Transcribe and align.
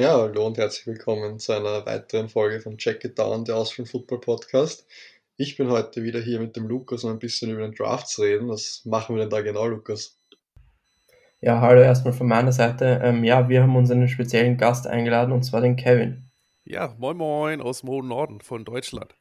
Ja, 0.00 0.12
hallo 0.12 0.46
und 0.46 0.56
herzlich 0.58 0.86
willkommen 0.86 1.40
zu 1.40 1.52
einer 1.54 1.84
weiteren 1.84 2.28
Folge 2.28 2.60
von 2.60 2.78
Check 2.78 3.04
It 3.04 3.18
Down, 3.18 3.44
der 3.44 3.56
Austrian 3.56 3.84
Football 3.84 4.20
Podcast. 4.20 4.86
Ich 5.36 5.56
bin 5.56 5.70
heute 5.70 6.04
wieder 6.04 6.20
hier 6.20 6.38
mit 6.38 6.54
dem 6.54 6.68
Lukas, 6.68 7.02
um 7.02 7.10
ein 7.10 7.18
bisschen 7.18 7.50
über 7.50 7.62
den 7.62 7.74
Draft 7.74 8.06
zu 8.06 8.22
reden. 8.22 8.48
Was 8.48 8.82
machen 8.84 9.16
wir 9.16 9.22
denn 9.22 9.30
da 9.30 9.40
genau, 9.40 9.66
Lukas? 9.66 10.16
Ja, 11.40 11.60
hallo 11.60 11.80
erstmal 11.80 12.12
von 12.12 12.28
meiner 12.28 12.52
Seite. 12.52 13.00
Ähm, 13.02 13.24
ja, 13.24 13.48
wir 13.48 13.60
haben 13.60 13.74
uns 13.74 13.90
einen 13.90 14.06
speziellen 14.06 14.56
Gast 14.56 14.86
eingeladen 14.86 15.32
und 15.32 15.42
zwar 15.42 15.62
den 15.62 15.74
Kevin. 15.74 16.30
Ja, 16.64 16.94
moin 16.96 17.16
moin 17.16 17.60
aus 17.60 17.80
dem 17.80 17.88
hohen 17.88 18.06
Norden 18.06 18.40
von 18.40 18.64
Deutschland. 18.64 19.16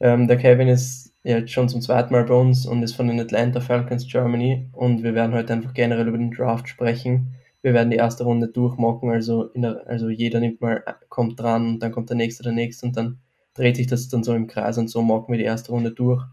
Ähm, 0.00 0.26
der 0.26 0.38
Kevin 0.38 0.68
ist 0.68 1.12
jetzt 1.22 1.52
schon 1.52 1.68
zum 1.68 1.82
zweiten 1.82 2.14
Mal 2.14 2.24
bei 2.24 2.34
uns 2.34 2.64
und 2.64 2.82
ist 2.82 2.94
von 2.94 3.08
den 3.08 3.20
Atlanta 3.20 3.60
Falcons 3.60 4.10
Germany 4.10 4.70
und 4.72 5.02
wir 5.02 5.14
werden 5.14 5.34
heute 5.34 5.52
einfach 5.52 5.74
generell 5.74 6.08
über 6.08 6.16
den 6.16 6.30
Draft 6.30 6.66
sprechen 6.66 7.34
wir 7.62 7.74
werden 7.74 7.90
die 7.90 7.96
erste 7.96 8.24
Runde 8.24 8.48
durchmocken, 8.48 9.10
also, 9.10 9.44
der, 9.54 9.86
also 9.86 10.08
jeder 10.08 10.40
nimmt 10.40 10.60
mal, 10.60 10.82
kommt 11.08 11.38
dran 11.38 11.66
und 11.68 11.78
dann 11.80 11.92
kommt 11.92 12.08
der 12.08 12.16
nächste, 12.16 12.42
der 12.42 12.52
nächste 12.52 12.86
und 12.86 12.96
dann 12.96 13.18
dreht 13.54 13.76
sich 13.76 13.86
das 13.86 14.08
dann 14.08 14.24
so 14.24 14.34
im 14.34 14.46
Kreis 14.46 14.78
und 14.78 14.88
so 14.88 15.02
mocken 15.02 15.32
wir 15.32 15.38
die 15.38 15.44
erste 15.44 15.72
Runde 15.72 15.92
durch. 15.92 16.24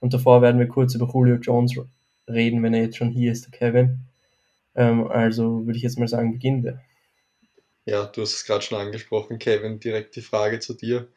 Und 0.00 0.12
davor 0.12 0.42
werden 0.42 0.58
wir 0.58 0.68
kurz 0.68 0.94
über 0.94 1.08
Julio 1.12 1.36
Jones 1.36 1.74
reden, 2.28 2.62
wenn 2.62 2.74
er 2.74 2.82
jetzt 2.82 2.96
schon 2.96 3.10
hier 3.10 3.32
ist, 3.32 3.44
der 3.44 3.52
Kevin. 3.52 4.00
Ähm, 4.74 5.06
also 5.06 5.66
würde 5.66 5.76
ich 5.76 5.82
jetzt 5.82 5.98
mal 5.98 6.08
sagen, 6.08 6.32
beginnen 6.32 6.64
wir. 6.64 6.80
Ja, 7.86 8.06
du 8.06 8.22
hast 8.22 8.34
es 8.34 8.44
gerade 8.44 8.62
schon 8.62 8.78
angesprochen, 8.78 9.38
Kevin, 9.38 9.78
direkt 9.78 10.16
die 10.16 10.22
Frage 10.22 10.58
zu 10.58 10.74
dir. 10.74 11.08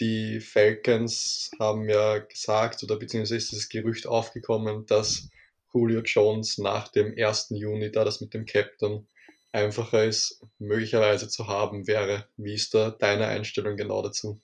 Die 0.00 0.40
Falcons 0.40 1.50
haben 1.58 1.88
ja 1.88 2.18
gesagt, 2.18 2.82
oder 2.82 2.96
beziehungsweise 2.96 3.36
ist 3.36 3.52
das 3.52 3.68
Gerücht 3.68 4.06
aufgekommen, 4.06 4.86
dass 4.86 5.28
Julio 5.72 6.00
Jones 6.02 6.58
nach 6.58 6.88
dem 6.88 7.14
1. 7.16 7.48
Juni, 7.50 7.90
da 7.90 8.04
das 8.04 8.20
mit 8.20 8.34
dem 8.34 8.46
Captain 8.46 9.06
einfacher 9.52 10.04
ist, 10.04 10.42
möglicherweise 10.58 11.28
zu 11.28 11.46
haben 11.46 11.86
wäre. 11.86 12.28
Wie 12.36 12.54
ist 12.54 12.74
da 12.74 12.90
deine 12.90 13.26
Einstellung 13.26 13.76
genau 13.76 14.02
dazu? 14.02 14.40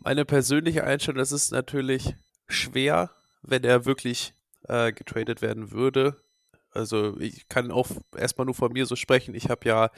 Meine 0.00 0.24
persönliche 0.24 0.84
Einstellung, 0.84 1.18
das 1.18 1.32
ist 1.32 1.52
natürlich 1.52 2.14
schwer, 2.48 3.10
wenn 3.42 3.64
er 3.64 3.84
wirklich 3.84 4.34
äh, 4.64 4.92
getradet 4.92 5.42
werden 5.42 5.70
würde. 5.70 6.16
Also 6.70 7.18
ich 7.18 7.48
kann 7.48 7.70
auch 7.70 7.88
erstmal 8.16 8.46
nur 8.46 8.54
von 8.54 8.72
mir 8.72 8.86
so 8.86 8.96
sprechen. 8.96 9.34
Ich 9.34 9.48
habe 9.48 9.68
ja 9.68 9.90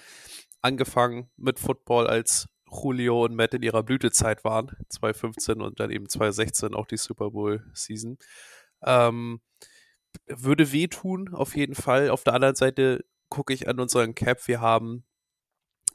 angefangen 0.62 1.30
mit 1.36 1.58
Football, 1.58 2.06
als 2.06 2.48
Julio 2.70 3.24
und 3.24 3.34
Matt 3.34 3.54
in 3.54 3.62
ihrer 3.62 3.82
Blütezeit 3.82 4.44
waren, 4.44 4.70
2015 4.88 5.60
und 5.60 5.80
dann 5.80 5.90
eben 5.90 6.08
2016 6.08 6.74
auch 6.74 6.86
die 6.86 6.96
Super 6.96 7.30
Bowl 7.30 7.64
Season. 7.74 8.18
Ähm, 8.82 9.40
würde 10.26 10.72
wehtun, 10.72 11.34
auf 11.34 11.56
jeden 11.56 11.74
Fall. 11.74 12.10
Auf 12.10 12.24
der 12.24 12.34
anderen 12.34 12.54
Seite 12.54 13.04
gucke 13.28 13.52
ich 13.52 13.68
an 13.68 13.80
unseren 13.80 14.14
Cap. 14.14 14.46
Wir 14.48 14.60
haben 14.60 15.04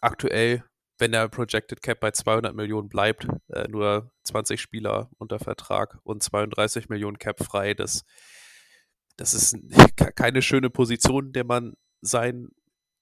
aktuell, 0.01 0.63
wenn 0.97 1.11
der 1.11 1.27
Projected 1.27 1.81
Cap 1.81 1.99
bei 1.99 2.11
200 2.11 2.55
Millionen 2.55 2.89
bleibt, 2.89 3.27
äh, 3.49 3.67
nur 3.67 4.11
20 4.23 4.61
Spieler 4.61 5.09
unter 5.17 5.39
Vertrag 5.39 5.99
und 6.03 6.23
32 6.23 6.89
Millionen 6.89 7.19
Cap 7.19 7.43
frei. 7.43 7.73
Das, 7.73 8.03
das 9.17 9.33
ist 9.33 9.57
keine 10.15 10.41
schöne 10.41 10.69
Position, 10.69 11.27
in 11.27 11.33
der 11.33 11.45
man 11.45 11.73
sein 12.01 12.49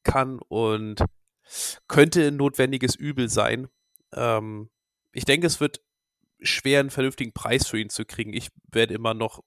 kann 0.03 0.39
und 0.47 1.03
könnte 1.87 2.27
ein 2.27 2.37
notwendiges 2.37 2.95
Übel 2.95 3.29
sein. 3.29 3.67
Ähm, 4.13 4.69
ich 5.11 5.25
denke, 5.25 5.47
es 5.47 5.59
wird 5.59 5.81
schwer, 6.41 6.79
einen 6.79 6.89
vernünftigen 6.89 7.33
Preis 7.33 7.67
für 7.67 7.79
ihn 7.79 7.89
zu 7.89 8.05
kriegen. 8.05 8.33
Ich 8.33 8.49
werde 8.71 8.93
immer 8.93 9.13
noch 9.13 9.43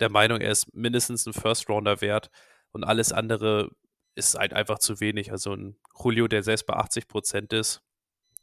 der 0.00 0.10
Meinung, 0.10 0.40
er 0.40 0.50
ist 0.50 0.74
mindestens 0.74 1.26
ein 1.26 1.32
First-Rounder 1.32 2.00
wert 2.00 2.30
und 2.72 2.84
alles 2.84 3.12
andere 3.12 3.70
ist 4.14 4.36
halt 4.38 4.52
einfach 4.52 4.78
zu 4.78 5.00
wenig. 5.00 5.30
Also 5.30 5.54
ein 5.54 5.76
Julio, 6.02 6.28
der 6.28 6.42
selbst 6.42 6.66
bei 6.66 6.74
80 6.74 7.08
Prozent 7.08 7.52
ist, 7.52 7.82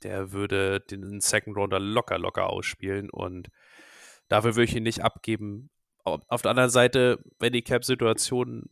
der 0.04 0.32
würde 0.32 0.80
den 0.80 1.20
Second 1.20 1.58
Rounder 1.58 1.80
locker, 1.80 2.18
locker 2.18 2.50
ausspielen 2.50 3.10
und 3.10 3.50
dafür 4.28 4.56
würde 4.56 4.70
ich 4.70 4.76
ihn 4.76 4.84
nicht 4.84 5.04
abgeben. 5.04 5.70
Auf 6.04 6.42
der 6.42 6.52
anderen 6.52 6.70
Seite, 6.70 7.20
wenn 7.40 7.54
die 7.54 7.64
Cap-Situation 7.64 8.70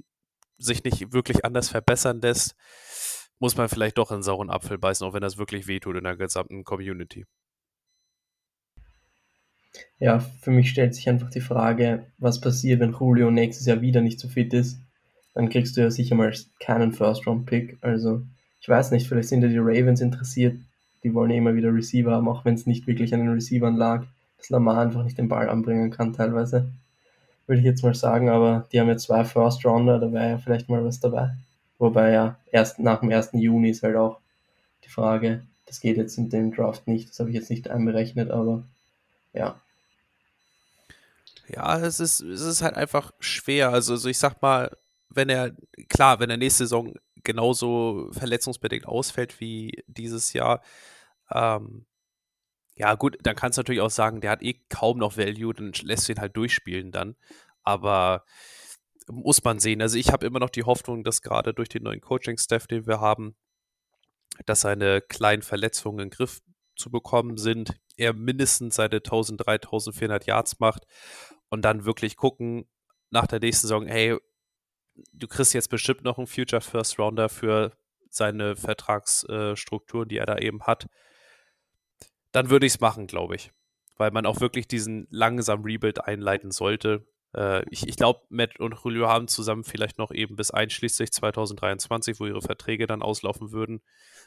sich 0.58 0.84
nicht 0.84 1.12
wirklich 1.12 1.44
anders 1.44 1.70
verbessern 1.70 2.22
lässt, 2.22 2.56
muss 3.40 3.58
man 3.58 3.68
vielleicht 3.68 3.98
doch 3.98 4.12
einen 4.12 4.24
sauren 4.24 4.50
Apfel 4.50 4.78
beißen, 4.78 5.06
auch 5.06 5.14
wenn 5.14 5.22
das 5.22 5.38
wirklich 5.38 5.68
wehtut 5.68 5.98
in 5.98 6.06
der 6.06 6.16
gesamten 6.16 6.64
Community. 6.64 7.26
Ja, 10.00 10.20
für 10.20 10.52
mich 10.52 10.70
stellt 10.70 10.94
sich 10.94 11.10
einfach 11.10 11.30
die 11.30 11.42
Frage, 11.42 12.06
was 12.18 12.42
passiert, 12.42 12.80
wenn 12.80 12.94
Julio 12.94 13.32
nächstes 13.32 13.66
Jahr 13.66 13.82
wieder 13.82 14.02
nicht 14.02 14.20
so 14.20 14.28
fit 14.28 14.54
ist. 14.54 14.80
Dann 15.34 15.50
kriegst 15.50 15.76
du 15.76 15.82
ja 15.82 15.92
sicher 15.92 16.16
mal 16.16 16.34
keinen 16.60 16.94
First-Round-Pick. 16.94 17.78
Also, 17.82 18.22
ich 18.62 18.70
weiß 18.70 18.92
nicht, 18.92 19.08
vielleicht 19.08 19.30
sind 19.30 19.42
ja 19.42 19.48
die 19.48 19.58
Ravens 19.58 20.02
interessiert. 20.02 20.58
Die 21.04 21.14
wollen 21.14 21.32
ja 21.32 21.38
immer 21.38 21.56
wieder 21.56 21.74
Receiver 21.74 22.12
haben, 22.12 22.28
auch 22.28 22.46
wenn 22.46 22.56
es 22.56 22.66
nicht 22.66 22.88
wirklich 22.88 23.14
an 23.14 23.20
den 23.22 23.34
Receivern 23.34 23.76
lag, 23.76 24.06
dass 24.38 24.50
Lamar 24.50 24.80
einfach 24.80 25.04
nicht 25.04 25.18
den 25.18 25.28
Ball 25.28 25.50
anbringen 25.50 25.92
kann 25.92 26.14
teilweise. 26.14 26.72
Würde 27.48 27.60
ich 27.60 27.66
jetzt 27.66 27.84
mal 27.84 27.94
sagen, 27.94 28.30
aber 28.30 28.68
die 28.72 28.80
haben 28.80 28.88
ja 28.88 28.98
zwei 28.98 29.24
First-Rounder, 29.24 30.00
da 30.00 30.12
wäre 30.12 30.30
ja 30.30 30.38
vielleicht 30.38 30.68
mal 30.68 30.84
was 30.84 31.00
dabei. 31.00 31.36
Wobei 31.78 32.12
ja, 32.12 32.40
erst 32.52 32.80
nach 32.80 33.02
dem 33.02 33.12
1. 33.12 33.32
Juni 33.34 33.70
ist 33.70 33.84
halt 33.84 33.98
auch 33.98 34.20
die 34.84 34.90
Frage, 34.90 35.44
das 35.66 35.80
geht 35.80 35.98
jetzt 35.98 36.18
in 36.18 36.30
dem 36.30 36.52
Draft 36.52 36.88
nicht, 36.88 37.10
das 37.10 37.20
habe 37.20 37.30
ich 37.30 37.36
jetzt 37.36 37.50
nicht 37.50 37.70
einberechnet, 37.70 38.32
aber 38.32 38.64
ja, 39.34 39.60
ja, 41.48 41.80
es 41.80 42.00
ist, 42.00 42.22
es 42.22 42.42
ist 42.42 42.62
halt 42.62 42.76
einfach 42.76 43.12
schwer. 43.20 43.70
Also, 43.70 43.94
also 43.94 44.10
ich 44.10 44.18
sag 44.18 44.42
mal, 44.42 44.76
wenn 45.10 45.30
er, 45.30 45.56
klar, 45.90 46.20
wenn 46.20 46.30
er 46.30 46.38
nächste 46.38 46.66
Saison 46.66 46.94
genauso 47.24 48.10
verletzungsbedingt 48.12 48.88
ausfällt 48.88 49.40
wie 49.40 49.84
dieses 49.88 50.34
Jahr, 50.34 50.62
ähm, 51.32 51.86
ja, 52.76 52.96
gut, 52.96 53.18
dann 53.24 53.36
kannst 53.36 53.58
du 53.58 53.62
natürlich 53.62 53.82
auch 53.82 53.90
sagen, 53.90 54.22
der 54.22 54.32
hat 54.32 54.44
eh 54.44 54.62
kaum 54.70 54.98
noch 54.98 55.18
Value, 55.18 55.54
dann 55.54 55.72
lässt 55.84 56.08
du 56.08 56.14
ihn 56.14 56.20
halt 56.20 56.36
durchspielen 56.36 56.92
dann. 56.92 57.16
Aber 57.64 58.26
muss 59.08 59.44
man 59.44 59.60
sehen. 59.60 59.82
Also 59.82 59.98
ich 59.98 60.12
habe 60.12 60.26
immer 60.26 60.40
noch 60.40 60.50
die 60.50 60.64
Hoffnung, 60.64 61.04
dass 61.04 61.22
gerade 61.22 61.54
durch 61.54 61.70
den 61.70 61.84
neuen 61.84 62.02
Coaching-Staff, 62.02 62.68
den 62.68 62.88
wir 62.88 63.00
haben, 63.00 63.36
dass 64.46 64.62
seine 64.62 65.02
kleinen 65.02 65.42
Verletzungen 65.42 66.00
in 66.00 66.10
den 66.10 66.16
Griff 66.16 66.42
zu 66.76 66.92
bekommen 66.92 67.38
sind, 67.38 67.80
er 67.98 68.14
mindestens 68.14 68.76
seine 68.76 68.98
1000, 68.98 69.46
3400 69.46 70.26
Yards 70.26 70.60
macht 70.60 70.86
und 71.56 71.62
dann 71.62 71.86
wirklich 71.86 72.18
gucken 72.18 72.68
nach 73.12 73.28
der 73.28 73.40
nächsten 73.40 73.68
Saison, 73.68 73.88
hey, 73.88 74.18
du 75.14 75.28
kriegst 75.28 75.54
jetzt 75.54 75.70
bestimmt 75.70 76.04
noch 76.04 76.18
einen 76.18 76.28
Future 76.28 76.62
First 76.62 77.00
Rounder 77.00 77.30
für 77.30 77.72
seine 78.10 78.58
Vertragsstrukturen, 78.58 80.10
die 80.10 80.18
er 80.18 80.26
da 80.26 80.38
eben 80.38 80.64
hat, 80.64 80.88
dann 82.34 82.50
würde 82.50 82.66
ich 82.66 82.74
es 82.74 82.80
machen, 82.82 83.08
glaube 83.08 83.36
ich. 83.36 83.52
Weil 83.96 84.12
man 84.12 84.26
auch 84.26 84.42
wirklich 84.42 84.68
diesen 84.68 85.08
langsamen 85.10 85.64
Rebuild 85.64 86.04
einleiten 86.04 86.52
sollte. 86.52 87.08
Äh, 87.34 87.64
ich 87.70 87.88
ich 87.88 87.96
glaube, 87.96 88.22
Matt 88.28 88.60
und 88.60 88.76
Julio 88.84 89.08
haben 89.08 89.30
zusammen 89.30 89.64
vielleicht 89.64 89.98
noch 89.98 90.12
eben 90.12 90.36
bis 90.36 90.52
einschließlich 90.52 91.14
2023, 91.14 92.20
wo 92.20 92.26
ihre 92.26 92.42
Verträge 92.42 92.86
dann 92.86 93.02
auslaufen 93.02 93.54
würden. 93.54 93.82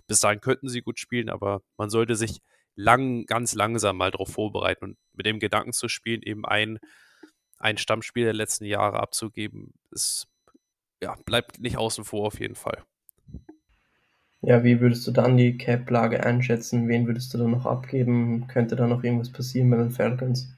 Bis 0.06 0.20
dahin 0.20 0.40
könnten 0.40 0.70
sie 0.70 0.80
gut 0.80 0.98
spielen, 0.98 1.28
aber 1.28 1.60
man 1.76 1.90
sollte 1.90 2.14
sich 2.14 2.40
lang, 2.74 3.26
ganz 3.26 3.54
langsam 3.54 3.98
mal 3.98 4.10
darauf 4.10 4.32
vorbereiten 4.32 4.84
und 4.84 4.98
mit 5.12 5.26
dem 5.26 5.38
Gedanken 5.38 5.74
zu 5.74 5.88
spielen, 5.88 6.22
eben 6.22 6.46
ein 6.46 6.78
ein 7.58 7.78
Stammspiel 7.78 8.24
der 8.24 8.34
letzten 8.34 8.64
Jahre 8.64 9.00
abzugeben, 9.00 9.74
ist, 9.91 10.28
ja, 11.02 11.16
bleibt 11.24 11.60
nicht 11.60 11.76
außen 11.76 12.04
vor 12.04 12.26
auf 12.26 12.41
jeden 12.41 12.54
Fall. 12.54 12.82
Ja, 14.42 14.62
wie 14.62 14.80
würdest 14.80 15.06
du 15.06 15.10
dann 15.10 15.36
die 15.36 15.58
Cap-Lage 15.58 16.24
einschätzen? 16.24 16.86
Wen 16.88 17.06
würdest 17.06 17.34
du 17.34 17.38
dann 17.38 17.50
noch 17.50 17.66
abgeben? 17.66 18.46
Könnte 18.46 18.76
da 18.76 18.87
noch 18.87 19.02
irgendwas 19.02 19.32
passieren 19.32 19.69
bei 19.70 19.76
den 19.76 19.90
Falcons? 19.90 20.49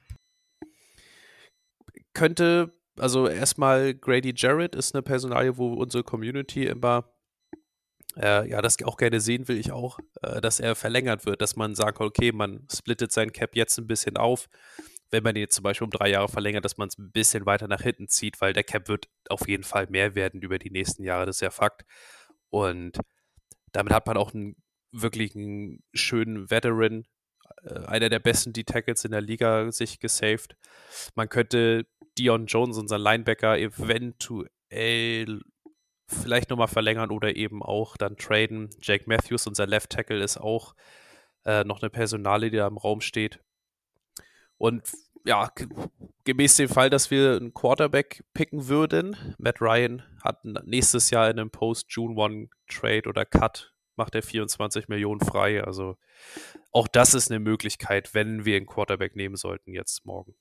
Könnte, 2.13 2.73
also 2.97 3.27
erstmal 3.27 3.95
Grady 3.95 4.33
Jarrett 4.35 4.75
ist 4.75 4.93
eine 4.93 5.01
Personalie, 5.01 5.57
wo 5.57 5.73
unsere 5.73 6.03
Community 6.03 6.67
immer 6.67 7.11
äh, 8.17 8.49
ja, 8.49 8.61
das 8.61 8.81
auch 8.83 8.97
gerne 8.97 9.21
sehen 9.21 9.47
will 9.47 9.57
ich 9.57 9.71
auch, 9.71 9.99
äh, 10.21 10.41
dass 10.41 10.59
er 10.59 10.75
verlängert 10.75 11.25
wird, 11.25 11.41
dass 11.41 11.55
man 11.55 11.75
sagt, 11.75 12.01
okay, 12.01 12.31
man 12.31 12.67
splittet 12.71 13.11
sein 13.11 13.31
Cap 13.31 13.55
jetzt 13.55 13.77
ein 13.77 13.87
bisschen 13.87 14.17
auf, 14.17 14.49
wenn 15.11 15.23
man 15.23 15.35
ihn 15.35 15.41
jetzt 15.41 15.55
zum 15.55 15.63
Beispiel 15.63 15.85
um 15.85 15.91
drei 15.91 16.09
Jahre 16.09 16.29
verlängert, 16.29 16.65
dass 16.65 16.77
man 16.77 16.87
es 16.87 16.97
ein 16.97 17.11
bisschen 17.11 17.45
weiter 17.45 17.67
nach 17.67 17.81
hinten 17.81 18.07
zieht, 18.07 18.41
weil 18.41 18.53
der 18.53 18.63
Cap 18.63 18.87
wird 18.87 19.07
auf 19.29 19.47
jeden 19.47 19.63
Fall 19.63 19.87
mehr 19.87 20.15
werden 20.15 20.41
über 20.41 20.57
die 20.57 20.71
nächsten 20.71 21.03
Jahre, 21.03 21.25
das 21.25 21.37
ist 21.37 21.41
ja 21.41 21.51
Fakt. 21.51 21.83
Und 22.49 22.99
damit 23.71 23.93
hat 23.93 24.07
man 24.07 24.17
auch 24.17 24.33
einen 24.33 24.55
wirklichen 24.91 25.83
schönen 25.93 26.49
Veteran, 26.49 27.05
äh, 27.63 27.85
einer 27.85 28.09
der 28.09 28.19
besten 28.19 28.53
D-Tackles 28.53 29.05
in 29.05 29.11
der 29.11 29.21
Liga, 29.21 29.71
sich 29.71 29.99
gesaved. 29.99 30.55
Man 31.15 31.29
könnte 31.29 31.85
Dion 32.17 32.45
Jones, 32.45 32.77
unseren 32.77 33.01
Linebacker, 33.01 33.57
eventuell 33.57 35.41
vielleicht 36.07 36.49
nochmal 36.49 36.67
verlängern 36.67 37.09
oder 37.09 37.35
eben 37.35 37.63
auch 37.63 37.95
dann 37.97 38.17
traden. 38.17 38.69
Jake 38.81 39.05
Matthews, 39.07 39.47
unser 39.47 39.65
Left 39.65 39.89
Tackle, 39.89 40.21
ist 40.21 40.37
auch 40.37 40.75
äh, 41.45 41.63
noch 41.63 41.81
eine 41.81 41.89
Personale, 41.89 42.51
die 42.51 42.57
da 42.57 42.67
im 42.67 42.77
Raum 42.77 43.01
steht. 43.01 43.39
Und 44.61 44.83
ja, 45.25 45.51
gemäß 46.23 46.57
dem 46.57 46.69
Fall, 46.69 46.91
dass 46.91 47.09
wir 47.09 47.35
einen 47.35 47.51
Quarterback 47.51 48.23
picken 48.35 48.67
würden, 48.67 49.17
Matt 49.39 49.59
Ryan 49.59 50.03
hat 50.23 50.45
nächstes 50.45 51.09
Jahr 51.09 51.31
in 51.31 51.39
einem 51.39 51.49
Post-June-One-Trade 51.49 53.09
oder 53.09 53.25
Cut 53.25 53.73
macht 53.95 54.13
er 54.13 54.21
24 54.21 54.87
Millionen 54.87 55.19
frei. 55.19 55.63
Also 55.63 55.97
auch 56.71 56.87
das 56.87 57.15
ist 57.15 57.31
eine 57.31 57.39
Möglichkeit, 57.39 58.13
wenn 58.13 58.45
wir 58.45 58.55
einen 58.55 58.67
Quarterback 58.67 59.15
nehmen 59.15 59.35
sollten 59.35 59.73
jetzt 59.73 60.05
morgen. 60.05 60.35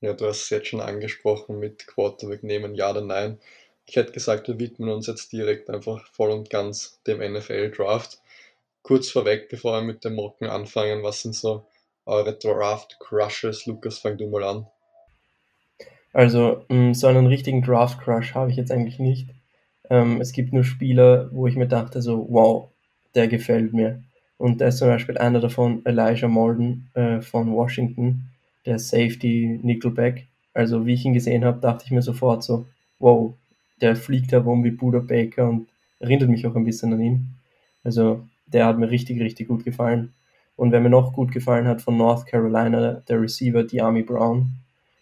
Ja, 0.00 0.12
du 0.12 0.26
hast 0.26 0.44
es 0.44 0.50
jetzt 0.50 0.68
schon 0.68 0.80
angesprochen 0.80 1.58
mit 1.58 1.88
Quarterback 1.88 2.44
nehmen, 2.44 2.76
ja 2.76 2.92
oder 2.92 3.00
nein. 3.00 3.40
Ich 3.84 3.96
hätte 3.96 4.12
gesagt, 4.12 4.46
wir 4.46 4.60
widmen 4.60 4.90
uns 4.90 5.08
jetzt 5.08 5.32
direkt 5.32 5.70
einfach 5.70 6.06
voll 6.12 6.30
und 6.30 6.50
ganz 6.50 7.02
dem 7.04 7.18
NFL-Draft. 7.18 8.22
Kurz 8.82 9.10
vorweg, 9.10 9.48
bevor 9.48 9.72
wir 9.72 9.82
mit 9.82 10.04
dem 10.04 10.14
Mocken 10.14 10.46
anfangen, 10.46 11.02
was 11.02 11.22
sind 11.22 11.34
so 11.34 11.66
eure 12.08 12.34
Draft-Crushes? 12.34 13.66
Lukas, 13.66 13.98
fang 13.98 14.16
du 14.16 14.28
mal 14.28 14.44
an. 14.44 14.66
Also, 16.12 16.64
mm, 16.68 16.94
so 16.94 17.06
einen 17.06 17.26
richtigen 17.26 17.62
Draft-Crush 17.62 18.34
habe 18.34 18.50
ich 18.50 18.56
jetzt 18.56 18.72
eigentlich 18.72 18.98
nicht. 18.98 19.28
Ähm, 19.90 20.20
es 20.20 20.32
gibt 20.32 20.52
nur 20.52 20.64
Spieler, 20.64 21.28
wo 21.32 21.46
ich 21.46 21.56
mir 21.56 21.68
dachte, 21.68 22.02
so, 22.02 22.26
wow, 22.30 22.70
der 23.14 23.28
gefällt 23.28 23.72
mir. 23.72 24.02
Und 24.38 24.60
da 24.60 24.68
ist 24.68 24.78
zum 24.78 24.88
Beispiel 24.88 25.18
einer 25.18 25.40
davon, 25.40 25.82
Elijah 25.84 26.28
Molden 26.28 26.90
äh, 26.94 27.20
von 27.20 27.52
Washington, 27.52 28.30
der 28.66 28.78
Safety 28.78 29.60
Nickelback. 29.62 30.26
Also, 30.54 30.86
wie 30.86 30.94
ich 30.94 31.04
ihn 31.04 31.14
gesehen 31.14 31.44
habe, 31.44 31.60
dachte 31.60 31.84
ich 31.84 31.90
mir 31.90 32.02
sofort 32.02 32.42
so, 32.42 32.66
wow, 32.98 33.34
der 33.80 33.96
fliegt 33.96 34.32
herum 34.32 34.64
wie 34.64 34.70
Buda 34.70 35.00
Baker 35.00 35.48
und 35.48 35.68
erinnert 36.00 36.30
mich 36.30 36.46
auch 36.46 36.56
ein 36.56 36.64
bisschen 36.64 36.92
an 36.92 37.00
ihn. 37.00 37.26
Also, 37.84 38.26
der 38.46 38.66
hat 38.66 38.78
mir 38.78 38.90
richtig, 38.90 39.20
richtig 39.20 39.48
gut 39.48 39.64
gefallen. 39.64 40.14
Und 40.58 40.72
wer 40.72 40.80
mir 40.80 40.90
noch 40.90 41.12
gut 41.12 41.30
gefallen 41.30 41.68
hat 41.68 41.80
von 41.80 41.96
North 41.96 42.26
Carolina, 42.26 42.94
der 43.08 43.22
Receiver 43.22 43.62
Diami 43.62 44.02
Brown, 44.02 44.50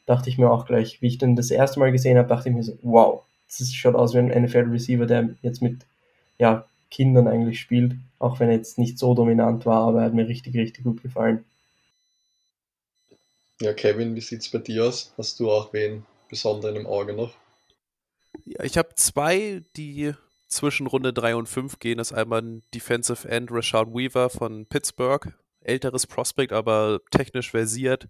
dachte 0.05 0.29
ich 0.29 0.37
mir 0.37 0.51
auch 0.51 0.67
gleich, 0.67 1.01
wie 1.01 1.07
ich 1.07 1.17
den 1.17 1.35
das 1.35 1.51
erste 1.51 1.81
Mal 1.81 1.93
gesehen 1.93 2.19
habe, 2.19 2.29
dachte 2.29 2.51
ich 2.51 2.55
mir 2.55 2.63
so, 2.63 2.79
wow, 2.83 3.23
das 3.49 3.73
schaut 3.73 3.95
aus 3.95 4.13
wie 4.13 4.19
ein 4.19 4.43
NFL-Receiver, 4.43 5.07
der 5.07 5.31
jetzt 5.41 5.63
mit 5.63 5.87
ja, 6.37 6.67
Kindern 6.91 7.27
eigentlich 7.27 7.59
spielt, 7.59 7.95
auch 8.19 8.39
wenn 8.39 8.51
er 8.51 8.57
jetzt 8.57 8.77
nicht 8.77 8.99
so 8.99 9.15
dominant 9.15 9.65
war, 9.65 9.89
aber 9.89 10.01
er 10.01 10.05
hat 10.05 10.15
mir 10.15 10.29
richtig, 10.29 10.55
richtig 10.55 10.85
gut 10.85 11.03
gefallen. 11.03 11.43
Ja, 13.63 13.73
Kevin, 13.73 14.15
wie 14.15 14.21
sieht 14.21 14.43
es 14.43 14.51
bei 14.51 14.59
dir 14.59 14.85
aus? 14.85 15.15
Hast 15.17 15.41
du 15.41 15.51
auch 15.51 15.73
wen 15.73 16.05
besonderen 16.29 16.77
im 16.77 16.87
Auge 16.87 17.15
noch? 17.15 17.33
Ja, 18.45 18.63
ich 18.63 18.77
habe 18.77 18.91
zwei, 18.97 19.63
die 19.75 20.13
zwischen 20.49 20.87
Runde 20.87 21.15
3 21.15 21.35
und 21.35 21.49
5 21.49 21.79
gehen. 21.79 21.97
Das 21.97 22.11
ist 22.11 22.17
einmal 22.19 22.43
ein 22.43 22.63
Defensive 22.75 23.27
End 23.27 23.51
Rashad 23.51 23.89
Weaver 23.95 24.29
von 24.29 24.67
Pittsburgh. 24.67 25.33
Älteres 25.67 26.07
Prospect, 26.07 26.53
aber 26.53 27.01
technisch 27.11 27.51
versiert. 27.51 28.09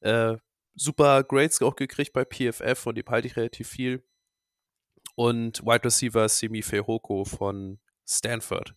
Äh, 0.00 0.36
super 0.74 1.22
Grades 1.24 1.62
auch 1.62 1.76
gekriegt 1.76 2.12
bei 2.12 2.24
PFF 2.24 2.86
und 2.86 2.96
die 2.96 3.04
halte 3.06 3.28
ich 3.28 3.36
relativ 3.36 3.68
viel. 3.68 4.04
Und 5.16 5.62
Wide 5.64 5.84
Receiver 5.84 6.28
Simi 6.28 6.62
Fehoko 6.62 7.24
von 7.24 7.78
Stanford. 8.06 8.74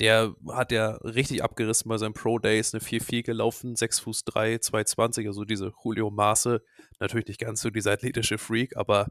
Der 0.00 0.34
hat 0.48 0.72
ja 0.72 0.92
richtig 0.96 1.44
abgerissen 1.44 1.88
bei 1.88 1.98
seinen 1.98 2.14
Pro 2.14 2.38
Days, 2.38 2.74
eine 2.74 2.82
4-4 2.82 3.22
gelaufen, 3.22 3.76
6 3.76 4.00
Fuß 4.00 4.24
3, 4.24 4.58
220, 4.58 5.26
also 5.26 5.44
diese 5.44 5.72
Julio 5.84 6.10
Maße. 6.10 6.62
Natürlich 6.98 7.28
nicht 7.28 7.40
ganz 7.40 7.60
so 7.60 7.70
dieser 7.70 7.92
athletische 7.92 8.38
Freak, 8.38 8.76
aber 8.76 9.08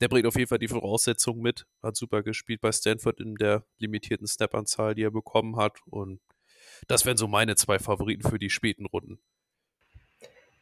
der 0.00 0.08
bringt 0.08 0.26
auf 0.26 0.36
jeden 0.36 0.48
Fall 0.48 0.58
die 0.58 0.68
Voraussetzungen 0.68 1.40
mit. 1.40 1.66
Hat 1.82 1.96
super 1.96 2.22
gespielt 2.22 2.60
bei 2.60 2.72
Stanford 2.72 3.20
in 3.20 3.34
der 3.36 3.64
limitierten 3.78 4.26
Snap-Anzahl, 4.26 4.94
die 4.94 5.02
er 5.02 5.10
bekommen 5.10 5.56
hat. 5.56 5.78
Und 5.86 6.20
das 6.86 7.04
wären 7.06 7.16
so 7.16 7.28
meine 7.28 7.56
zwei 7.56 7.78
Favoriten 7.78 8.28
für 8.28 8.38
die 8.38 8.50
späten 8.50 8.86
Runden 8.86 9.18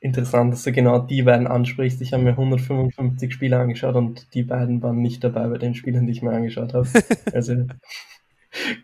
interessant, 0.00 0.52
dass 0.52 0.62
du 0.62 0.72
genau 0.72 0.98
die 1.00 1.22
beiden 1.22 1.46
ansprichst. 1.46 2.00
Ich 2.00 2.12
habe 2.12 2.22
mir 2.22 2.30
155 2.30 3.32
Spiele 3.32 3.58
angeschaut 3.58 3.96
und 3.96 4.34
die 4.34 4.42
beiden 4.42 4.82
waren 4.82 5.02
nicht 5.02 5.22
dabei 5.24 5.46
bei 5.48 5.58
den 5.58 5.74
Spielen, 5.74 6.06
die 6.06 6.12
ich 6.12 6.22
mir 6.22 6.32
angeschaut 6.32 6.74
habe. 6.74 6.88
Also 7.32 7.66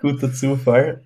guter 0.00 0.32
Zufall. 0.32 1.02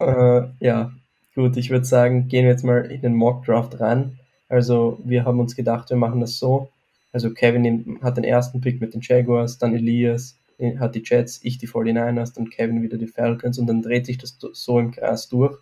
Äh, 0.00 0.42
ja, 0.60 0.92
gut, 1.34 1.56
ich 1.56 1.70
würde 1.70 1.86
sagen, 1.86 2.28
gehen 2.28 2.44
wir 2.44 2.50
jetzt 2.50 2.64
mal 2.64 2.84
in 2.90 3.00
den 3.00 3.14
Mock 3.14 3.44
Draft 3.44 3.80
rein. 3.80 4.18
Also 4.48 4.98
wir 5.04 5.24
haben 5.24 5.40
uns 5.40 5.56
gedacht, 5.56 5.88
wir 5.90 5.96
machen 5.96 6.20
das 6.20 6.38
so. 6.38 6.70
Also 7.12 7.32
Kevin 7.32 7.98
hat 8.02 8.16
den 8.16 8.24
ersten 8.24 8.60
Pick 8.60 8.80
mit 8.80 8.92
den 8.92 9.00
Jaguars, 9.00 9.58
dann 9.58 9.74
Elias 9.74 10.38
hat 10.78 10.94
die 10.94 11.02
Jets, 11.04 11.40
ich 11.42 11.58
die 11.58 11.68
49ers, 11.68 12.34
dann 12.34 12.50
Kevin 12.50 12.82
wieder 12.82 12.96
die 12.96 13.06
Falcons 13.06 13.58
und 13.58 13.66
dann 13.66 13.82
dreht 13.82 14.06
sich 14.06 14.18
das 14.18 14.38
so 14.52 14.78
im 14.78 14.90
Kreis 14.92 15.28
durch. 15.28 15.56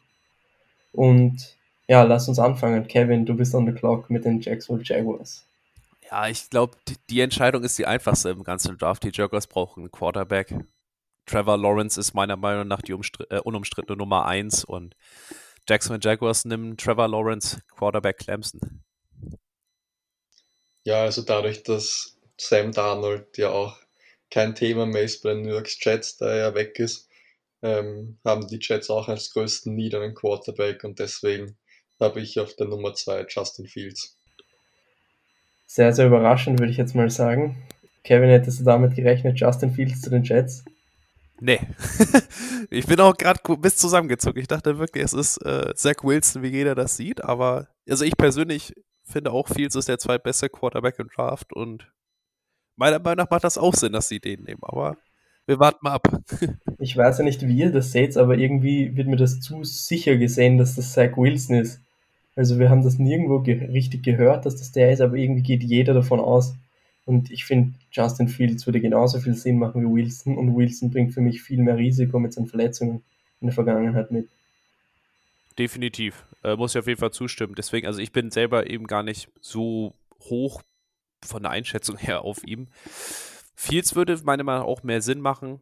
Und 0.93 1.57
ja, 1.89 2.03
lass 2.05 2.29
uns 2.29 2.39
anfangen. 2.39 2.87
Kevin, 2.87 3.27
du 3.27 3.35
bist 3.35 3.55
on 3.55 3.67
the 3.67 3.73
clock 3.73 4.09
mit 4.11 4.25
den 4.25 4.41
Jacksonville 4.41 4.85
Jaguars. 4.87 5.47
Ja, 6.11 6.29
ich 6.29 6.49
glaube, 6.49 6.77
die 7.11 7.21
Entscheidung 7.21 7.65
ist 7.65 7.79
die 7.79 7.87
einfachste 7.87 8.31
im 8.31 8.45
ganzen 8.45 8.79
Draft. 8.79 9.03
Die 9.03 9.11
Jaguars 9.13 9.47
brauchen 9.47 9.81
einen 9.81 9.91
Quarterback. 9.91 10.55
Trevor 11.27 11.57
Lawrence 11.57 11.99
ist 11.99 12.15
meiner 12.15 12.37
Meinung 12.37 12.69
nach 12.69 12.83
die 12.83 12.93
äh, 12.93 13.41
unumstrittene 13.41 13.97
Nummer 13.97 14.27
1 14.27 14.65
und 14.65 14.95
Jacksonville 15.69 16.01
Jaguars 16.03 16.45
nimmt 16.45 16.81
Trevor 16.81 17.09
Lawrence, 17.09 17.61
Quarterback 17.75 18.19
Clemson. 18.19 18.83
Ja, 20.85 21.03
also 21.03 21.23
dadurch, 21.23 21.63
dass 21.63 22.19
Sam 22.39 22.73
Darnold 22.73 23.39
ja 23.39 23.51
auch 23.51 23.79
kein 24.35 24.57
Thema 24.57 24.85
mehr 24.85 25.03
ist 25.03 25.23
bei 25.23 25.33
den 25.33 25.43
New 25.43 25.53
York 25.53 25.71
Jets, 25.81 26.17
da 26.17 26.27
er 26.27 26.57
weg 26.57 26.81
ist, 26.81 27.09
ähm, 27.63 28.19
haben 28.25 28.49
die 28.49 28.59
Jets 28.61 28.91
auch 28.91 29.07
als 29.07 29.31
größten 29.31 29.73
Need 29.73 29.95
einen 29.95 30.17
Quarterback 30.17 30.83
und 30.83 30.99
deswegen 30.99 31.57
habe 32.01 32.21
ich 32.21 32.41
auf 32.41 32.57
der 32.57 32.67
Nummer 32.67 32.95
2 32.95 33.27
Justin 33.29 33.69
Fields. 33.69 34.19
Sehr, 35.67 35.93
sehr 35.93 36.09
überraschend, 36.09 36.59
würde 36.59 36.73
ich 36.73 36.79
jetzt 36.79 36.97
mal 36.97 37.11
sagen. 37.11 37.63
Kevin, 38.03 38.29
hättest 38.29 38.59
du 38.59 38.65
damit 38.65 38.97
gerechnet, 38.97 39.39
Justin 39.39 39.73
Fields 39.73 40.01
zu 40.01 40.11
den 40.11 40.25
Jets? 40.25 40.65
Nee. 41.39 41.61
ich 42.71 42.87
bin 42.87 42.99
auch 42.99 43.17
gerade 43.17 43.39
bis 43.59 43.77
zusammengezogen. 43.77 44.41
Ich 44.41 44.49
dachte 44.49 44.79
wirklich, 44.79 45.05
es 45.05 45.13
ist 45.13 45.37
äh, 45.47 45.75
Zach 45.77 46.03
Wilson, 46.03 46.43
wie 46.43 46.49
jeder 46.49 46.75
das 46.75 46.97
sieht, 46.97 47.23
aber 47.23 47.69
also 47.89 48.05
ich 48.05 48.17
persönlich 48.17 48.75
finde 49.05 49.31
auch, 49.31 49.47
Fields 49.47 49.77
ist 49.77 49.89
der 49.89 49.99
zweitbeste 49.99 50.49
Quarterback 50.49 50.99
im 50.99 51.09
Draft 51.09 51.53
und 51.53 51.89
meiner 52.77 52.99
Meinung 52.99 53.25
nach 53.25 53.31
macht 53.31 53.45
das 53.45 53.59
auch 53.59 53.75
Sinn, 53.75 53.93
dass 53.93 54.09
sie 54.09 54.21
den 54.21 54.43
nehmen, 54.43 54.63
aber 54.63 54.97
wir 55.47 55.59
warten 55.59 55.79
mal 55.83 55.93
ab. 55.93 56.09
ich 56.79 56.97
weiß 56.97 57.19
ja 57.19 57.25
nicht, 57.25 57.47
wie 57.47 57.57
ihr 57.57 57.71
das 57.71 57.93
seht, 57.93 58.17
aber 58.17 58.37
irgendwie 58.37 58.97
wird 58.97 59.09
mir 59.09 59.17
das 59.17 59.41
zu 59.41 59.63
sicher 59.65 60.17
gesehen, 60.17 60.59
dass 60.59 60.75
das 60.75 60.93
Zach 60.93 61.17
Wilson 61.17 61.57
ist. 61.57 61.81
Also 62.37 62.59
wir 62.59 62.71
haben 62.71 62.83
das 62.83 62.99
nirgendwo 62.99 63.41
ge 63.41 63.65
richtig 63.67 64.03
gehört, 64.03 64.47
dass 64.47 64.57
das 64.57 64.73
der 64.73 64.93
ist, 64.93 65.01
aber 65.01 65.17
irgendwie 65.17 65.43
geht 65.43 65.63
jeder 65.63 65.95
davon 65.95 66.19
aus. 66.19 66.55
Und 67.07 67.31
ich 67.31 67.45
finde, 67.45 67.75
Justin 67.93 68.29
Fields 68.29 68.67
würde 68.67 68.81
genauso 68.81 69.19
viel 69.21 69.35
Sinn 69.35 69.59
machen 69.59 69.83
wie 69.83 70.03
Wilson 70.03 70.37
und 70.39 70.57
Wilson 70.57 70.91
bringt 70.91 71.13
für 71.13 71.21
mich 71.21 71.43
viel 71.43 71.63
mehr 71.63 71.77
Risiko 71.77 72.19
mit 72.19 72.33
seinen 72.33 72.47
Verletzungen 72.47 73.03
in 73.41 73.49
der 73.49 73.55
Vergangenheit 73.55 74.11
mit. 74.11 74.29
Definitiv. 75.59 76.25
Äh, 76.43 76.57
muss 76.57 76.75
ich 76.75 76.79
auf 76.79 76.87
jeden 76.87 76.99
Fall 76.99 77.13
zustimmen. 77.13 77.55
Deswegen, 77.57 77.87
also 77.87 78.01
ich 78.01 78.11
bin 78.11 78.31
selber 78.31 78.69
eben 78.69 78.87
gar 78.87 79.03
nicht 79.03 79.29
so 79.41 79.95
hoch 80.23 80.63
von 81.25 81.43
der 81.43 81.53
Einschätzung 81.53 81.97
her 81.99 82.23
auf 82.23 82.45
ihm. 82.45 82.69
Fields 83.55 83.95
würde 83.95 84.21
meiner 84.25 84.45
Meinung 84.45 84.63
nach 84.63 84.69
auch 84.69 84.83
mehr 84.83 85.01
Sinn 85.01 85.21
machen. 85.21 85.61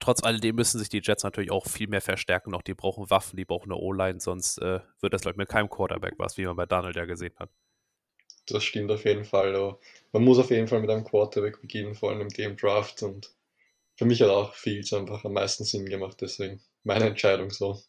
Trotz 0.00 0.22
alledem 0.22 0.56
müssen 0.56 0.78
sich 0.78 0.88
die 0.88 1.00
Jets 1.02 1.22
natürlich 1.22 1.50
auch 1.50 1.66
viel 1.66 1.88
mehr 1.88 2.00
verstärken 2.00 2.50
noch. 2.50 2.62
Die 2.62 2.74
brauchen 2.74 3.10
Waffen, 3.10 3.36
die 3.36 3.44
brauchen 3.44 3.70
eine 3.70 3.80
O-Line, 3.80 4.20
sonst 4.20 4.58
äh, 4.58 4.80
wird 5.00 5.12
das, 5.12 5.22
glaube 5.22 5.34
ich, 5.34 5.38
mit 5.38 5.48
keinem 5.48 5.70
Quarterback 5.70 6.14
was, 6.18 6.36
wie 6.36 6.46
man 6.46 6.56
bei 6.56 6.66
Donald 6.66 6.96
ja 6.96 7.04
gesehen 7.04 7.34
hat. 7.38 7.50
Das 8.46 8.64
stimmt 8.64 8.90
auf 8.90 9.04
jeden 9.04 9.24
Fall. 9.24 9.76
Man 10.12 10.24
muss 10.24 10.38
auf 10.38 10.50
jeden 10.50 10.68
Fall 10.68 10.80
mit 10.80 10.90
einem 10.90 11.04
Quarterback 11.04 11.60
beginnen, 11.60 11.94
vor 11.94 12.10
allem 12.10 12.22
im 12.22 12.28
dem 12.28 12.56
Draft. 12.56 13.02
Und 13.02 13.30
für 13.96 14.04
mich 14.04 14.20
hat 14.20 14.30
auch 14.30 14.54
Fields 14.54 14.92
einfach 14.92 15.24
am 15.24 15.32
meisten 15.32 15.64
Sinn 15.64 15.86
gemacht, 15.86 16.18
deswegen 16.20 16.60
meine 16.82 17.06
Entscheidung 17.06 17.50
so. 17.50 17.80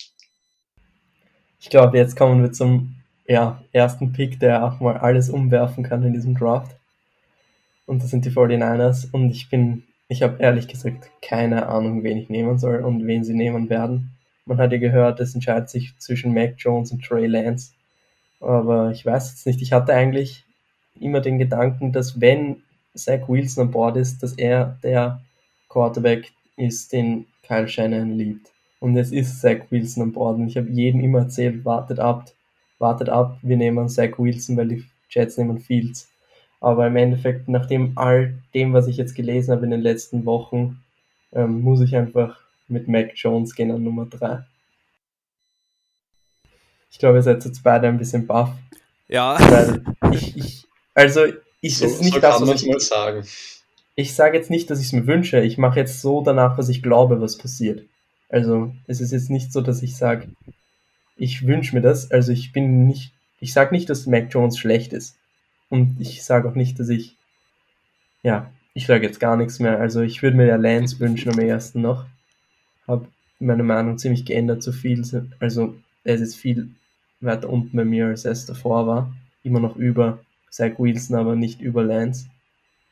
Ich 1.59 1.69
glaube, 1.69 1.97
jetzt 1.97 2.15
kommen 2.15 2.43
wir 2.43 2.51
zum 2.51 2.95
ja, 3.27 3.61
ersten 3.71 4.13
Pick, 4.13 4.39
der 4.39 4.63
auch 4.63 4.79
mal 4.79 4.97
alles 4.97 5.29
umwerfen 5.29 5.83
kann 5.83 6.03
in 6.03 6.13
diesem 6.13 6.35
Draft. 6.35 6.75
Und 7.85 8.03
das 8.03 8.09
sind 8.09 8.25
die 8.25 8.31
49ers. 8.31 9.11
Und 9.11 9.31
ich 9.31 9.49
bin 9.49 9.83
ich 10.07 10.21
habe 10.21 10.41
ehrlich 10.41 10.67
gesagt 10.67 11.09
keine 11.21 11.67
Ahnung, 11.67 12.03
wen 12.03 12.17
ich 12.17 12.29
nehmen 12.29 12.59
soll 12.59 12.83
und 12.83 13.07
wen 13.07 13.23
sie 13.23 13.33
nehmen 13.33 13.69
werden. 13.69 14.11
Man 14.45 14.59
hat 14.59 14.71
ja 14.71 14.77
gehört, 14.77 15.19
es 15.19 15.33
entscheidet 15.33 15.69
sich 15.69 15.97
zwischen 15.97 16.33
Mac 16.33 16.55
Jones 16.57 16.91
und 16.91 17.03
Trey 17.03 17.25
Lance. 17.25 17.71
Aber 18.39 18.91
ich 18.91 19.03
weiß 19.05 19.31
jetzt 19.31 19.47
nicht. 19.47 19.61
Ich 19.61 19.73
hatte 19.73 19.93
eigentlich 19.93 20.43
immer 20.99 21.21
den 21.21 21.39
Gedanken, 21.39 21.91
dass 21.91 22.21
wenn 22.21 22.57
Zach 22.93 23.27
Wilson 23.27 23.67
an 23.67 23.71
Bord 23.71 23.97
ist, 23.97 24.21
dass 24.21 24.33
er 24.33 24.77
der 24.83 25.21
Quarterback 25.69 26.31
ist, 26.55 26.93
den 26.93 27.25
Kyle 27.41 27.67
Shannon 27.67 28.17
liebt. 28.17 28.51
Und 28.79 28.95
es 28.95 29.11
ist 29.11 29.41
Zach 29.41 29.71
Wilson 29.71 30.03
an 30.03 30.11
Bord. 30.13 30.37
Und 30.37 30.47
ich 30.47 30.57
habe 30.57 30.69
jedem 30.69 31.01
immer 31.01 31.19
erzählt, 31.19 31.65
wartet 31.65 31.99
ab, 31.99 32.31
wartet 32.85 33.09
ab, 33.09 33.39
wir 33.41 33.57
nehmen 33.57 33.89
Zach 33.89 34.19
Wilson, 34.19 34.57
weil 34.57 34.67
die 34.67 34.85
Jets 35.09 35.37
nehmen 35.37 35.59
Fields. 35.59 36.07
Aber 36.61 36.85
im 36.85 36.95
Endeffekt, 36.95 37.47
nach 37.47 37.65
dem 37.65 37.93
all 37.97 38.35
dem, 38.53 38.73
was 38.73 38.87
ich 38.87 38.97
jetzt 38.97 39.15
gelesen 39.15 39.51
habe 39.51 39.65
in 39.65 39.71
den 39.71 39.81
letzten 39.81 40.25
Wochen, 40.25 40.83
ähm, 41.33 41.61
muss 41.61 41.81
ich 41.81 41.95
einfach 41.95 42.39
mit 42.67 42.87
Mac 42.87 43.11
Jones 43.15 43.55
gehen 43.55 43.71
an 43.71 43.83
Nummer 43.83 44.05
3. 44.05 44.45
Ich 46.91 46.99
glaube, 46.99 47.17
ihr 47.17 47.23
seid 47.23 47.43
jetzt 47.43 47.63
beide 47.63 47.87
ein 47.87 47.97
bisschen 47.97 48.27
baff. 48.27 48.51
Ja. 49.07 49.37
Weil 49.39 49.83
ich, 50.13 50.37
ich, 50.37 50.67
also, 50.93 51.25
ich 51.61 51.77
so, 51.77 51.85
ist 51.85 52.01
nicht 52.01 52.13
so 52.13 52.19
das, 52.19 52.41
was 52.41 52.61
ich 52.61 52.69
mal 52.69 52.79
sagen. 52.79 53.23
ich 53.95 54.13
sage 54.13 54.37
jetzt 54.37 54.49
nicht, 54.51 54.69
dass 54.69 54.79
ich 54.79 54.87
es 54.87 54.93
mir 54.93 55.07
wünsche. 55.07 55.41
Ich 55.41 55.57
mache 55.57 55.79
jetzt 55.79 56.01
so 56.01 56.21
danach, 56.21 56.57
was 56.57 56.69
ich 56.69 56.83
glaube, 56.83 57.19
was 57.19 57.37
passiert. 57.37 57.83
Also 58.29 58.73
es 58.87 59.01
ist 59.01 59.11
jetzt 59.11 59.29
nicht 59.29 59.51
so, 59.51 59.61
dass 59.61 59.81
ich 59.81 59.97
sage, 59.97 60.27
ich 61.15 61.45
wünsche 61.47 61.75
mir 61.75 61.81
das. 61.81 62.11
Also 62.11 62.31
ich 62.31 62.51
bin 62.51 62.87
nicht, 62.87 63.13
ich 63.39 63.53
sage 63.53 63.73
nicht, 63.73 63.89
dass 63.89 64.07
Mac 64.07 64.33
Jones 64.33 64.57
schlecht 64.57 64.93
ist. 64.93 65.17
Und 65.69 65.97
ich 65.99 66.23
sage 66.23 66.47
auch 66.49 66.55
nicht, 66.55 66.79
dass 66.79 66.89
ich, 66.89 67.15
ja, 68.23 68.51
ich 68.73 68.85
sage 68.85 69.05
jetzt 69.05 69.19
gar 69.19 69.37
nichts 69.37 69.59
mehr. 69.59 69.79
Also 69.79 70.01
ich 70.01 70.21
würde 70.21 70.37
mir 70.37 70.45
ja 70.45 70.57
Lance 70.57 70.99
wünschen 70.99 71.31
am 71.31 71.39
ersten 71.39 71.81
noch. 71.81 72.05
Habe 72.87 73.07
meine 73.39 73.63
Meinung 73.63 73.97
ziemlich 73.97 74.25
geändert 74.25 74.61
zu 74.63 74.71
viel. 74.71 75.03
Also 75.39 75.75
er 76.03 76.15
ist 76.15 76.21
jetzt 76.21 76.35
viel 76.35 76.69
weiter 77.21 77.49
unten 77.49 77.75
bei 77.75 77.85
mir, 77.85 78.07
als 78.07 78.25
es 78.25 78.45
davor 78.45 78.87
war. 78.87 79.13
Immer 79.43 79.59
noch 79.59 79.75
über 79.75 80.19
Zach 80.51 80.77
Wilson, 80.77 81.17
aber 81.17 81.35
nicht 81.35 81.61
über 81.61 81.83
Lance. 81.83 82.27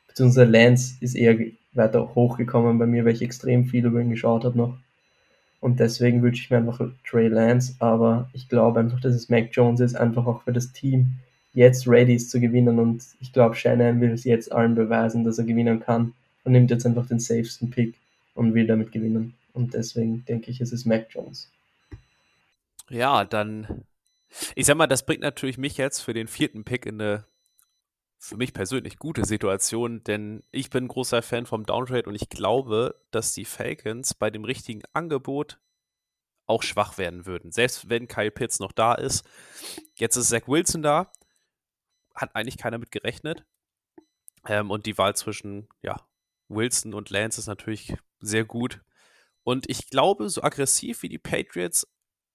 Beziehungsweise 0.08 0.50
Lance 0.50 0.94
ist 1.00 1.14
eher 1.14 1.38
weiter 1.72 2.14
hochgekommen 2.14 2.78
bei 2.78 2.86
mir, 2.86 3.04
weil 3.04 3.14
ich 3.14 3.22
extrem 3.22 3.66
viel 3.66 3.86
über 3.86 4.00
ihn 4.00 4.10
geschaut 4.10 4.44
habe 4.44 4.56
noch. 4.56 4.78
Und 5.64 5.80
deswegen 5.80 6.20
wünsche 6.20 6.42
ich 6.42 6.50
mir 6.50 6.58
einfach 6.58 6.78
Trey 7.08 7.28
Lance, 7.28 7.74
aber 7.78 8.28
ich 8.34 8.50
glaube 8.50 8.80
einfach, 8.80 9.00
dass 9.00 9.14
es 9.14 9.30
Mac 9.30 9.48
Jones 9.50 9.80
ist, 9.80 9.94
einfach 9.94 10.26
auch 10.26 10.42
für 10.42 10.52
das 10.52 10.72
Team 10.72 11.14
jetzt 11.54 11.88
ready 11.88 12.16
ist 12.16 12.30
zu 12.30 12.38
gewinnen 12.38 12.78
und 12.78 13.02
ich 13.18 13.32
glaube, 13.32 13.54
Shannon 13.54 13.98
will 13.98 14.10
es 14.10 14.24
jetzt 14.24 14.52
allen 14.52 14.74
beweisen, 14.74 15.24
dass 15.24 15.38
er 15.38 15.46
gewinnen 15.46 15.80
kann 15.80 16.12
und 16.44 16.52
nimmt 16.52 16.70
jetzt 16.70 16.84
einfach 16.84 17.06
den 17.06 17.18
safesten 17.18 17.70
Pick 17.70 17.94
und 18.34 18.52
will 18.52 18.66
damit 18.66 18.92
gewinnen. 18.92 19.32
Und 19.54 19.72
deswegen 19.72 20.22
denke 20.26 20.50
ich, 20.50 20.60
es 20.60 20.70
ist 20.70 20.84
Mac 20.84 21.06
Jones. 21.08 21.50
Ja, 22.90 23.24
dann, 23.24 23.86
ich 24.54 24.66
sag 24.66 24.76
mal, 24.76 24.86
das 24.86 25.06
bringt 25.06 25.22
natürlich 25.22 25.56
mich 25.56 25.78
jetzt 25.78 26.00
für 26.00 26.12
den 26.12 26.26
vierten 26.26 26.64
Pick 26.64 26.84
in 26.84 27.00
eine 27.00 27.24
für 28.24 28.36
mich 28.38 28.54
persönlich 28.54 28.98
gute 28.98 29.26
Situation, 29.26 30.02
denn 30.02 30.42
ich 30.50 30.70
bin 30.70 30.88
großer 30.88 31.20
Fan 31.20 31.44
vom 31.44 31.66
Downtrade 31.66 32.08
und 32.08 32.14
ich 32.14 32.30
glaube, 32.30 32.98
dass 33.10 33.34
die 33.34 33.44
Falcons 33.44 34.14
bei 34.14 34.30
dem 34.30 34.44
richtigen 34.44 34.80
Angebot 34.94 35.60
auch 36.46 36.62
schwach 36.62 36.96
werden 36.96 37.26
würden. 37.26 37.52
Selbst 37.52 37.90
wenn 37.90 38.08
Kyle 38.08 38.30
Pitts 38.30 38.60
noch 38.60 38.72
da 38.72 38.94
ist. 38.94 39.26
Jetzt 39.94 40.16
ist 40.16 40.30
Zach 40.30 40.48
Wilson 40.48 40.82
da. 40.82 41.12
Hat 42.14 42.34
eigentlich 42.34 42.56
keiner 42.56 42.78
mit 42.78 42.90
gerechnet. 42.90 43.44
Ähm, 44.46 44.70
und 44.70 44.86
die 44.86 44.96
Wahl 44.96 45.14
zwischen 45.14 45.68
ja, 45.82 46.00
Wilson 46.48 46.94
und 46.94 47.10
Lance 47.10 47.40
ist 47.40 47.46
natürlich 47.46 47.94
sehr 48.20 48.44
gut. 48.44 48.80
Und 49.42 49.68
ich 49.68 49.90
glaube, 49.90 50.30
so 50.30 50.42
aggressiv 50.42 51.02
wie 51.02 51.08
die 51.10 51.18
Patriots 51.18 51.86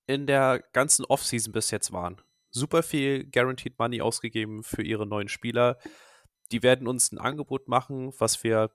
in 0.05 0.27
der 0.27 0.63
ganzen 0.74 1.05
Offseason 1.05 1.51
bis 1.51 1.72
jetzt 1.72 1.91
waren, 1.91 2.22
super 2.51 2.84
viel 2.84 3.25
Guaranteed 3.25 3.77
Money 3.77 4.01
ausgegeben 4.01 4.63
für 4.63 4.82
ihre 4.82 5.06
neuen 5.06 5.27
Spieler. 5.27 5.77
Die 6.51 6.63
werden 6.63 6.88
uns 6.88 7.12
ein 7.12 7.20
Angebot 7.20 7.68
machen, 7.68 8.13
was 8.18 8.44
wir 8.44 8.72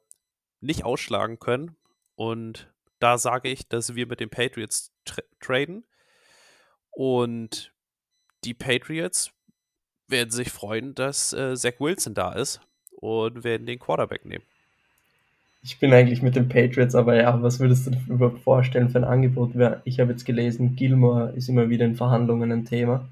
nicht 0.61 0.85
ausschlagen 0.85 1.39
können. 1.39 1.77
Und 2.15 2.73
da 3.01 3.19
sage 3.19 3.49
ich, 3.49 3.69
dass 3.69 3.95
wir 3.95 4.07
mit 4.07 4.21
den 4.21 4.31
Patriots 4.31 4.93
tra 5.05 5.23
traden. 5.41 5.85
Und 6.91 7.73
die 8.45 8.55
Patriots 8.55 9.33
werden 10.09 10.31
sich 10.31 10.51
freuen, 10.51 10.95
dass 10.95 11.33
äh, 11.33 11.57
Zach 11.57 11.81
Wilson 11.81 12.15
da 12.15 12.33
ist 12.33 12.61
und 12.93 13.43
werden 13.43 13.67
den 13.67 13.79
Quarterback 13.79 14.25
nehmen. 14.25 14.45
Ich 15.63 15.79
bin 15.79 15.93
eigentlich 15.95 16.21
mit 16.21 16.37
den 16.37 16.49
Patriots, 16.49 16.95
aber 16.95 17.17
ja, 17.17 17.43
was 17.43 17.59
würdest 17.59 17.87
du 17.87 17.93
dir 17.93 18.01
überhaupt 18.09 18.41
vorstellen 18.41 18.91
für 18.91 18.99
ein 18.99 19.05
Angebot? 19.05 19.53
Ich 19.85 19.99
habe 19.99 20.13
jetzt 20.13 20.27
gelesen, 20.27 20.77
Gilmore 20.77 21.33
ist 21.35 21.49
immer 21.49 21.71
wieder 21.71 21.87
in 21.87 21.97
Verhandlungen 21.97 22.53
ein 22.53 22.67
Thema. 22.67 23.09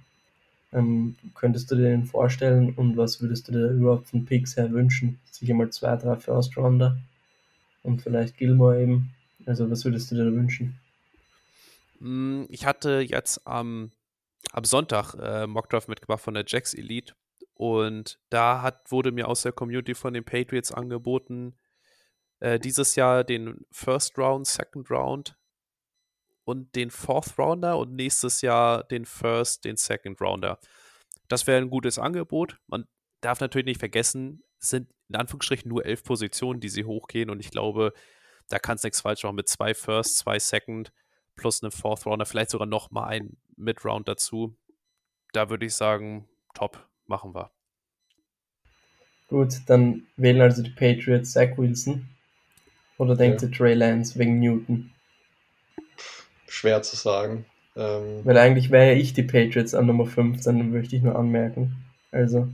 Ähm, 0.73 1.17
könntest 1.35 1.71
du 1.71 1.77
dir 1.77 1.91
den 1.91 2.05
vorstellen 2.05 2.75
und 2.75 2.97
was 2.97 3.21
würdest 3.21 3.49
du 3.49 3.53
dir 3.53 3.71
überhaupt 3.71 4.09
von 4.09 4.25
Picks 4.25 4.57
her 4.57 4.71
wünschen? 4.73 5.21
Sicher 5.31 5.55
mal 5.55 5.71
zwei, 5.71 5.97
drei 5.97 6.17
First 6.17 6.57
Rounder 6.57 6.97
und 7.83 8.01
vielleicht 8.01 8.39
Gilmore 8.39 8.81
eben. 8.81 9.11
Also 9.45 9.71
was 9.71 9.85
würdest 9.85 10.11
du 10.11 10.15
dir 10.15 10.33
wünschen? 10.33 10.79
Hm, 11.99 12.47
ich 12.49 12.65
hatte 12.65 13.01
jetzt 13.01 13.47
am, 13.47 13.91
am 14.53 14.65
Sonntag 14.65 15.15
äh, 15.15 15.47
Mockdraft 15.47 15.89
mitgebracht 15.89 16.23
von 16.23 16.35
der 16.35 16.45
Jax 16.47 16.73
Elite 16.75 17.15
und 17.55 18.19
da 18.31 18.63
hat, 18.63 18.91
wurde 18.91 19.13
mir 19.13 19.29
aus 19.29 19.43
der 19.43 19.53
Community 19.53 19.95
von 19.95 20.15
den 20.15 20.25
Patriots 20.25 20.73
angeboten, 20.73 21.55
äh, 22.41 22.59
dieses 22.59 22.97
Jahr 22.97 23.25
den 23.25 23.67
First 23.71 24.19
Round, 24.19 24.47
Second 24.47 24.91
Round 24.91 25.37
und 26.45 26.75
den 26.75 26.91
Fourth 26.91 27.39
Rounder 27.39 27.79
und 27.79 27.95
nächstes 27.95 28.41
Jahr 28.41 28.85
den 28.85 29.05
First, 29.05 29.65
den 29.65 29.77
Second 29.77 30.21
Rounder. 30.21 30.59
Das 31.29 31.47
wäre 31.47 31.59
ein 31.59 31.71
gutes 31.71 31.99
Angebot. 31.99 32.59
Man 32.67 32.87
darf 33.21 33.41
natürlich 33.41 33.67
nicht 33.67 33.81
vergessen, 33.81 34.43
es 34.61 34.71
sind 34.71 34.89
in 35.09 35.17
Anführungsstrichen 35.17 35.69
nur 35.69 35.85
elf 35.85 36.05
Positionen, 36.05 36.61
die 36.61 36.69
sie 36.69 36.85
hochgehen 36.85 37.31
und 37.31 37.41
ich 37.41 37.51
glaube, 37.51 37.93
da 38.49 38.59
kann 38.59 38.77
es 38.77 38.83
nichts 38.83 39.01
falsch 39.01 39.23
machen 39.23 39.37
mit 39.37 39.49
zwei 39.49 39.75
First, 39.75 40.19
zwei 40.19 40.39
Second 40.39 40.93
plus 41.37 41.63
einem 41.63 41.73
Fourth 41.73 42.07
Rounder, 42.07 42.27
vielleicht 42.27 42.51
sogar 42.51 42.67
noch 42.67 42.91
mal 42.91 43.07
ein 43.07 43.37
Mid-Round 43.57 44.09
dazu. 44.09 44.57
Da 45.33 45.49
würde 45.49 45.67
ich 45.67 45.75
sagen, 45.75 46.29
top, 46.55 46.87
machen 47.07 47.35
wir. 47.35 47.51
Gut, 49.29 49.61
dann 49.67 50.07
wählen 50.17 50.43
also 50.43 50.63
die 50.63 50.71
Patriots 50.71 51.33
Zach 51.33 51.57
Wilson. 51.57 52.09
Oder 52.99 53.17
denkt 53.17 53.41
ja. 53.41 53.49
ihr 53.49 53.55
Trey 53.55 53.75
Lance 53.75 54.19
wegen 54.19 54.39
Newton? 54.41 54.93
Schwer 56.53 56.83
zu 56.83 56.97
sagen. 56.97 57.47
Ähm, 57.77 58.21
Weil 58.25 58.37
eigentlich 58.37 58.71
wäre 58.71 58.93
ja 58.93 58.99
ich 58.99 59.15
die 59.15 59.23
Patriots 59.23 59.75
an 59.75 59.87
Nummer 59.87 60.07
15, 60.07 60.71
möchte 60.71 60.97
ich 60.97 61.03
nur 61.03 61.17
anmerken. 61.17 61.75
Also, 62.11 62.49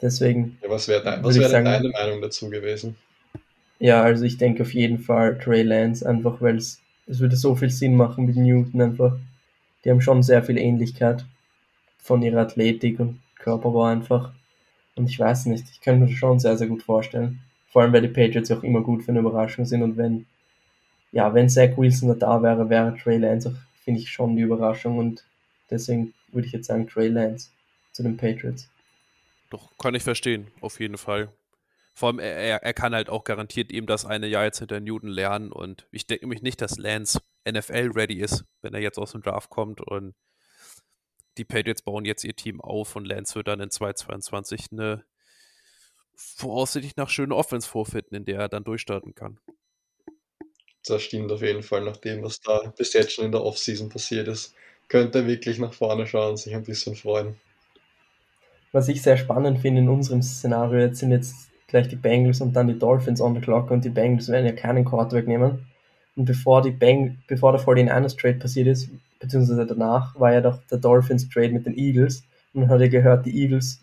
deswegen. 0.00 0.58
Ja, 0.62 0.68
was 0.68 0.88
wäre 0.88 1.02
dein, 1.02 1.24
wär 1.24 1.48
deine 1.48 1.88
Meinung 1.88 2.20
dazu 2.20 2.50
gewesen? 2.50 2.96
Ja, 3.78 4.02
also 4.02 4.24
ich 4.24 4.36
denke 4.36 4.62
auf 4.62 4.74
jeden 4.74 4.98
Fall 4.98 5.38
Trey 5.38 5.62
Lance, 5.62 6.06
einfach 6.06 6.40
weil 6.40 6.56
es, 6.56 6.80
es 7.06 7.18
würde 7.20 7.34
so 7.36 7.56
viel 7.56 7.70
Sinn 7.70 7.96
machen 7.96 8.26
mit 8.26 8.36
Newton 8.36 8.80
einfach. 8.80 9.16
Die 9.84 9.90
haben 9.90 10.00
schon 10.00 10.22
sehr 10.22 10.42
viel 10.42 10.58
Ähnlichkeit 10.58 11.24
von 11.98 12.22
ihrer 12.22 12.42
Athletik 12.42 13.00
und 13.00 13.20
Körperbau 13.38 13.84
einfach. 13.84 14.32
Und 14.94 15.08
ich 15.08 15.18
weiß 15.18 15.46
nicht, 15.46 15.64
ich 15.72 15.80
könnte 15.80 16.04
mir 16.04 16.14
schon 16.14 16.38
sehr, 16.38 16.56
sehr 16.58 16.68
gut 16.68 16.82
vorstellen. 16.82 17.40
Vor 17.68 17.82
allem, 17.82 17.92
weil 17.92 18.02
die 18.02 18.08
Patriots 18.08 18.50
auch 18.50 18.62
immer 18.62 18.82
gut 18.82 19.02
für 19.02 19.10
eine 19.10 19.20
Überraschung 19.20 19.64
sind 19.64 19.82
und 19.82 19.96
wenn 19.96 20.26
ja, 21.12 21.32
wenn 21.34 21.48
Zach 21.48 21.76
Wilson 21.76 22.18
da 22.18 22.42
wäre, 22.42 22.68
wäre 22.68 22.96
Trey 22.96 23.18
Lance 23.18 23.50
auch, 23.50 23.84
finde 23.84 24.00
ich, 24.00 24.10
schon 24.10 24.34
die 24.34 24.42
Überraschung 24.42 24.98
und 24.98 25.24
deswegen 25.70 26.14
würde 26.32 26.46
ich 26.46 26.52
jetzt 26.52 26.66
sagen 26.66 26.88
Trey 26.88 27.08
Lance 27.08 27.50
zu 27.92 28.02
den 28.02 28.16
Patriots. 28.16 28.68
Doch, 29.50 29.76
kann 29.78 29.94
ich 29.94 30.02
verstehen, 30.02 30.48
auf 30.60 30.80
jeden 30.80 30.96
Fall. 30.96 31.30
Vor 31.94 32.08
allem, 32.08 32.18
er, 32.20 32.62
er 32.62 32.72
kann 32.72 32.94
halt 32.94 33.10
auch 33.10 33.24
garantiert 33.24 33.70
eben 33.70 33.86
das 33.86 34.06
eine 34.06 34.26
Jahr 34.26 34.44
jetzt 34.44 34.60
hinter 34.60 34.80
Newton 34.80 35.10
lernen 35.10 35.52
und 35.52 35.86
ich 35.90 36.06
denke 36.06 36.26
mich 36.26 36.40
nicht, 36.40 36.62
dass 36.62 36.78
Lance 36.78 37.20
NFL-ready 37.46 38.14
ist, 38.14 38.44
wenn 38.62 38.72
er 38.72 38.80
jetzt 38.80 38.98
aus 38.98 39.12
dem 39.12 39.22
Draft 39.22 39.50
kommt 39.50 39.82
und 39.82 40.14
die 41.36 41.44
Patriots 41.44 41.82
bauen 41.82 42.06
jetzt 42.06 42.24
ihr 42.24 42.34
Team 42.34 42.62
auf 42.62 42.96
und 42.96 43.06
Lance 43.06 43.34
wird 43.34 43.48
dann 43.48 43.60
in 43.60 43.70
2022 43.70 44.68
eine 44.72 45.04
voraussichtlich 46.14 46.96
nach 46.96 47.10
schöne 47.10 47.34
Offense 47.34 47.68
vorfinden, 47.68 48.14
in 48.14 48.24
der 48.24 48.40
er 48.40 48.48
dann 48.48 48.64
durchstarten 48.64 49.14
kann. 49.14 49.38
Das 50.86 51.02
stimmt 51.02 51.30
auf 51.30 51.42
jeden 51.42 51.62
Fall, 51.62 51.82
nach 51.82 51.96
dem, 51.96 52.22
was 52.22 52.40
da 52.40 52.60
bis 52.76 52.92
jetzt 52.92 53.12
schon 53.12 53.26
in 53.26 53.32
der 53.32 53.44
Offseason 53.44 53.88
passiert 53.88 54.26
ist. 54.26 54.54
Könnte 54.88 55.26
wirklich 55.26 55.58
nach 55.58 55.72
vorne 55.72 56.06
schauen 56.06 56.30
und 56.30 56.36
sich 56.38 56.54
ein 56.54 56.64
bisschen 56.64 56.96
freuen. 56.96 57.36
Was 58.72 58.88
ich 58.88 59.00
sehr 59.00 59.16
spannend 59.16 59.60
finde 59.60 59.82
in 59.82 59.88
unserem 59.88 60.22
Szenario, 60.22 60.80
jetzt 60.80 60.98
sind 60.98 61.12
jetzt 61.12 61.34
gleich 61.68 61.88
die 61.88 61.96
Bengals 61.96 62.40
und 62.40 62.54
dann 62.54 62.68
die 62.68 62.78
Dolphins 62.78 63.20
on 63.20 63.34
the 63.34 63.40
clock 63.40 63.70
und 63.70 63.84
die 63.84 63.90
Bengals 63.90 64.28
werden 64.28 64.46
ja 64.46 64.52
keinen 64.52 64.84
Quarterback 64.84 65.28
nehmen. 65.28 65.66
Und 66.16 66.24
bevor, 66.24 66.62
die 66.62 66.72
Bang, 66.72 67.18
bevor 67.28 67.52
der 67.52 67.60
49ers 67.60 68.18
Trade 68.18 68.38
passiert 68.38 68.66
ist, 68.66 68.90
beziehungsweise 69.20 69.66
danach, 69.66 70.18
war 70.18 70.32
ja 70.32 70.40
doch 70.40 70.58
der 70.70 70.78
Dolphins 70.78 71.28
Trade 71.28 71.50
mit 71.50 71.64
den 71.64 71.78
Eagles. 71.78 72.24
Und 72.52 72.62
man 72.62 72.70
hat 72.70 72.80
ja 72.80 72.88
gehört, 72.88 73.24
die 73.24 73.40
Eagles 73.40 73.80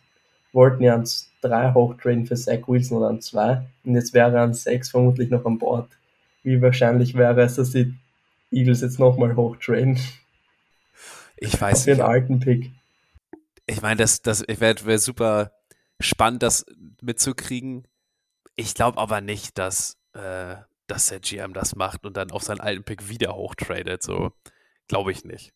wollten 0.51 0.83
ja 0.83 0.93
ans 0.93 1.31
3 1.41 1.73
hochtraden 1.73 2.25
für 2.25 2.35
Zach 2.35 2.67
Wilson 2.67 2.97
oder 2.97 3.07
an 3.07 3.21
2. 3.21 3.65
Und 3.85 3.95
jetzt 3.95 4.13
wäre 4.13 4.35
er 4.35 4.43
an 4.43 4.53
6 4.53 4.89
vermutlich 4.89 5.29
noch 5.29 5.45
an 5.45 5.57
Bord 5.57 5.87
wie 6.43 6.61
wahrscheinlich 6.61 7.15
wäre 7.15 7.41
es, 7.41 7.55
dass 7.55 7.71
die 7.71 7.93
Eagles 8.51 8.81
jetzt 8.81 8.99
nochmal 8.99 9.35
hochtrainen. 9.35 9.99
Ich 11.37 11.59
weiß 11.59 11.85
Für 11.85 11.91
einen 11.91 12.01
alten 12.01 12.39
Pick. 12.39 12.71
Ich 13.65 13.81
meine, 13.81 13.97
das, 13.97 14.21
das 14.21 14.43
wäre 14.47 14.85
wär 14.85 14.99
super 14.99 15.53
spannend, 15.99 16.43
das 16.43 16.65
mitzukriegen. 17.01 17.87
Ich 18.55 18.73
glaube 18.73 18.97
aber 18.97 19.21
nicht, 19.21 19.57
dass, 19.57 19.97
äh, 20.13 20.55
dass 20.87 21.07
der 21.07 21.19
GM 21.19 21.53
das 21.53 21.75
macht 21.75 22.05
und 22.05 22.17
dann 22.17 22.31
auf 22.31 22.43
seinen 22.43 22.61
alten 22.61 22.83
Pick 22.83 23.09
wieder 23.09 23.35
hochtradet. 23.35 24.03
So, 24.03 24.31
glaube 24.87 25.11
ich 25.11 25.23
nicht. 25.23 25.53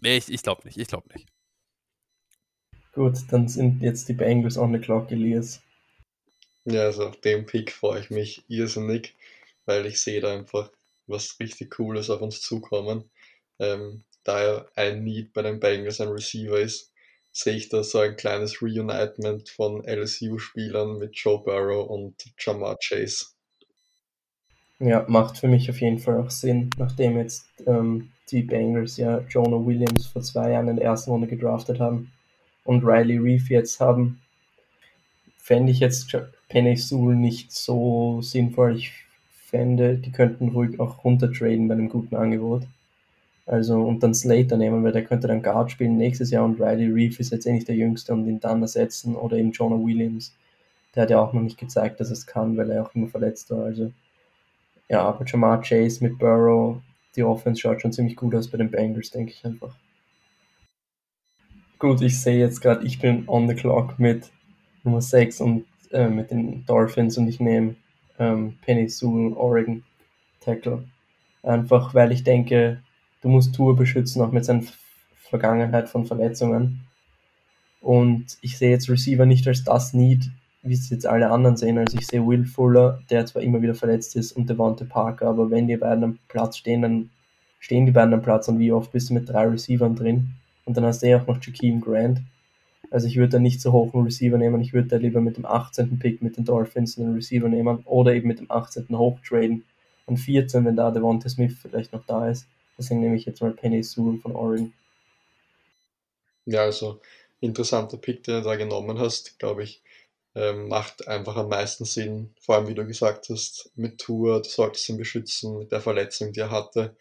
Nee, 0.00 0.18
ich, 0.18 0.30
ich 0.30 0.42
glaube 0.42 0.62
nicht. 0.64 0.78
Ich 0.78 0.88
glaube 0.88 1.08
nicht. 1.14 1.28
Gut, 2.92 3.18
dann 3.30 3.48
sind 3.48 3.82
jetzt 3.82 4.08
die 4.08 4.12
Bengals 4.12 4.58
on 4.58 4.72
the 4.72 4.78
clock, 4.78 5.10
Elias. 5.10 5.62
Ja, 6.64 6.82
also 6.82 7.08
auf 7.08 7.20
den 7.20 7.46
Pick 7.46 7.72
freue 7.72 8.00
ich 8.00 8.10
mich 8.10 8.44
irrsinnig 8.48 9.14
weil 9.68 9.84
ich 9.84 10.00
sehe 10.00 10.20
da 10.20 10.32
einfach 10.32 10.70
was 11.06 11.38
richtig 11.38 11.70
Cooles 11.70 12.08
auf 12.08 12.22
uns 12.22 12.40
zukommen. 12.40 13.10
Ähm, 13.58 14.02
da 14.24 14.42
ja 14.42 14.66
ein 14.74 15.04
Need 15.04 15.32
bei 15.34 15.42
den 15.42 15.60
Bengals 15.60 16.00
ein 16.00 16.08
Receiver 16.08 16.58
ist, 16.58 16.92
sehe 17.32 17.54
ich 17.54 17.68
da 17.68 17.84
so 17.84 17.98
ein 17.98 18.16
kleines 18.16 18.62
Reunitement 18.62 19.48
von 19.48 19.84
LSU-Spielern 19.84 20.98
mit 20.98 21.16
Joe 21.16 21.42
Burrow 21.44 21.88
und 21.88 22.14
Jamar 22.38 22.78
Chase. 22.82 23.26
Ja, 24.80 25.04
macht 25.08 25.38
für 25.38 25.48
mich 25.48 25.68
auf 25.68 25.80
jeden 25.80 25.98
Fall 25.98 26.18
auch 26.18 26.30
Sinn, 26.30 26.70
nachdem 26.78 27.18
jetzt 27.18 27.46
ähm, 27.66 28.10
die 28.30 28.42
Bengals 28.42 28.96
ja 28.96 29.20
Jonah 29.28 29.64
Williams 29.64 30.06
vor 30.06 30.22
zwei 30.22 30.52
Jahren 30.52 30.68
in 30.68 30.76
der 30.76 30.86
ersten 30.86 31.10
Runde 31.10 31.26
gedraftet 31.26 31.78
haben 31.78 32.12
und 32.64 32.84
Riley 32.84 33.18
Reef 33.18 33.50
jetzt 33.50 33.80
haben, 33.80 34.22
fände 35.36 35.72
ich 35.72 35.80
jetzt 35.80 36.16
Penny 36.48 36.76
Sewell 36.76 37.16
nicht 37.16 37.52
so 37.52 38.22
sinnvoll. 38.22 38.76
Ich 38.76 38.92
fände, 39.48 39.96
die 39.96 40.12
könnten 40.12 40.50
ruhig 40.50 40.78
auch 40.78 41.04
runtertraden 41.04 41.68
bei 41.68 41.74
einem 41.74 41.88
guten 41.88 42.16
Angebot. 42.16 42.66
Also 43.46 43.82
und 43.82 44.02
dann 44.02 44.14
Slater 44.14 44.58
nehmen, 44.58 44.84
weil 44.84 44.92
der 44.92 45.04
könnte 45.04 45.26
dann 45.26 45.42
Guard 45.42 45.70
spielen 45.70 45.96
nächstes 45.96 46.30
Jahr 46.30 46.44
und 46.44 46.60
Riley 46.60 46.92
Reef 46.92 47.18
ist 47.18 47.32
jetzt 47.32 47.46
eh 47.46 47.52
nicht 47.52 47.66
der 47.66 47.76
Jüngste 47.76 48.12
und 48.12 48.26
ihn 48.26 48.40
dann 48.40 48.60
ersetzen 48.60 49.16
oder 49.16 49.38
eben 49.38 49.52
Jonah 49.52 49.82
Williams. 49.82 50.36
Der 50.94 51.04
hat 51.04 51.10
ja 51.10 51.18
auch 51.18 51.32
noch 51.32 51.40
nicht 51.40 51.58
gezeigt, 51.58 51.98
dass 51.98 52.10
es 52.10 52.26
kann, 52.26 52.56
weil 52.58 52.70
er 52.70 52.82
auch 52.82 52.94
immer 52.94 53.08
verletzt 53.08 53.50
war. 53.50 53.64
Also 53.64 53.90
ja, 54.88 55.02
aber 55.02 55.24
Jamar 55.24 55.62
Chase 55.62 56.04
mit 56.04 56.18
Burrow, 56.18 56.80
die 57.16 57.22
Offense 57.22 57.60
schaut 57.60 57.80
schon 57.80 57.92
ziemlich 57.92 58.16
gut 58.16 58.34
aus 58.34 58.48
bei 58.48 58.58
den 58.58 58.70
Bengals, 58.70 59.10
denke 59.10 59.32
ich 59.32 59.44
einfach. 59.46 59.74
Gut, 61.78 62.02
ich 62.02 62.20
sehe 62.20 62.38
jetzt 62.38 62.60
gerade, 62.60 62.86
ich 62.86 62.98
bin 63.00 63.24
on 63.28 63.48
the 63.48 63.54
clock 63.54 63.98
mit 63.98 64.30
Nummer 64.84 65.00
6 65.00 65.40
und 65.40 65.64
äh, 65.90 66.08
mit 66.08 66.30
den 66.30 66.66
Dolphins 66.66 67.16
und 67.16 67.28
ich 67.28 67.40
nehme 67.40 67.76
ähm, 68.18 68.58
Penny 68.62 68.88
Sewell, 68.88 69.32
Oregon 69.34 69.82
Tackle. 70.40 70.84
Einfach 71.42 71.94
weil 71.94 72.12
ich 72.12 72.24
denke, 72.24 72.82
du 73.22 73.28
musst 73.28 73.54
Tour 73.54 73.76
beschützen, 73.76 74.22
auch 74.22 74.32
mit 74.32 74.44
seiner 74.44 74.64
Vergangenheit 75.28 75.88
von 75.88 76.06
Verletzungen. 76.06 76.80
Und 77.80 78.38
ich 78.40 78.58
sehe 78.58 78.70
jetzt 78.70 78.88
Receiver 78.88 79.26
nicht 79.26 79.46
als 79.46 79.64
das 79.64 79.94
Need, 79.94 80.30
wie 80.62 80.74
es 80.74 80.90
jetzt 80.90 81.06
alle 81.06 81.30
anderen 81.30 81.56
sehen. 81.56 81.78
Also 81.78 81.96
ich 81.98 82.06
sehe 82.06 82.26
Will 82.26 82.44
Fuller, 82.44 83.00
der 83.10 83.26
zwar 83.26 83.42
immer 83.42 83.62
wieder 83.62 83.74
verletzt 83.74 84.16
ist, 84.16 84.32
und 84.32 84.50
Devonte 84.50 84.84
Parker, 84.84 85.28
aber 85.28 85.50
wenn 85.50 85.68
die 85.68 85.76
beiden 85.76 86.04
am 86.04 86.18
Platz 86.28 86.56
stehen, 86.58 86.82
dann 86.82 87.10
stehen 87.60 87.86
die 87.86 87.92
beiden 87.92 88.14
am 88.14 88.22
Platz 88.22 88.48
und 88.48 88.58
wie 88.58 88.72
oft 88.72 88.92
bist 88.92 89.10
du 89.10 89.14
mit 89.14 89.28
drei 89.28 89.46
Receivern 89.46 89.94
drin? 89.94 90.30
Und 90.64 90.76
dann 90.76 90.84
hast 90.84 91.02
du 91.02 91.06
eh 91.06 91.14
auch 91.14 91.26
noch 91.26 91.42
Jakeem 91.42 91.80
Grant. 91.80 92.20
Also 92.90 93.06
ich 93.06 93.16
würde 93.16 93.32
da 93.32 93.38
nicht 93.38 93.60
so 93.60 93.72
hoch 93.72 93.92
einen 93.92 94.04
Receiver 94.04 94.38
nehmen, 94.38 94.60
ich 94.60 94.72
würde 94.72 94.88
da 94.88 94.96
lieber 94.96 95.20
mit 95.20 95.36
dem 95.36 95.44
18. 95.44 95.98
Pick 95.98 96.22
mit 96.22 96.36
den 96.36 96.44
Dolphins 96.44 96.98
einen 96.98 97.14
Receiver 97.14 97.48
nehmen 97.48 97.82
oder 97.84 98.14
eben 98.14 98.28
mit 98.28 98.38
dem 98.38 98.50
18. 98.50 98.86
hochtraden 98.96 99.64
und 100.06 100.16
14, 100.16 100.64
wenn 100.64 100.76
da 100.76 100.90
Devonte 100.90 101.28
Smith 101.28 101.56
vielleicht 101.60 101.92
noch 101.92 102.04
da 102.06 102.28
ist. 102.28 102.46
Deswegen 102.78 103.00
nehme 103.00 103.16
ich 103.16 103.26
jetzt 103.26 103.42
mal 103.42 103.52
Penny 103.52 103.82
Sewell 103.82 104.18
von 104.18 104.34
Oregon. 104.34 104.72
Ja, 106.46 106.62
also 106.62 107.00
interessanter 107.40 107.98
Pick, 107.98 108.22
den 108.22 108.36
du 108.36 108.42
da 108.42 108.56
genommen 108.56 108.98
hast, 108.98 109.38
glaube 109.38 109.64
ich 109.64 109.82
ähm, 110.38 110.68
macht 110.68 111.08
einfach 111.08 111.36
am 111.36 111.48
meisten 111.48 111.84
Sinn, 111.84 112.32
vor 112.40 112.54
allem 112.54 112.68
wie 112.68 112.74
du 112.74 112.86
gesagt 112.86 113.28
hast, 113.28 113.72
mit 113.74 113.98
Tour, 113.98 114.40
du 114.40 114.48
solltest 114.48 114.88
ihn 114.88 114.96
beschützen 114.96 115.58
mit 115.58 115.72
der 115.72 115.80
Verletzung, 115.80 116.32
die 116.32 116.40
er 116.40 116.50
hatte. 116.50 116.96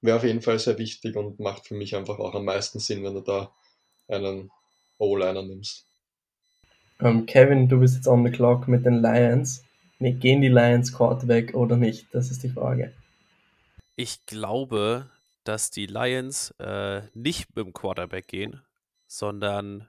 Wäre 0.00 0.16
auf 0.16 0.24
jeden 0.24 0.42
Fall 0.42 0.58
sehr 0.58 0.78
wichtig 0.78 1.14
und 1.16 1.38
macht 1.38 1.68
für 1.68 1.74
mich 1.74 1.94
einfach 1.94 2.18
auch 2.18 2.34
am 2.34 2.44
meisten 2.46 2.80
Sinn, 2.80 3.04
wenn 3.04 3.14
du 3.14 3.20
da 3.20 3.54
einen 4.08 4.50
O-Liner 5.00 5.42
nimmst. 5.42 5.86
Um, 7.00 7.06
ähm, 7.06 7.26
Kevin, 7.26 7.68
du 7.68 7.80
bist 7.80 7.96
jetzt 7.96 8.06
on 8.06 8.24
the 8.24 8.30
clock 8.30 8.68
mit 8.68 8.84
den 8.84 9.00
Lions. 9.02 9.64
Nee, 9.98 10.12
gehen 10.12 10.40
die 10.40 10.48
Lions 10.48 10.92
Quarterback 10.92 11.54
oder 11.54 11.76
nicht? 11.76 12.06
Das 12.12 12.30
ist 12.30 12.42
die 12.42 12.48
Frage. 12.48 12.92
Ich 13.96 14.24
glaube, 14.26 15.10
dass 15.44 15.70
die 15.70 15.86
Lions 15.86 16.52
äh, 16.58 17.02
nicht 17.14 17.54
mit 17.54 17.66
dem 17.66 17.72
Quarterback 17.72 18.28
gehen, 18.28 18.62
sondern 19.06 19.88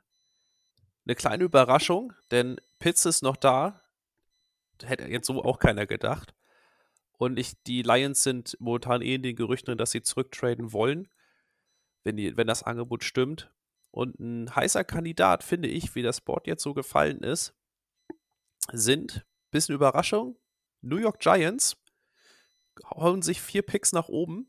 eine 1.06 1.16
kleine 1.16 1.44
Überraschung, 1.44 2.14
denn 2.32 2.58
Pitts 2.80 3.06
ist 3.06 3.24
noch 3.24 3.36
da. 3.36 3.82
Hätte 4.84 5.06
jetzt 5.06 5.28
so 5.28 5.44
auch 5.44 5.60
keiner 5.60 5.86
gedacht. 5.86 6.34
Und 7.18 7.38
ich, 7.38 7.54
die 7.64 7.84
Lions 7.84 8.24
sind 8.24 8.58
momentan 8.60 9.02
eh 9.02 9.16
in 9.16 9.24
den 9.24 9.36
Gerüchten, 9.36 9.78
dass 9.78 9.92
sie 9.92 10.02
zurücktraden 10.02 10.74
wollen, 10.74 11.08
wenn, 12.04 12.18
die, 12.18 12.36
wenn 12.36 12.48
das 12.48 12.64
Angebot 12.64 13.04
stimmt. 13.04 13.52
Und 13.92 14.20
ein 14.20 14.56
heißer 14.56 14.84
Kandidat, 14.84 15.44
finde 15.44 15.68
ich, 15.68 15.96
wie 15.96 16.02
das 16.02 16.22
Board 16.22 16.48
jetzt 16.48 16.64
so 16.64 16.74
gefallen 16.74 17.20
ist, 17.20 17.54
sind, 18.72 19.26
bisschen 19.52 19.76
Überraschung, 19.76 20.38
New 20.82 20.98
York 20.98 21.20
Giants 21.20 21.78
hauen 22.90 23.22
sich 23.22 23.42
vier 23.42 23.62
Picks 23.62 23.92
nach 23.92 24.08
oben. 24.08 24.48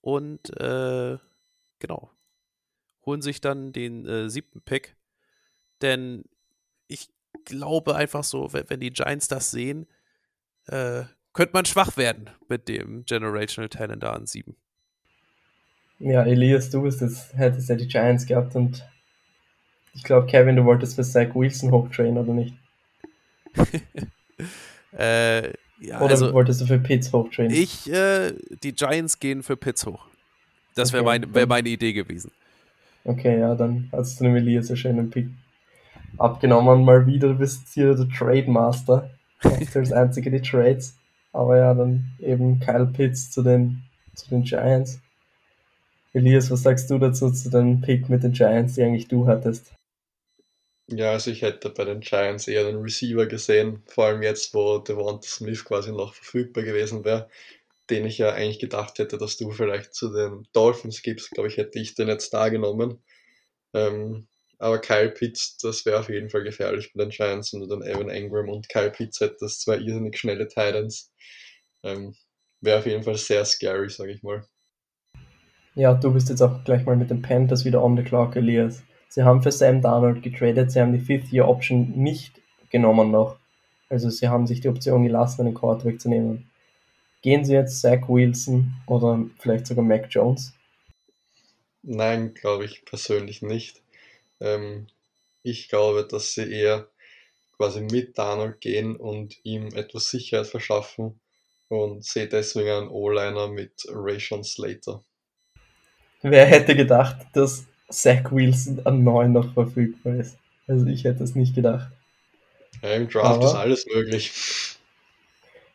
Und 0.00 0.48
äh, 0.58 1.18
genau, 1.78 2.10
holen 3.04 3.20
sich 3.20 3.40
dann 3.40 3.72
den 3.72 4.06
äh, 4.06 4.30
siebten 4.30 4.62
Pick. 4.62 4.96
Denn 5.82 6.24
ich 6.86 7.10
glaube 7.44 7.94
einfach 7.94 8.24
so, 8.24 8.52
wenn, 8.54 8.70
wenn 8.70 8.80
die 8.80 8.90
Giants 8.90 9.28
das 9.28 9.50
sehen, 9.50 9.86
äh, 10.66 11.04
könnte 11.32 11.52
man 11.52 11.66
schwach 11.66 11.96
werden 11.96 12.30
mit 12.48 12.68
dem 12.68 13.04
Generational 13.04 13.68
Talent 13.68 14.02
da 14.02 14.12
an 14.12 14.26
sieben. 14.26 14.56
Ja, 16.00 16.24
Elias, 16.24 16.70
du 16.70 16.82
bist 16.82 17.02
es, 17.02 17.32
hättest 17.36 17.68
ja 17.68 17.76
die 17.76 17.86
Giants 17.86 18.26
gehabt 18.26 18.56
und 18.56 18.84
ich 19.94 20.02
glaube, 20.02 20.26
Kevin, 20.26 20.56
du 20.56 20.64
wolltest 20.64 20.96
für 20.96 21.02
Zach 21.02 21.34
Wilson 21.34 21.70
hochtrainen, 21.70 22.18
oder 22.18 22.32
nicht? 22.32 22.54
äh, 24.98 25.48
ja, 25.80 26.00
oder 26.00 26.10
also, 26.10 26.32
wolltest 26.32 26.60
du 26.62 26.66
für 26.66 26.78
Pitts 26.78 27.12
hochtrainen? 27.12 27.54
Ich, 27.54 27.90
äh, 27.92 28.32
die 28.62 28.72
Giants 28.72 29.18
gehen 29.18 29.42
für 29.42 29.56
Pitts 29.56 29.84
hoch. 29.86 30.06
Das 30.74 30.92
wäre 30.92 31.04
okay, 31.04 31.20
mein, 31.20 31.34
wär 31.34 31.46
meine 31.46 31.68
Idee 31.68 31.92
gewesen. 31.92 32.30
Okay, 33.04 33.38
ja, 33.40 33.54
dann 33.54 33.88
hast 33.92 34.20
du 34.20 34.24
dem 34.24 34.36
Elias 34.36 34.68
ja 34.68 34.76
schön 34.76 34.98
einen 34.98 35.10
Pick 35.10 35.28
abgenommen. 36.18 36.84
Mal 36.84 37.06
wieder, 37.06 37.28
du 37.28 37.34
bist 37.34 37.68
hier 37.74 37.94
der 37.94 38.08
Trade 38.08 38.50
Master. 38.50 39.10
Machst 39.42 39.76
als 39.76 39.92
einzige 39.92 40.30
die 40.30 40.42
Trades. 40.42 40.96
Aber 41.32 41.56
ja, 41.56 41.74
dann 41.74 42.04
eben 42.18 42.60
Kyle 42.60 42.86
Pitts 42.86 43.30
zu 43.30 43.42
den, 43.42 43.82
zu 44.14 44.28
den 44.30 44.42
Giants. 44.42 45.00
Elias, 46.12 46.50
was 46.50 46.62
sagst 46.62 46.90
du 46.90 46.98
dazu 46.98 47.30
zu 47.30 47.50
dem 47.50 47.80
Pick 47.80 48.08
mit 48.08 48.22
den 48.22 48.32
Giants, 48.32 48.74
die 48.74 48.82
eigentlich 48.82 49.08
du 49.08 49.26
hattest? 49.26 49.72
Ja, 50.88 51.12
also 51.12 51.30
ich 51.30 51.42
hätte 51.42 51.70
bei 51.70 51.84
den 51.84 52.00
Giants 52.00 52.48
eher 52.48 52.64
den 52.64 52.80
Receiver 52.80 53.26
gesehen, 53.26 53.82
vor 53.86 54.06
allem 54.06 54.22
jetzt, 54.22 54.52
wo 54.54 54.78
Devonta 54.78 55.28
Smith 55.28 55.64
quasi 55.64 55.92
noch 55.92 56.14
verfügbar 56.14 56.64
gewesen 56.64 57.04
wäre 57.04 57.28
den 57.90 58.06
ich 58.06 58.18
ja 58.18 58.32
eigentlich 58.32 58.60
gedacht 58.60 58.98
hätte, 58.98 59.18
dass 59.18 59.36
du 59.36 59.50
vielleicht 59.50 59.94
zu 59.94 60.12
den 60.12 60.46
Dolphins 60.52 61.02
gibst, 61.02 61.32
glaube 61.32 61.48
ich, 61.48 61.56
hätte 61.56 61.78
ich 61.78 61.94
den 61.94 62.08
jetzt 62.08 62.32
da 62.32 62.48
genommen. 62.48 63.02
Ähm, 63.74 64.28
aber 64.58 64.78
Kyle 64.80 65.10
Pitts, 65.10 65.56
das 65.58 65.84
wäre 65.86 66.00
auf 66.00 66.08
jeden 66.08 66.30
Fall 66.30 66.44
gefährlich 66.44 66.92
bei 66.94 67.04
den 67.04 67.10
Giants, 67.10 67.50
du 67.50 67.66
dann 67.66 67.82
Evan 67.82 68.10
Engram 68.10 68.48
und 68.48 68.68
Kyle 68.68 68.90
Pitts 68.90 69.20
hättest, 69.20 69.62
zwei 69.62 69.78
irrsinnig 69.78 70.18
schnelle 70.18 70.48
Titans. 70.48 71.12
Ähm, 71.82 72.14
wäre 72.60 72.78
auf 72.78 72.86
jeden 72.86 73.02
Fall 73.02 73.16
sehr 73.16 73.44
scary, 73.44 73.88
sage 73.90 74.12
ich 74.12 74.22
mal. 74.22 74.44
Ja, 75.74 75.94
du 75.94 76.12
bist 76.12 76.28
jetzt 76.28 76.42
auch 76.42 76.64
gleich 76.64 76.84
mal 76.84 76.96
mit 76.96 77.10
den 77.10 77.22
Panthers 77.22 77.64
wieder 77.64 77.82
on 77.82 77.96
the 77.96 78.02
clock, 78.02 78.36
Elias. 78.36 78.82
Sie 79.08 79.22
haben 79.22 79.42
für 79.42 79.52
Sam 79.52 79.82
Darnold 79.82 80.22
getradet, 80.22 80.70
sie 80.70 80.80
haben 80.80 80.92
die 80.92 81.00
Fifth-Year-Option 81.00 81.92
nicht 81.96 82.40
genommen 82.70 83.10
noch. 83.10 83.36
Also 83.88 84.08
sie 84.08 84.28
haben 84.28 84.46
sich 84.46 84.60
die 84.60 84.68
Option 84.68 85.02
gelassen, 85.02 85.42
einen 85.42 85.54
Quarterback 85.54 86.00
zu 86.00 86.08
nehmen. 86.08 86.50
Gehen 87.22 87.44
Sie 87.44 87.52
jetzt 87.52 87.80
Zach 87.80 88.08
Wilson 88.08 88.72
oder 88.86 89.26
vielleicht 89.38 89.66
sogar 89.66 89.84
Mac 89.84 90.06
Jones? 90.10 90.54
Nein, 91.82 92.34
glaube 92.34 92.64
ich 92.64 92.84
persönlich 92.84 93.42
nicht. 93.42 93.82
Ähm, 94.40 94.86
ich 95.42 95.68
glaube, 95.68 96.06
dass 96.06 96.34
sie 96.34 96.50
eher 96.50 96.88
quasi 97.56 97.80
mit 97.80 98.16
Darnold 98.16 98.60
gehen 98.60 98.96
und 98.96 99.38
ihm 99.44 99.68
etwas 99.74 100.08
Sicherheit 100.08 100.46
verschaffen 100.46 101.20
und 101.68 102.04
sehe 102.04 102.26
deswegen 102.26 102.70
einen 102.70 102.88
O-Liner 102.88 103.48
mit 103.48 103.86
Rayshon 103.88 104.44
Slater. 104.44 105.04
Wer 106.22 106.46
hätte 106.46 106.76
gedacht, 106.76 107.16
dass 107.32 107.66
Zach 107.88 108.30
Wilson 108.30 108.80
an 108.84 109.02
9 109.02 109.32
noch 109.32 109.54
verfügbar 109.54 110.16
ist? 110.16 110.36
Also 110.66 110.86
ich 110.86 111.04
hätte 111.04 111.24
es 111.24 111.34
nicht 111.34 111.54
gedacht. 111.54 111.90
Ja, 112.82 112.90
Im 112.90 113.08
Draft 113.08 113.26
Aber 113.26 113.46
ist 113.46 113.54
alles 113.54 113.86
möglich. 113.92 114.32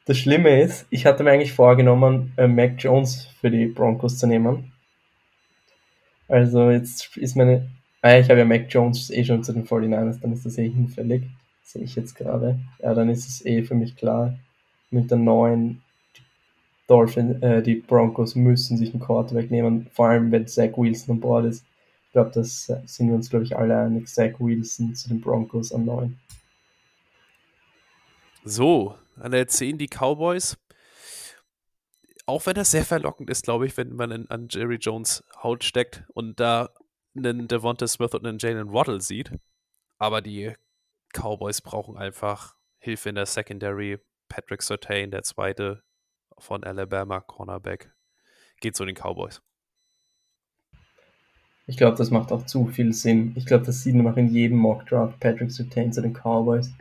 Das 0.06 0.18
Schlimme 0.18 0.62
ist, 0.62 0.86
ich 0.92 1.06
hatte 1.06 1.24
mir 1.24 1.32
eigentlich 1.32 1.54
vorgenommen, 1.54 2.34
äh, 2.38 2.48
Mac 2.48 2.76
Jones 2.78 3.28
für 3.42 3.50
die 3.50 3.66
Broncos 3.66 4.18
zu 4.18 4.28
nehmen. 4.28 4.72
Also 6.28 6.70
jetzt 6.70 7.18
ist 7.18 7.36
meine. 7.36 7.68
Ah, 8.02 8.18
ich 8.18 8.30
habe 8.30 8.40
ja 8.40 8.46
Mac 8.46 8.68
Jones 8.70 9.10
eh 9.10 9.24
schon 9.24 9.44
zu 9.44 9.52
den 9.52 9.66
49ers, 9.66 10.20
dann 10.22 10.32
ist 10.32 10.46
das 10.46 10.60
eh 10.60 10.70
hinfällig. 10.70 11.24
Sehe 11.64 11.82
ich 11.84 11.96
jetzt 11.96 12.16
gerade. 12.16 12.60
Ja, 12.80 12.94
dann 12.94 13.10
ist 13.10 13.28
es 13.28 13.46
eh 13.46 13.64
für 13.64 13.74
mich 13.74 13.96
klar. 13.96 14.38
Mit 14.92 15.10
der 15.10 15.18
neuen 15.18 15.82
Dolphin, 16.88 17.41
äh, 17.41 17.63
die 17.63 17.76
Broncos 17.76 18.36
müssen 18.36 18.78
sich 18.78 18.93
einen 18.93 19.02
Quarterback 19.02 19.50
nehmen, 19.50 19.88
vor 19.93 20.10
allem 20.10 20.32
wenn 20.32 20.48
Zach 20.48 20.78
Wilson 20.78 21.15
an 21.15 21.21
Bord 21.21 21.45
ist. 21.45 21.65
Ich 22.06 22.12
glaube, 22.12 22.32
das 22.34 22.69
äh, 22.69 22.82
sind 22.86 23.08
wir 23.08 23.15
uns, 23.15 23.30
glaube 23.30 23.45
ich, 23.45 23.58
alle 23.58 23.78
einig. 23.78 24.08
Zach 24.08 24.39
Wilson 24.39 24.93
zu 24.95 25.10
den 25.10 25.21
Broncos 25.21 25.71
an 25.71 25.86
9. 25.86 26.19
So, 28.43 28.95
an 29.19 29.32
der 29.32 29.48
10 29.48 29.78
die 29.78 29.88
Cowboys. 29.88 30.58
Auch 32.28 32.45
wenn 32.45 32.56
das 32.56 32.71
sehr 32.71 32.86
verlockend 32.86 33.30
ist, 33.30 33.43
glaube 33.43 33.65
ich, 33.65 33.76
wenn 33.78 33.95
man 33.95 34.12
in, 34.12 34.30
an 34.30 34.48
Jerry 34.50 34.76
Jones 34.76 35.24
Haut 35.41 35.63
steckt 35.63 36.04
und 36.13 36.39
da 36.39 36.69
einen 37.15 37.48
Devonta 37.48 37.88
Smith 37.88 38.13
und 38.13 38.26
einen 38.26 38.39
Jalen 38.39 38.71
Waddle 38.71 39.02
sieht. 39.02 39.32
Aber 39.98 40.21
die 40.21 40.54
Cowboys 41.13 41.62
brauchen 41.62 41.98
einfach 41.98 42.56
Hilfe 42.78 43.10
in 43.10 43.15
der 43.15 43.26
Secondary. 43.26 44.00
Patrick 44.28 44.62
Sertain, 44.62 45.12
der 45.12 45.24
zweite 45.24 45.84
von 46.38 46.63
Alabama, 46.63 47.19
Cornerback, 47.19 47.91
geht 48.62 48.76
zu 48.76 48.86
den 48.86 48.95
Cowboys. 48.95 49.41
Ich 51.67 51.78
glaube, 51.78 51.98
das 51.98 52.12
macht 52.12 52.32
auch 52.32 52.45
zu 52.45 52.67
viel 52.67 52.93
Sinn. 52.93 53.34
Ich 53.36 53.45
glaube, 53.45 53.65
das 53.65 53.82
sieht 53.82 53.95
man 53.95 54.08
auch 54.08 54.17
in 54.17 54.30
jedem 54.30 54.58
Mock 54.58 54.86
Draft. 54.86 55.19
Patrick 55.19 55.52
Sertain 55.52 55.91
zu 55.91 56.02
den 56.02 56.13
Cowboys. 56.13 56.71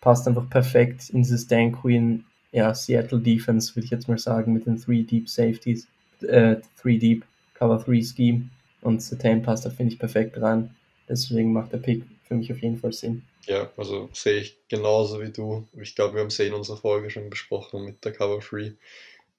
Passt 0.00 0.28
einfach 0.28 0.48
perfekt 0.48 1.10
in 1.10 1.22
dieses 1.22 1.46
Dan 1.46 1.72
Quinn, 1.72 2.24
ja, 2.52 2.74
Seattle 2.74 3.20
Defense, 3.20 3.74
würde 3.74 3.84
ich 3.84 3.90
jetzt 3.90 4.08
mal 4.08 4.18
sagen, 4.18 4.52
mit 4.52 4.66
den 4.66 4.76
Three 4.76 5.02
Deep 5.02 5.28
Safeties, 5.28 5.88
äh, 6.20 6.56
Three 6.80 6.98
Deep 6.98 7.24
Cover 7.54 7.78
3 7.78 8.02
Scheme. 8.02 8.50
Und 8.80 9.02
Sertain 9.02 9.42
passt 9.42 9.64
da, 9.64 9.70
finde 9.70 9.92
ich, 9.92 9.98
perfekt 9.98 10.40
rein. 10.40 10.74
Deswegen 11.08 11.52
macht 11.52 11.72
der 11.72 11.78
Pick 11.78 12.04
für 12.24 12.34
mich 12.34 12.52
auf 12.52 12.60
jeden 12.62 12.78
Fall 12.78 12.92
Sinn. 12.92 13.22
Ja, 13.46 13.70
also 13.76 14.08
sehe 14.12 14.40
ich 14.40 14.58
genauso 14.68 15.20
wie 15.20 15.32
du. 15.32 15.66
Ich 15.80 15.94
glaube, 15.96 16.14
wir 16.14 16.20
haben 16.20 16.28
es 16.28 16.38
eh 16.38 16.46
in 16.46 16.54
unserer 16.54 16.76
Folge 16.76 17.10
schon 17.10 17.28
besprochen 17.28 17.84
mit 17.84 18.04
der 18.04 18.12
Cover 18.12 18.38
3 18.38 18.74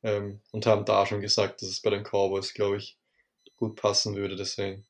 ähm, 0.03 0.39
und 0.51 0.65
haben 0.65 0.85
da 0.85 1.05
schon 1.05 1.21
gesagt, 1.21 1.61
dass 1.61 1.69
es 1.69 1.79
bei 1.79 1.89
den 1.89 2.03
Cowboys, 2.03 2.53
glaube 2.53 2.77
ich, 2.77 2.97
gut 3.57 3.75
passen 3.77 4.15
würde. 4.15 4.35
Deswegen 4.35 4.83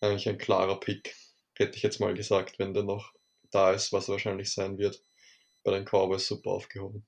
eigentlich 0.00 0.28
ein 0.28 0.38
klarer 0.38 0.78
Pick, 0.78 1.14
hätte 1.56 1.76
ich 1.76 1.82
jetzt 1.82 2.00
mal 2.00 2.14
gesagt, 2.14 2.58
wenn 2.58 2.72
der 2.72 2.84
noch 2.84 3.12
da 3.50 3.72
ist, 3.72 3.92
was 3.92 4.08
er 4.08 4.12
wahrscheinlich 4.12 4.52
sein 4.52 4.78
wird. 4.78 5.02
Bei 5.64 5.72
den 5.72 5.84
Cowboys 5.84 6.26
super 6.26 6.50
aufgehoben. 6.50 7.04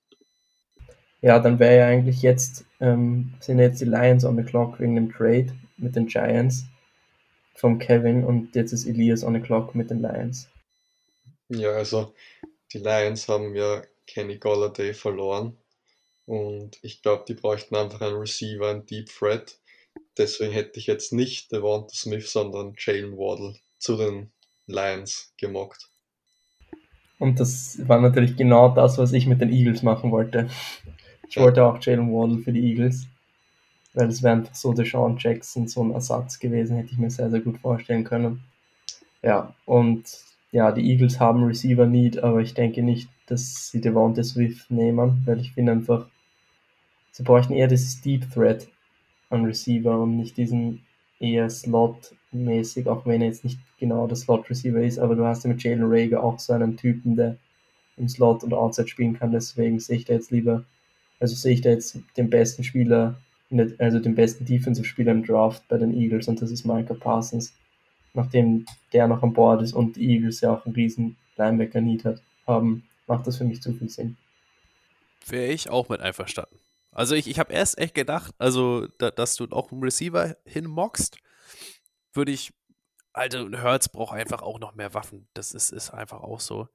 Ja, 1.22 1.38
dann 1.38 1.60
wäre 1.60 1.76
ja 1.76 1.86
eigentlich 1.86 2.20
jetzt, 2.20 2.64
ähm, 2.80 3.32
sind 3.38 3.60
jetzt 3.60 3.80
die 3.80 3.86
Lions 3.86 4.24
on 4.24 4.36
the 4.36 4.42
clock 4.42 4.80
wegen 4.80 4.96
dem 4.96 5.12
Trade 5.12 5.54
mit 5.76 5.94
den 5.94 6.06
Giants 6.06 6.64
vom 7.54 7.78
Kevin 7.78 8.24
und 8.24 8.54
jetzt 8.56 8.72
ist 8.72 8.86
Elias 8.86 9.22
on 9.22 9.34
the 9.34 9.40
clock 9.40 9.74
mit 9.76 9.88
den 9.88 10.02
Lions. 10.02 10.48
Ja, 11.48 11.70
also 11.70 12.14
die 12.72 12.78
Lions 12.78 13.28
haben 13.28 13.54
ja 13.54 13.82
Kenny 14.06 14.38
Golladay 14.38 14.94
verloren 14.94 15.56
und 16.26 16.78
ich 16.82 17.02
glaube, 17.02 17.24
die 17.26 17.34
bräuchten 17.34 17.76
einfach 17.76 18.00
einen 18.00 18.16
Receiver, 18.16 18.68
einen 18.68 18.86
Deep 18.86 19.08
Threat. 19.08 19.58
Deswegen 20.16 20.52
hätte 20.52 20.78
ich 20.78 20.86
jetzt 20.86 21.12
nicht 21.12 21.52
Devonta 21.52 21.94
Smith, 21.94 22.30
sondern 22.30 22.74
Jalen 22.78 23.16
Waddle 23.16 23.56
zu 23.78 23.96
den 23.96 24.30
Lions 24.66 25.32
gemockt. 25.38 25.88
Und 27.18 27.38
das 27.38 27.78
war 27.86 28.00
natürlich 28.00 28.36
genau 28.36 28.68
das, 28.68 28.98
was 28.98 29.12
ich 29.12 29.26
mit 29.26 29.40
den 29.40 29.52
Eagles 29.52 29.82
machen 29.82 30.10
wollte. 30.10 30.48
Ich 31.28 31.36
ja. 31.36 31.42
wollte 31.42 31.64
auch 31.64 31.78
Jalen 31.80 32.12
Waddle 32.12 32.38
für 32.38 32.52
die 32.52 32.70
Eagles, 32.70 33.06
weil 33.94 34.08
es 34.08 34.22
wäre 34.22 34.34
einfach 34.34 34.54
so 34.54 34.72
der 34.72 34.84
Sean 34.84 35.16
Jackson, 35.18 35.68
so 35.68 35.82
ein 35.82 35.92
Ersatz 35.92 36.38
gewesen, 36.38 36.76
hätte 36.76 36.92
ich 36.92 36.98
mir 36.98 37.10
sehr, 37.10 37.30
sehr 37.30 37.40
gut 37.40 37.58
vorstellen 37.58 38.04
können. 38.04 38.42
Ja, 39.22 39.54
und 39.66 40.04
ja, 40.52 40.70
die 40.70 40.88
Eagles 40.90 41.18
haben 41.18 41.44
Receiver 41.44 41.86
Need, 41.86 42.22
aber 42.22 42.40
ich 42.40 42.54
denke 42.54 42.82
nicht, 42.82 43.08
dass 43.26 43.70
sie 43.70 43.80
Devonta 43.80 44.22
Swift 44.22 44.70
nehmen, 44.70 45.22
weil 45.24 45.40
ich 45.40 45.52
finde 45.52 45.72
einfach, 45.72 46.06
sie 47.10 47.22
bräuchten 47.22 47.54
eher 47.54 47.68
dieses 47.68 48.00
Deep 48.02 48.30
Threat 48.30 48.68
an 49.30 49.46
Receiver 49.46 49.98
und 49.98 50.18
nicht 50.18 50.36
diesen 50.36 50.82
eher 51.18 51.48
Slot-mäßig, 51.48 52.86
auch 52.86 53.06
wenn 53.06 53.22
er 53.22 53.28
jetzt 53.28 53.44
nicht 53.44 53.58
genau 53.78 54.06
der 54.06 54.16
Slot-Receiver 54.16 54.80
ist, 54.82 54.98
aber 54.98 55.14
du 55.14 55.24
hast 55.24 55.44
ja 55.44 55.50
mit 55.50 55.62
Jalen 55.62 55.84
Rager 55.84 56.22
auch 56.22 56.38
so 56.38 56.52
einen 56.52 56.76
Typen, 56.76 57.16
der 57.16 57.38
im 57.96 58.08
Slot 58.08 58.44
und 58.44 58.52
Outside 58.52 58.88
spielen 58.88 59.18
kann, 59.18 59.32
deswegen 59.32 59.80
sehe 59.80 59.96
ich 59.96 60.04
da 60.04 60.14
jetzt 60.14 60.30
lieber, 60.30 60.64
also 61.18 61.34
sehe 61.34 61.54
ich 61.54 61.62
da 61.62 61.70
jetzt 61.70 61.98
den 62.18 62.28
besten 62.28 62.62
Spieler, 62.62 63.16
also 63.78 64.00
den 64.00 64.14
besten 64.14 64.44
Defensive-Spieler 64.44 65.12
im 65.12 65.24
Draft 65.24 65.66
bei 65.68 65.78
den 65.78 65.94
Eagles 65.94 66.28
und 66.28 66.42
das 66.42 66.50
ist 66.50 66.66
Micah 66.66 66.94
Parsons, 66.94 67.54
nachdem 68.14 68.66
der 68.92 69.08
noch 69.08 69.22
an 69.22 69.32
Bord 69.32 69.62
ist 69.62 69.72
und 69.72 69.96
die 69.96 70.14
Eagles 70.14 70.40
ja 70.40 70.52
auch 70.52 70.66
einen 70.66 70.74
riesen 70.74 71.16
Linebacker-Need 71.36 72.04
hat, 72.04 72.22
haben, 72.46 72.84
macht 73.06 73.26
das 73.26 73.38
für 73.38 73.44
mich 73.44 73.62
zu 73.62 73.72
viel 73.72 73.88
Sinn. 73.88 74.16
Wäre 75.26 75.52
ich 75.52 75.70
auch 75.70 75.88
mit 75.88 76.00
einverstanden. 76.00 76.58
Also 76.90 77.14
ich, 77.14 77.26
ich 77.26 77.38
habe 77.38 77.52
erst 77.52 77.78
echt 77.78 77.94
gedacht, 77.94 78.34
also 78.38 78.86
da, 78.98 79.10
dass 79.10 79.36
du 79.36 79.46
auch 79.50 79.72
einen 79.72 79.82
Receiver 79.82 80.36
hinmockst, 80.44 81.16
würde 82.12 82.32
ich, 82.32 82.52
also 83.14 83.48
Hertz 83.50 83.88
braucht 83.88 84.14
einfach 84.14 84.42
auch 84.42 84.58
noch 84.58 84.74
mehr 84.74 84.92
Waffen. 84.92 85.26
Das 85.32 85.52
ist, 85.52 85.72
ist 85.72 85.90
einfach 85.90 86.20
auch 86.20 86.40
so. 86.40 86.68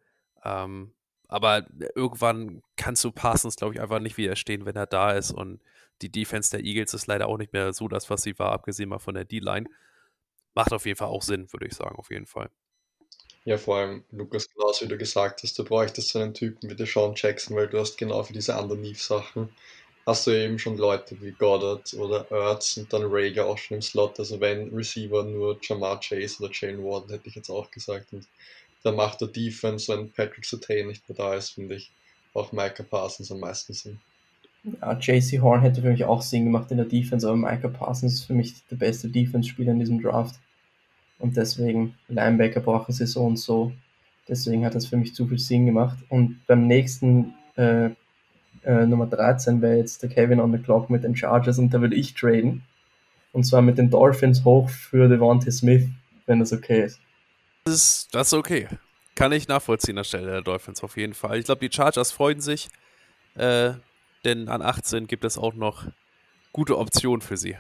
Ähm, 0.44 0.94
aber 1.28 1.66
irgendwann 1.96 2.64
kannst 2.78 3.04
du 3.04 3.12
Parsons, 3.12 3.58
glaube 3.58 3.76
ich, 3.76 3.82
einfach 3.82 4.00
nicht 4.00 4.18
widerstehen, 4.18 4.66
wenn 4.66 4.76
er 4.76 4.88
da 4.88 5.12
ist. 5.12 5.32
Und 5.32 5.62
die 6.02 6.12
Defense 6.12 6.50
der 6.52 6.64
Eagles 6.64 6.94
ist 6.94 7.08
leider 7.08 7.28
auch 7.28 7.38
nicht 7.38 7.54
mehr 7.54 7.74
so 7.74 7.88
das, 7.88 8.10
was 8.10 8.24
sie 8.24 8.38
war, 8.40 8.54
abgesehen 8.54 8.90
mal 8.90 9.00
von 9.00 9.16
der 9.16 9.26
D-Line. 9.26 9.70
Macht 10.58 10.74
auf 10.74 10.88
jeden 10.88 10.98
Fall 10.98 11.10
auch 11.10 11.22
Sinn, 11.22 11.54
würde 11.54 11.68
ich 11.68 11.76
sagen, 11.76 11.96
auf 11.98 12.10
jeden 12.10 12.26
Fall. 12.26 12.50
Ja, 13.46 13.60
vor 13.60 13.78
allem, 13.78 14.04
Lukas, 14.12 14.50
genauso 14.50 14.86
wie 14.86 14.90
du 14.90 14.98
gesagt 14.98 15.44
hast, 15.44 15.60
du 15.60 15.64
bräuchtest 15.64 16.10
so 16.10 16.18
einen 16.18 16.34
Typen 16.34 16.68
wie 16.68 16.76
der 16.76 16.88
Sean 16.88 17.14
Jackson, 17.16 17.56
weil 17.56 17.68
du 17.68 17.80
hast 17.80 17.96
genau 17.96 18.24
für 18.24 18.34
diese 18.34 18.58
Underneath-Sachen 18.58 19.50
hast 20.08 20.26
du 20.26 20.32
eben 20.32 20.58
schon 20.58 20.78
Leute 20.78 21.16
wie 21.22 21.30
Goddard 21.30 21.94
oder 21.94 22.26
Ertz 22.32 22.78
und 22.78 22.92
dann 22.92 23.04
Rager 23.06 23.46
auch 23.46 23.60
schon 23.60 23.76
im 23.76 23.82
Slot. 23.84 24.18
Also 24.18 24.40
wenn 24.40 24.74
Receiver 24.74 25.24
nur 25.26 25.60
Jamar 25.62 26.00
Chase 26.00 26.42
oder 26.42 26.52
Jane 26.52 26.84
Warden, 26.84 27.12
hätte 27.12 27.30
ich 27.30 27.36
jetzt 27.36 27.52
auch 27.52 27.70
gesagt. 27.70 28.12
Und 28.14 28.28
da 28.82 28.92
macht 28.92 29.22
der 29.22 29.28
Defense, 29.28 29.94
wenn 29.94 30.10
Patrick 30.12 30.44
Sertain 30.44 30.88
nicht 30.88 31.08
mehr 31.08 31.18
da 31.18 31.36
ist, 31.36 31.52
finde 31.52 31.76
ich 31.76 31.92
auch 32.34 32.52
Micah 32.52 32.82
Parsons 32.82 33.32
am 33.32 33.42
meisten 33.42 33.74
Sinn. 33.74 34.00
Ja, 34.82 34.98
JC 34.98 35.40
Horn 35.40 35.62
hätte 35.62 35.84
für 35.84 35.92
mich 35.92 36.04
auch 36.04 36.24
Sinn 36.24 36.46
gemacht 36.46 36.72
in 36.72 36.78
der 36.78 36.88
Defense, 36.88 37.28
aber 37.28 37.38
Micah 37.38 37.68
Parsons 37.68 38.16
ist 38.16 38.24
für 38.24 38.34
mich 38.34 38.56
der 38.72 38.78
beste 38.78 39.08
Defense-Spieler 39.08 39.74
in 39.74 39.80
diesem 39.80 40.02
Draft. 40.02 40.40
Und 41.20 41.38
deswegen, 41.38 41.96
Linebacker 42.08 42.60
brauchen 42.60 42.92
sie 42.92 43.08
so 43.08 43.24
und 43.24 43.38
so. 43.38 43.72
Deswegen 44.28 44.66
hat 44.66 44.76
das 44.76 44.88
für 44.88 44.98
mich 44.98 45.16
zu 45.16 45.28
viel 45.28 45.40
Sinn 45.40 45.66
gemacht. 45.66 45.98
Und 46.10 46.46
beim 46.48 46.68
nächsten 46.68 47.34
äh, 47.56 47.90
äh, 48.64 48.86
Nummer 48.86 49.08
13 49.08 49.62
wäre 49.62 49.78
jetzt 49.78 50.04
der 50.04 50.10
Kevin 50.10 50.40
on 50.40 50.52
the 50.52 50.60
Clock 50.60 50.90
mit 50.90 51.04
den 51.04 51.16
Chargers 51.16 51.58
und 51.58 51.74
da 51.74 51.82
würde 51.82 51.96
ich 51.96 52.14
traden. 52.14 52.64
Und 53.32 53.46
zwar 53.46 53.62
mit 53.62 53.78
den 53.78 53.90
Dolphins 53.90 54.44
hoch 54.44 54.70
für 54.70 55.08
Devontae 55.08 55.52
Smith, 55.52 55.88
wenn 56.26 56.40
das 56.40 56.54
okay 56.54 56.86
ist. 56.86 57.00
Das 57.66 57.76
ist, 57.76 58.16
das 58.16 58.28
ist 58.28 58.34
okay. 58.34 58.68
Kann 59.16 59.32
ich 59.32 59.48
nachvollziehen 59.48 59.98
anstelle 59.98 60.28
der 60.28 60.42
Dolphins 60.42 60.84
auf 60.84 60.98
jeden 60.98 61.14
Fall. 61.14 61.40
Ich 61.40 61.46
glaube, 61.46 61.68
die 61.68 61.74
Chargers 61.74 62.12
freuen 62.12 62.42
sich, 62.42 62.70
äh, 63.36 63.72
denn 64.26 64.48
an 64.48 64.62
18 64.62 65.08
gibt 65.08 65.26
es 65.26 65.38
auch 65.38 65.54
noch 65.54 65.86
gute 66.52 66.78
Optionen 66.78 67.22
für 67.22 67.38
sie. 67.38 67.56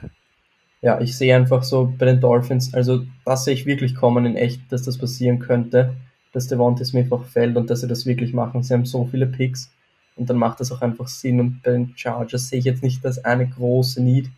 Ja, 0.81 1.01
ich 1.01 1.17
sehe 1.17 1.35
einfach 1.35 1.63
so 1.63 1.93
bei 1.97 2.05
den 2.05 2.19
Dolphins, 2.19 2.73
also 2.73 3.03
das 3.25 3.45
sehe 3.45 3.53
ich 3.55 3.65
wirklich 3.65 3.95
kommen 3.95 4.25
in 4.25 4.35
echt, 4.35 4.61
dass 4.71 4.83
das 4.83 4.97
passieren 4.97 5.39
könnte, 5.39 5.95
dass 6.33 6.47
Devontae 6.47 6.85
Smith 6.85 7.11
auch 7.11 7.25
fällt 7.25 7.57
und 7.57 7.69
dass 7.69 7.81
sie 7.81 7.87
das 7.87 8.05
wirklich 8.05 8.33
machen. 8.33 8.61
Sie 8.61 8.73
haben 8.73 8.85
so 8.85 9.05
viele 9.05 9.25
Picks 9.25 9.71
und 10.17 10.29
dann 10.29 10.37
macht 10.37 10.59
das 10.59 10.71
auch 10.71 10.81
einfach 10.81 11.07
Sinn. 11.07 11.39
Und 11.39 11.61
bei 11.63 11.71
den 11.71 11.93
Chargers 11.95 12.49
sehe 12.49 12.59
ich 12.59 12.65
jetzt 12.65 12.83
nicht 12.83 13.03
das 13.05 13.23
eine 13.23 13.47
große 13.47 14.03
Need. 14.03 14.29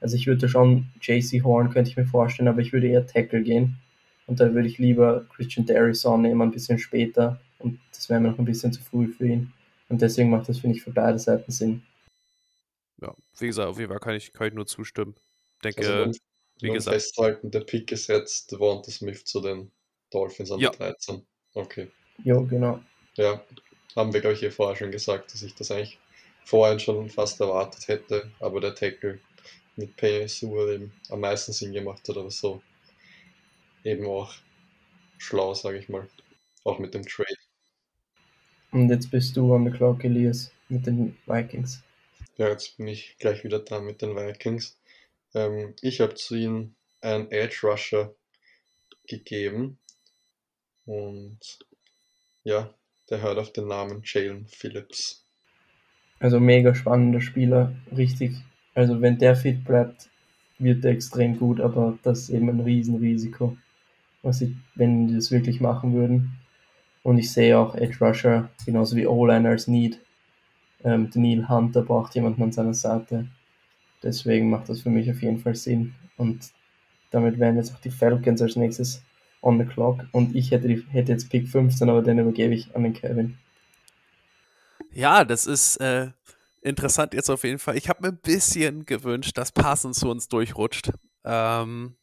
Also 0.00 0.16
ich 0.16 0.26
würde 0.26 0.48
schon 0.48 0.86
JC 1.00 1.42
Horn, 1.42 1.70
könnte 1.70 1.90
ich 1.90 1.96
mir 1.96 2.06
vorstellen, 2.06 2.48
aber 2.48 2.60
ich 2.60 2.72
würde 2.72 2.88
eher 2.88 3.06
Tackle 3.06 3.42
gehen. 3.42 3.76
Und 4.26 4.40
da 4.40 4.54
würde 4.54 4.68
ich 4.68 4.78
lieber 4.78 5.24
Christian 5.34 5.66
Darrison 5.66 6.22
nehmen, 6.22 6.42
ein 6.42 6.50
bisschen 6.50 6.78
später. 6.78 7.40
Und 7.58 7.78
das 7.92 8.08
wäre 8.08 8.20
mir 8.20 8.30
noch 8.30 8.38
ein 8.38 8.44
bisschen 8.44 8.72
zu 8.72 8.82
früh 8.82 9.08
für 9.08 9.26
ihn. 9.26 9.52
Und 9.88 10.02
deswegen 10.02 10.30
macht 10.30 10.48
das, 10.48 10.58
finde 10.58 10.76
ich, 10.76 10.82
für 10.82 10.92
beide 10.92 11.18
Seiten 11.18 11.52
Sinn. 11.52 11.82
Ja, 13.00 13.14
wie 13.38 13.46
gesagt, 13.46 13.68
auf 13.68 13.78
jeden 13.78 13.90
Fall 13.90 14.00
kann 14.00 14.14
ich, 14.14 14.32
kann 14.32 14.48
ich 14.48 14.54
nur 14.54 14.66
zustimmen. 14.66 15.14
Denke, 15.64 16.04
also 16.04 16.20
wie 16.60 16.70
gesagt. 16.70 16.94
festhalten, 16.94 17.50
der 17.50 17.60
Pick 17.60 17.90
ist 17.92 18.08
jetzt 18.08 18.52
Devonta 18.52 18.90
Smith 18.90 19.24
zu 19.24 19.40
den 19.40 19.72
Dolphins 20.10 20.52
an 20.52 20.60
ja. 20.60 20.70
13. 20.70 21.26
Okay. 21.54 21.90
Ja, 22.22 22.38
genau. 22.40 22.80
Ja, 23.16 23.42
haben 23.96 24.12
wir, 24.12 24.20
glaube 24.20 24.34
ich, 24.34 24.40
hier 24.40 24.52
vorher 24.52 24.76
schon 24.76 24.90
gesagt, 24.90 25.32
dass 25.32 25.42
ich 25.42 25.54
das 25.54 25.70
eigentlich 25.70 25.98
vorhin 26.44 26.78
schon 26.78 27.08
fast 27.08 27.40
erwartet 27.40 27.88
hätte, 27.88 28.30
aber 28.40 28.60
der 28.60 28.74
Tackle 28.74 29.20
mit 29.76 29.96
PSU 29.96 30.68
eben 30.68 30.92
am 31.10 31.20
meisten 31.20 31.52
Sinn 31.52 31.72
gemacht 31.72 32.08
hat, 32.08 32.16
aber 32.16 32.30
so 32.30 32.62
eben 33.82 34.06
auch 34.06 34.32
schlau, 35.18 35.54
sage 35.54 35.78
ich 35.78 35.88
mal, 35.88 36.08
auch 36.64 36.78
mit 36.78 36.94
dem 36.94 37.06
Trade. 37.06 37.36
Und 38.72 38.88
jetzt 38.90 39.10
bist 39.10 39.36
du 39.36 39.54
an 39.54 39.64
der 39.64 39.74
Clock, 39.74 40.04
Elias, 40.04 40.50
mit 40.68 40.86
den 40.86 41.16
Vikings. 41.26 41.82
Ja, 42.36 42.48
jetzt 42.48 42.76
bin 42.76 42.88
ich 42.88 43.16
gleich 43.18 43.44
wieder 43.44 43.60
da 43.60 43.80
mit 43.80 44.02
den 44.02 44.16
Vikings. 44.16 44.76
Ähm, 45.34 45.74
ich 45.82 46.00
habe 46.00 46.14
zu 46.14 46.34
ihnen 46.34 46.76
einen 47.00 47.30
Edge 47.30 47.60
Rusher 47.64 48.14
gegeben 49.06 49.78
und 50.86 51.38
ja, 52.44 52.72
der 53.10 53.22
hört 53.22 53.38
auf 53.38 53.52
den 53.52 53.68
Namen 53.68 54.02
Jalen 54.04 54.46
Phillips. 54.46 55.26
Also 56.20 56.40
mega 56.40 56.74
spannender 56.74 57.20
Spieler, 57.20 57.74
richtig. 57.94 58.36
Also 58.74 59.00
wenn 59.00 59.18
der 59.18 59.36
fit 59.36 59.64
bleibt, 59.64 60.08
wird 60.58 60.84
er 60.84 60.92
extrem 60.92 61.38
gut, 61.38 61.60
aber 61.60 61.98
das 62.02 62.20
ist 62.20 62.30
eben 62.30 62.48
ein 62.48 62.60
Riesenrisiko, 62.60 63.56
was 64.22 64.40
ich, 64.40 64.52
wenn 64.74 65.08
die 65.08 65.14
das 65.14 65.30
wirklich 65.30 65.60
machen 65.60 65.94
würden. 65.94 66.38
Und 67.02 67.18
ich 67.18 67.30
sehe 67.30 67.58
auch 67.58 67.74
Edge 67.74 67.98
Rusher 68.00 68.50
genauso 68.64 68.96
wie 68.96 69.06
O-Line 69.06 69.48
als 69.48 69.68
Need. 69.68 70.00
Ähm, 70.82 71.10
Daniel 71.10 71.48
Hunter 71.48 71.82
braucht 71.82 72.14
jemanden 72.14 72.42
an 72.42 72.52
seiner 72.52 72.74
Seite. 72.74 73.26
Deswegen 74.04 74.50
macht 74.50 74.68
das 74.68 74.82
für 74.82 74.90
mich 74.90 75.10
auf 75.10 75.22
jeden 75.22 75.38
Fall 75.38 75.54
Sinn. 75.54 75.94
Und 76.16 76.52
damit 77.10 77.38
wären 77.38 77.56
jetzt 77.56 77.74
auch 77.74 77.80
die 77.80 77.90
Falcons 77.90 78.42
als 78.42 78.56
nächstes 78.56 79.02
on 79.42 79.58
the 79.58 79.64
clock. 79.64 80.04
Und 80.12 80.34
ich 80.34 80.50
hätte, 80.50 80.68
die, 80.68 80.84
hätte 80.90 81.12
jetzt 81.12 81.30
Pick 81.30 81.48
15, 81.48 81.88
aber 81.88 82.02
den 82.02 82.18
übergebe 82.18 82.54
ich 82.54 82.74
an 82.74 82.82
den 82.82 82.92
Kevin. 82.92 83.38
Ja, 84.90 85.24
das 85.24 85.46
ist 85.46 85.76
äh, 85.78 86.10
interessant 86.60 87.14
jetzt 87.14 87.30
auf 87.30 87.44
jeden 87.44 87.58
Fall. 87.58 87.76
Ich 87.76 87.88
habe 87.88 88.02
mir 88.02 88.08
ein 88.08 88.20
bisschen 88.20 88.86
gewünscht, 88.86 89.36
dass 89.36 89.52
Parsons 89.52 90.00
zu 90.00 90.08
uns 90.08 90.28
durchrutscht. 90.28 90.90
Ähm, 91.24 91.96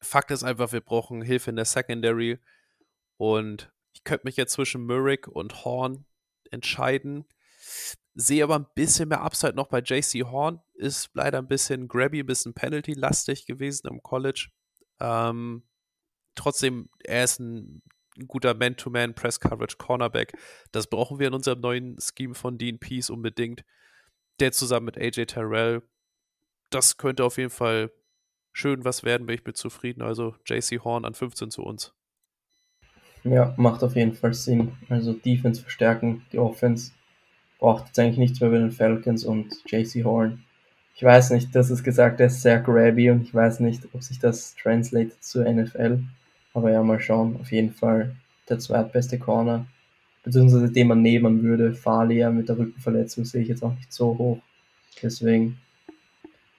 Fakt 0.00 0.30
ist 0.30 0.42
einfach, 0.42 0.72
wir 0.72 0.80
brauchen 0.80 1.22
Hilfe 1.22 1.50
in 1.50 1.56
der 1.56 1.64
Secondary. 1.64 2.38
Und 3.16 3.70
ich 3.92 4.04
könnte 4.04 4.26
mich 4.26 4.36
jetzt 4.36 4.52
zwischen 4.52 4.84
Murrick 4.84 5.28
und 5.28 5.64
Horn 5.64 6.04
entscheiden. 6.50 7.24
Sehe 8.14 8.44
aber 8.44 8.56
ein 8.56 8.66
bisschen 8.74 9.08
mehr 9.08 9.22
Upside 9.22 9.54
noch 9.54 9.68
bei 9.68 9.80
JC 9.80 10.24
Horn. 10.24 10.60
Ist 10.74 11.10
leider 11.14 11.38
ein 11.38 11.48
bisschen 11.48 11.88
grabby, 11.88 12.20
ein 12.20 12.26
bisschen 12.26 12.52
penalty-lastig 12.52 13.46
gewesen 13.46 13.88
im 13.88 14.02
College. 14.02 14.50
Ähm, 15.00 15.62
trotzdem, 16.34 16.88
er 17.04 17.24
ist 17.24 17.40
ein 17.40 17.82
guter 18.26 18.54
Man-to-Man 18.54 19.14
Press 19.14 19.40
Coverage 19.40 19.76
Cornerback. 19.78 20.32
Das 20.72 20.86
brauchen 20.86 21.18
wir 21.18 21.28
in 21.28 21.34
unserem 21.34 21.60
neuen 21.60 21.96
Scheme 21.98 22.34
von 22.34 22.58
Dean 22.58 22.78
Peace 22.78 23.10
unbedingt. 23.10 23.64
Der 24.40 24.52
zusammen 24.52 24.86
mit 24.86 24.98
AJ 24.98 25.26
Terrell, 25.26 25.82
das 26.70 26.96
könnte 26.96 27.24
auf 27.24 27.38
jeden 27.38 27.50
Fall 27.50 27.90
schön 28.52 28.84
was 28.84 29.02
werden, 29.02 29.26
bin 29.26 29.36
ich 29.36 29.44
mit 29.44 29.56
zufrieden. 29.56 30.02
Also 30.02 30.36
JC 30.46 30.80
Horn 30.84 31.04
an 31.04 31.14
15 31.14 31.50
zu 31.50 31.62
uns. 31.62 31.94
Ja, 33.24 33.54
macht 33.56 33.82
auf 33.82 33.94
jeden 33.94 34.14
Fall 34.14 34.34
Sinn. 34.34 34.72
Also 34.88 35.12
Defense 35.12 35.62
verstärken, 35.62 36.26
die 36.32 36.38
Offense 36.38 36.92
braucht 37.62 37.86
jetzt 37.86 37.98
eigentlich 38.00 38.18
nichts 38.18 38.40
mehr 38.40 38.50
bei 38.50 38.58
den 38.58 38.72
Falcons 38.72 39.24
und 39.24 39.62
JC 39.66 40.02
Horn. 40.02 40.42
Ich 40.96 41.02
weiß 41.04 41.30
nicht, 41.30 41.54
das 41.54 41.70
ist 41.70 41.84
gesagt, 41.84 42.18
er 42.18 42.26
ist 42.26 42.42
sehr 42.42 42.58
grabby 42.58 43.08
und 43.08 43.22
ich 43.22 43.32
weiß 43.32 43.60
nicht, 43.60 43.84
ob 43.92 44.02
sich 44.02 44.18
das 44.18 44.56
translated 44.56 45.22
zur 45.22 45.48
NFL. 45.48 46.00
Aber 46.54 46.72
ja, 46.72 46.82
mal 46.82 46.98
schauen. 46.98 47.38
Auf 47.40 47.52
jeden 47.52 47.72
Fall 47.72 48.16
der 48.48 48.58
zweitbeste 48.58 49.16
Corner, 49.16 49.64
beziehungsweise 50.24 50.72
den 50.72 50.88
man 50.88 51.02
nehmen 51.02 51.44
würde. 51.44 51.72
Falia 51.72 52.30
mit 52.30 52.48
der 52.48 52.58
Rückenverletzung 52.58 53.24
sehe 53.24 53.42
ich 53.42 53.48
jetzt 53.48 53.62
auch 53.62 53.74
nicht 53.76 53.92
so 53.92 54.18
hoch. 54.18 54.38
Deswegen, 55.00 55.58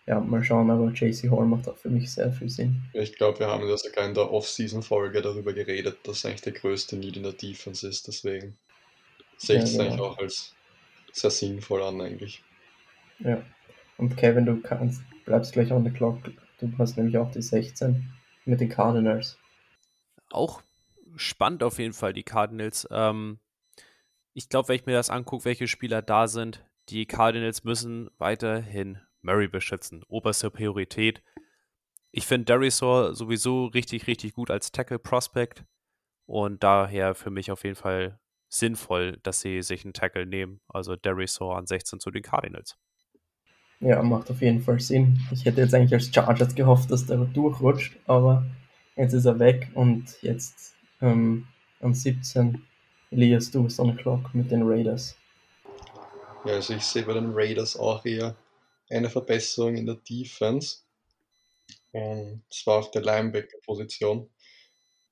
ja, 0.07 0.21
mal 0.21 0.41
schauen. 0.41 0.71
Aber 0.71 0.89
JC 0.89 1.29
Horn 1.29 1.49
macht 1.49 1.67
auch 1.67 1.77
für 1.77 1.89
mich 1.89 2.13
sehr 2.13 2.31
viel 2.31 2.49
Sinn. 2.49 2.81
Ich 2.93 3.17
glaube, 3.17 3.39
wir 3.39 3.47
haben 3.47 3.67
ja 3.67 3.75
sogar 3.75 4.07
in 4.07 4.13
der 4.13 4.31
Off-Season-Folge 4.31 5.21
darüber 5.21 5.51
geredet, 5.51 5.97
dass 6.03 6.25
eigentlich 6.25 6.43
der 6.43 6.53
größte 6.53 6.95
Need 6.95 7.17
in 7.17 7.23
der 7.23 7.33
Defense 7.33 7.85
ist. 7.85 8.07
Deswegen 8.07 8.55
sehe 9.35 9.57
ich 9.57 9.63
es 9.63 9.75
ja, 9.75 9.83
genau. 9.83 9.91
eigentlich 9.91 10.01
auch 10.01 10.17
als 10.17 10.55
sehr 11.13 11.31
sinnvoll 11.31 11.81
an, 11.81 12.01
eigentlich. 12.01 12.43
Ja. 13.19 13.41
Und 13.97 14.17
Kevin, 14.17 14.45
du 14.45 14.59
kannst, 14.61 15.01
bleibst 15.25 15.53
gleich 15.53 15.71
on 15.71 15.85
the 15.85 15.91
clock. 15.91 16.17
Du 16.59 16.71
hast 16.77 16.97
nämlich 16.97 17.17
auch 17.17 17.31
die 17.31 17.41
16 17.41 18.11
mit 18.45 18.59
den 18.59 18.69
Cardinals 18.69 19.37
auch 20.33 20.61
spannend 21.15 21.63
auf 21.63 21.79
jeden 21.79 21.93
Fall, 21.93 22.13
die 22.13 22.23
Cardinals. 22.23 22.87
Ähm, 22.91 23.39
ich 24.33 24.49
glaube, 24.49 24.69
wenn 24.69 24.75
ich 24.75 24.85
mir 24.85 24.93
das 24.93 25.09
angucke, 25.09 25.45
welche 25.45 25.67
Spieler 25.67 26.01
da 26.01 26.27
sind, 26.27 26.65
die 26.89 27.05
Cardinals 27.05 27.63
müssen 27.63 28.09
weiterhin 28.17 28.99
Murray 29.21 29.47
beschützen. 29.47 30.03
Oberste 30.07 30.51
Priorität. 30.51 31.23
Ich 32.11 32.25
finde 32.25 32.45
Darisor 32.45 33.15
sowieso 33.15 33.67
richtig, 33.67 34.07
richtig 34.07 34.33
gut 34.33 34.51
als 34.51 34.71
Tackle 34.71 34.99
Prospect 34.99 35.63
und 36.25 36.63
daher 36.63 37.15
für 37.15 37.29
mich 37.29 37.51
auf 37.51 37.63
jeden 37.63 37.75
Fall 37.75 38.19
sinnvoll, 38.53 39.17
dass 39.23 39.41
sie 39.41 39.61
sich 39.61 39.83
einen 39.83 39.93
Tackle 39.93 40.25
nehmen. 40.25 40.61
Also 40.67 40.95
Darisor 40.95 41.57
an 41.57 41.65
16 41.65 41.99
zu 41.99 42.11
den 42.11 42.23
Cardinals. 42.23 42.77
Ja, 43.79 44.01
macht 44.01 44.31
auf 44.31 44.41
jeden 44.41 44.61
Fall 44.61 44.79
Sinn. 44.79 45.19
Ich 45.31 45.45
hätte 45.45 45.61
jetzt 45.61 45.73
eigentlich 45.73 45.93
als 45.93 46.13
Chargers 46.13 46.55
gehofft, 46.55 46.89
dass 46.89 47.05
der 47.05 47.17
durchrutscht, 47.17 47.97
aber 48.07 48.45
Jetzt 48.95 49.13
ist 49.13 49.25
er 49.25 49.39
weg 49.39 49.69
und 49.73 50.21
jetzt 50.21 50.75
ähm, 51.01 51.47
am 51.79 51.95
17. 51.95 52.63
Elias, 53.09 53.49
du 53.49 53.63
bist 53.63 53.79
on 53.79 53.91
the 53.91 53.97
clock 53.97 54.33
mit 54.35 54.51
den 54.51 54.61
Raiders. 54.63 55.17
Ja, 56.45 56.53
also 56.53 56.73
ich 56.73 56.83
sehe 56.83 57.03
bei 57.03 57.13
den 57.13 57.31
Raiders 57.33 57.75
auch 57.75 58.05
eher 58.05 58.35
eine 58.91 59.09
Verbesserung 59.09 59.77
in 59.77 59.87
der 59.87 59.95
Defense. 59.95 60.81
Und 61.91 62.43
zwar 62.51 62.79
auf 62.79 62.91
der 62.91 63.01
Linebacker-Position. 63.01 64.29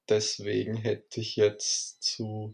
Deswegen 0.08 0.78
hätte 0.78 1.22
ich 1.22 1.36
jetzt 1.36 2.04
zu 2.04 2.54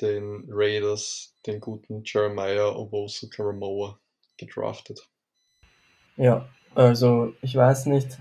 den 0.00 0.44
Raiders 0.48 1.34
den 1.46 1.60
guten 1.60 2.02
Jeremiah 2.04 2.74
Obosu 2.74 3.28
Karamoa 3.28 3.98
gedraftet. 4.36 5.08
Ja, 6.16 6.48
also 6.74 7.34
ich 7.42 7.54
weiß 7.54 7.86
nicht, 7.86 8.18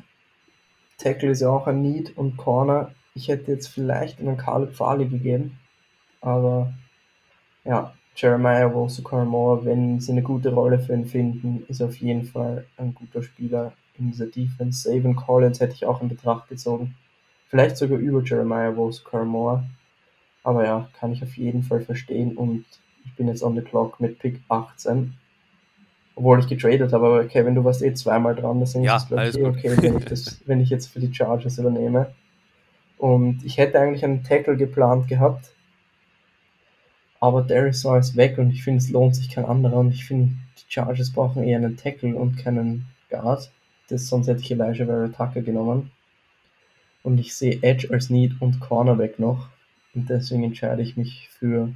Tackle 0.97 1.31
ist 1.31 1.41
ja 1.41 1.49
auch 1.49 1.67
ein 1.67 1.81
Need 1.81 2.17
und 2.17 2.37
Corner. 2.37 2.93
Ich 3.13 3.27
hätte 3.27 3.51
jetzt 3.51 3.67
vielleicht 3.67 4.19
einen 4.19 4.37
Caleb 4.37 4.75
Farley 4.75 5.07
gegeben, 5.07 5.59
aber 6.21 6.73
ja, 7.63 7.93
Jeremiah 8.15 8.67
Rosu 8.67 9.01
Moore, 9.25 9.65
wenn 9.65 9.99
sie 9.99 10.13
eine 10.13 10.23
gute 10.23 10.53
Rolle 10.53 10.79
für 10.79 10.93
ihn 10.93 11.05
finden, 11.05 11.65
ist 11.67 11.81
auf 11.81 11.97
jeden 11.97 12.23
Fall 12.23 12.65
ein 12.77 12.95
guter 12.95 13.21
Spieler 13.21 13.73
in 13.97 14.11
dieser 14.11 14.27
Defense. 14.27 14.89
Saban 14.89 15.15
Collins 15.15 15.59
hätte 15.59 15.73
ich 15.73 15.85
auch 15.85 16.01
in 16.01 16.07
Betracht 16.07 16.47
gezogen. 16.47 16.95
Vielleicht 17.49 17.77
sogar 17.77 17.97
über 17.97 18.23
Jeremiah 18.23 18.69
Rose 18.69 19.01
Moore. 19.25 19.65
Aber 20.45 20.63
ja, 20.63 20.89
kann 20.97 21.11
ich 21.11 21.21
auf 21.21 21.35
jeden 21.35 21.63
Fall 21.63 21.81
verstehen 21.81 22.37
und 22.37 22.63
ich 23.05 23.13
bin 23.15 23.27
jetzt 23.27 23.43
on 23.43 23.55
the 23.55 23.61
clock 23.61 23.99
mit 23.99 24.19
Pick 24.19 24.39
18 24.47 25.13
obwohl 26.15 26.39
ich 26.39 26.47
getradet 26.47 26.93
habe, 26.93 27.05
aber 27.05 27.25
Kevin, 27.25 27.55
du 27.55 27.63
warst 27.63 27.83
eh 27.83 27.93
zweimal 27.93 28.35
dran, 28.35 28.59
deswegen 28.59 28.85
ja, 28.85 28.95
ist 28.95 29.03
es 29.03 29.09
glaube 29.09 29.27
ich 29.27 29.37
eh 29.37 29.45
okay, 29.45 29.77
wenn 29.81 29.97
ich, 29.97 30.05
das, 30.09 30.41
wenn 30.45 30.61
ich 30.61 30.69
jetzt 30.69 30.87
für 30.87 30.99
die 30.99 31.13
Chargers 31.13 31.57
übernehme. 31.57 32.13
Und 32.97 33.43
ich 33.43 33.57
hätte 33.57 33.79
eigentlich 33.79 34.05
einen 34.05 34.23
Tackle 34.23 34.55
geplant 34.55 35.09
gehabt, 35.09 35.51
aber 37.19 37.41
Darius 37.41 37.83
war 37.83 37.99
ist 37.99 38.15
weg 38.15 38.37
und 38.37 38.51
ich 38.51 38.63
finde, 38.63 38.77
es 38.77 38.89
lohnt 38.89 39.15
sich 39.15 39.29
kein 39.29 39.45
anderer 39.45 39.77
und 39.77 39.91
ich 39.91 40.05
finde, 40.05 40.35
die 40.57 40.71
Chargers 40.71 41.11
brauchen 41.11 41.43
eher 41.43 41.57
einen 41.57 41.75
Tackle 41.75 42.15
und 42.15 42.37
keinen 42.37 42.85
Guard. 43.09 43.51
Das, 43.89 44.07
sonst 44.07 44.27
hätte 44.27 44.41
ich 44.41 44.51
Elijah 44.51 44.85
Vera 44.85 45.07
Tucker 45.09 45.41
genommen. 45.41 45.91
Und 47.03 47.19
ich 47.19 47.35
sehe 47.35 47.59
Edge 47.61 47.89
als 47.91 48.09
Need 48.09 48.41
und 48.41 48.59
Cornerback 48.59 49.19
noch. 49.19 49.49
Und 49.95 50.09
deswegen 50.09 50.43
entscheide 50.43 50.81
ich 50.81 50.97
mich 50.97 51.29
für 51.29 51.73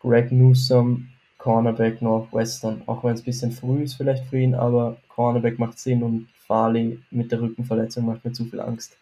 Greg 0.00 0.32
Newsom 0.32 1.08
Cornerback 1.38 2.00
Northwestern, 2.00 2.82
auch 2.86 3.04
wenn 3.04 3.12
es 3.12 3.20
ein 3.20 3.24
bisschen 3.24 3.52
früh 3.52 3.82
ist 3.82 3.94
vielleicht 3.94 4.24
für 4.26 4.38
ihn, 4.38 4.54
aber 4.54 4.96
Cornerback 5.08 5.58
macht 5.58 5.78
Sinn 5.78 6.02
und 6.02 6.28
Farley 6.46 7.00
mit 7.10 7.32
der 7.32 7.42
Rückenverletzung 7.42 8.06
macht 8.06 8.24
mir 8.24 8.32
zu 8.32 8.46
viel 8.46 8.60
Angst. 8.60 8.96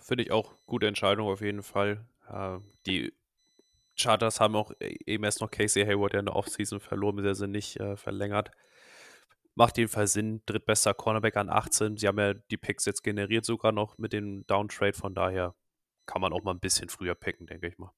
Finde 0.00 0.24
ich 0.24 0.32
auch 0.32 0.54
gute 0.66 0.86
Entscheidung 0.86 1.28
auf 1.28 1.42
jeden 1.42 1.62
Fall. 1.62 2.00
Äh, 2.32 2.58
die 2.86 3.12
Charters 4.00 4.40
haben 4.40 4.56
auch 4.56 4.72
e-, 4.80 4.96
eben 5.04 5.24
erst 5.24 5.40
noch 5.40 5.50
Casey 5.50 5.84
Hayward 5.84 6.14
ja 6.14 6.20
in 6.20 6.26
der 6.26 6.36
Offseason 6.36 6.80
verloren, 6.80 7.22
der 7.22 7.34
sie 7.34 7.48
nicht 7.48 7.78
äh, 7.80 7.96
verlängert. 7.96 8.50
Macht 9.54 9.76
jedenfalls 9.76 10.12
Sinn, 10.12 10.40
drittbester 10.46 10.94
Cornerback 10.94 11.36
an 11.36 11.50
18. 11.50 11.96
Sie 11.96 12.06
haben 12.06 12.18
ja 12.18 12.32
die 12.32 12.56
Picks 12.56 12.86
jetzt 12.86 13.02
generiert 13.02 13.44
sogar 13.44 13.72
noch 13.72 13.98
mit 13.98 14.12
dem 14.12 14.46
Downtrade, 14.46 14.94
von 14.94 15.14
daher 15.14 15.54
kann 16.08 16.22
man 16.22 16.32
auch 16.32 16.42
mal 16.42 16.52
ein 16.52 16.58
bisschen 16.58 16.88
früher 16.88 17.14
picken, 17.14 17.46
denke 17.46 17.68
ich 17.68 17.78
mal. 17.78 17.92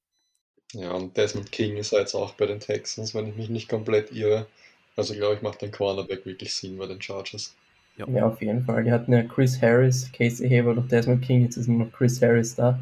Ja, 0.73 0.91
und 0.91 1.17
Desmond 1.17 1.51
King 1.51 1.77
ist 1.77 1.91
jetzt 1.91 2.13
auch 2.13 2.33
bei 2.33 2.45
den 2.45 2.59
Texans, 2.59 3.15
wenn 3.15 3.27
ich 3.27 3.35
mich 3.35 3.49
nicht 3.49 3.69
komplett 3.69 4.11
irre. 4.11 4.47
Also 4.95 5.15
glaube 5.15 5.35
ich, 5.35 5.41
macht 5.41 5.61
den 5.61 5.71
Cornerback 5.71 6.25
wirklich 6.25 6.53
Sinn 6.53 6.77
bei 6.77 6.85
den 6.85 7.01
Chargers. 7.01 7.55
Ja. 7.97 8.07
ja, 8.07 8.27
auf 8.27 8.41
jeden 8.41 8.63
Fall. 8.63 8.83
Die 8.83 8.91
hatten 8.91 9.11
ja 9.11 9.23
Chris 9.23 9.61
Harris, 9.61 10.11
Casey 10.11 10.49
Hayward 10.49 10.77
und 10.77 10.91
Desmond 10.91 11.23
King, 11.23 11.41
jetzt 11.41 11.57
ist 11.57 11.67
nur 11.67 11.85
noch 11.85 11.91
Chris 11.91 12.21
Harris 12.21 12.55
da. 12.55 12.79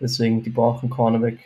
Deswegen, 0.00 0.42
die 0.42 0.50
brauchen 0.50 0.90
Cornerback, 0.90 1.38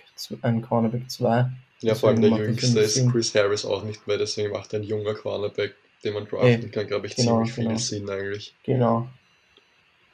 einen 0.43 0.63
Cornerback 0.63 1.11
2. 1.11 1.51
Ja, 1.81 1.95
vor 1.95 2.11
allem 2.11 2.23
der 2.23 2.31
jüngste 2.31 2.81
ist 2.81 3.11
Chris 3.11 3.35
Harris 3.35 3.65
auch 3.65 3.85
nicht 3.85 4.07
mehr, 4.07 4.17
deswegen 4.17 4.53
macht 4.53 4.75
ein 4.75 4.83
junger 4.83 5.15
Cornerback, 5.15 5.75
den 6.05 6.15
man 6.15 6.27
draften 6.27 6.65
Ey, 6.65 6.71
kann, 6.71 6.87
glaube 6.87 7.07
ich, 7.07 7.17
genau, 7.17 7.45
ziemlich 7.45 7.53
viel 7.53 7.65
genau. 7.65 7.79
Sinn 7.79 8.11
eigentlich. 8.11 8.55
Genau. 8.63 9.09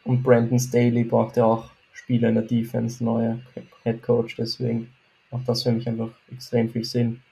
Und 0.05 0.23
Brandon 0.23 0.59
Staley 0.59 1.05
braucht 1.05 1.37
ja 1.37 1.45
auch 1.45 1.71
Spieler 2.03 2.29
in 2.29 2.35
der 2.35 2.45
Defense, 2.45 3.05
neuer 3.05 3.41
Head 3.83 4.03
Coach, 4.03 4.37
deswegen 4.37 4.93
macht 5.31 5.49
das 5.49 5.63
für 5.63 5.73
mich 5.73 5.87
einfach 5.89 6.11
extrem 6.31 6.69
viel 6.71 6.85
Sinn. 6.85 7.23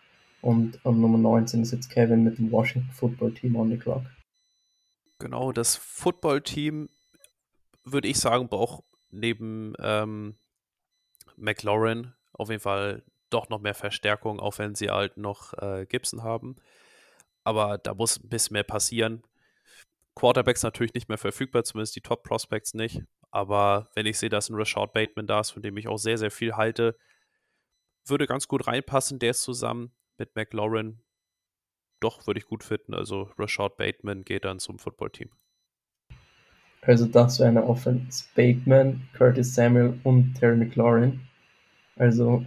Und 0.41 0.85
an 0.85 1.01
Nummer 1.01 1.19
19 1.19 1.63
ist 1.63 1.73
jetzt 1.73 1.91
Kevin 1.91 2.23
mit 2.23 2.39
dem 2.39 2.53
Washington 2.53 2.91
Football 2.93 3.35
Team 3.35 3.57
on 3.57 3.71
the 3.71 3.77
clock. 3.77 4.03
Genau, 5.19 5.53
das 5.53 5.75
Football 5.77 6.43
Team, 6.43 6.89
würde 7.85 8.09
ich 8.09 8.19
sagen, 8.19 8.49
braucht 8.49 8.85
neben 9.11 9.73
ähm, 9.81 10.37
McLaurin 11.37 12.13
auf 12.33 12.51
jeden 12.51 12.63
Fall 12.63 13.03
doch 13.31 13.49
noch 13.49 13.61
mehr 13.61 13.75
Verstärkung, 13.75 14.39
auch 14.39 14.59
wenn 14.59 14.75
sie 14.75 14.91
halt 14.91 15.17
noch 15.17 15.55
äh, 15.55 15.87
Gibson 15.87 16.23
haben. 16.23 16.57
Aber 17.43 17.79
da 17.79 17.95
muss 17.95 18.19
ein 18.19 18.29
bisschen 18.29 18.55
mehr 18.55 18.65
passieren. 18.65 19.23
Quarterbacks 20.15 20.63
natürlich 20.63 20.95
nicht 20.95 21.09
mehr 21.09 21.19
verfügbar, 21.19 21.65
zumindest 21.65 21.97
die 21.97 22.01
Top 22.01 22.23
Prospects 22.23 22.75
nicht. 22.75 23.03
Aber 23.31 23.89
wenn 23.95 24.07
ich 24.07 24.19
sehe, 24.19 24.29
dass 24.29 24.49
ein 24.49 24.57
Rashad 24.57 24.93
Bateman 24.93 25.27
da 25.27 25.41
ist, 25.41 25.51
von 25.51 25.63
dem 25.63 25.77
ich 25.77 25.89
auch 25.89 25.99
sehr, 25.99 26.19
sehr 26.19 26.31
viel 26.31 26.55
halte, 26.57 26.97
würde 28.07 28.27
ganz 28.27 28.49
gut 28.49 28.67
reinpassen, 28.67 29.19
der 29.19 29.31
ist 29.31 29.43
zusammen 29.43 29.93
mit 30.17 30.35
McLaurin. 30.35 31.01
Doch, 32.01 32.27
würde 32.27 32.39
ich 32.39 32.47
gut 32.47 32.65
finden. 32.65 32.95
Also 32.95 33.31
Rashad 33.39 33.77
Bateman 33.77 34.25
geht 34.25 34.45
dann 34.45 34.59
zum 34.59 34.79
Footballteam. 34.79 35.31
Also 36.83 37.07
das 37.07 37.39
wäre 37.39 37.49
eine 37.49 37.65
Offense. 37.65 38.25
Bateman, 38.35 39.03
Curtis 39.13 39.55
Samuel 39.55 39.99
und 40.05 40.35
Terry 40.35 40.57
McLaurin. 40.57 41.21
Also 41.97 42.47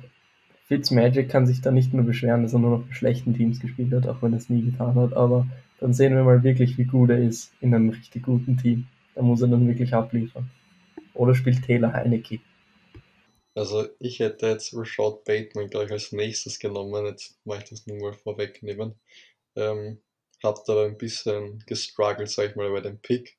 Fitzmagic 0.65 1.29
kann 1.29 1.45
sich 1.45 1.61
da 1.61 1.69
nicht 1.69 1.93
mehr 1.93 2.03
beschweren, 2.03 2.43
dass 2.43 2.53
er 2.53 2.59
nur 2.59 2.77
noch 2.77 2.87
bei 2.87 2.93
schlechten 2.93 3.33
Teams 3.35 3.59
gespielt 3.59 3.93
hat, 3.93 4.07
auch 4.07 4.21
wenn 4.21 4.31
er 4.31 4.37
es 4.37 4.49
nie 4.49 4.63
getan 4.63 4.95
hat. 4.95 5.13
Aber 5.13 5.45
dann 5.79 5.93
sehen 5.93 6.15
wir 6.15 6.23
mal 6.23 6.43
wirklich, 6.43 6.77
wie 6.77 6.85
gut 6.85 7.09
er 7.09 7.19
ist 7.21 7.51
in 7.59 7.75
einem 7.75 7.89
richtig 7.89 8.23
guten 8.23 8.57
Team. 8.57 8.87
Da 9.15 9.21
muss 9.21 9.41
er 9.41 9.49
dann 9.49 9.67
wirklich 9.67 9.93
abliefern. 9.93 10.49
Oder 11.13 11.35
spielt 11.35 11.65
Taylor 11.65 11.93
Heinecke? 11.93 12.39
Also 13.53 13.87
ich 13.99 14.19
hätte 14.19 14.47
jetzt 14.47 14.73
Rashad 14.73 15.25
Bateman 15.25 15.69
gleich 15.69 15.91
als 15.91 16.11
nächstes 16.11 16.57
genommen, 16.57 17.05
jetzt 17.05 17.37
mache 17.43 17.63
ich 17.63 17.69
das 17.69 17.85
nur 17.85 17.97
mal 17.99 18.13
vorwegnehmen. 18.13 18.95
Ähm, 19.55 20.01
hat 20.41 20.69
aber 20.69 20.85
ein 20.85 20.97
bisschen 20.97 21.59
gestruggelt, 21.65 22.29
sag 22.29 22.51
ich 22.51 22.55
mal, 22.55 22.71
bei 22.71 22.81
dem 22.81 22.99
Pick. 22.99 23.37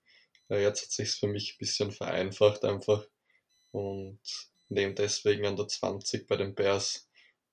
Äh, 0.51 0.63
jetzt 0.63 0.83
hat 0.83 0.91
sich 0.91 1.13
für 1.13 1.29
mich 1.29 1.55
ein 1.55 1.59
bisschen 1.59 1.91
vereinfacht 1.91 2.65
einfach 2.65 3.07
und 3.71 4.21
nehme 4.69 4.95
deswegen 4.95 5.47
an 5.47 5.57
der 5.57 5.69
20 5.69 6.29
bei 6.29 6.37
den 6.37 6.55
Bears 6.55 7.09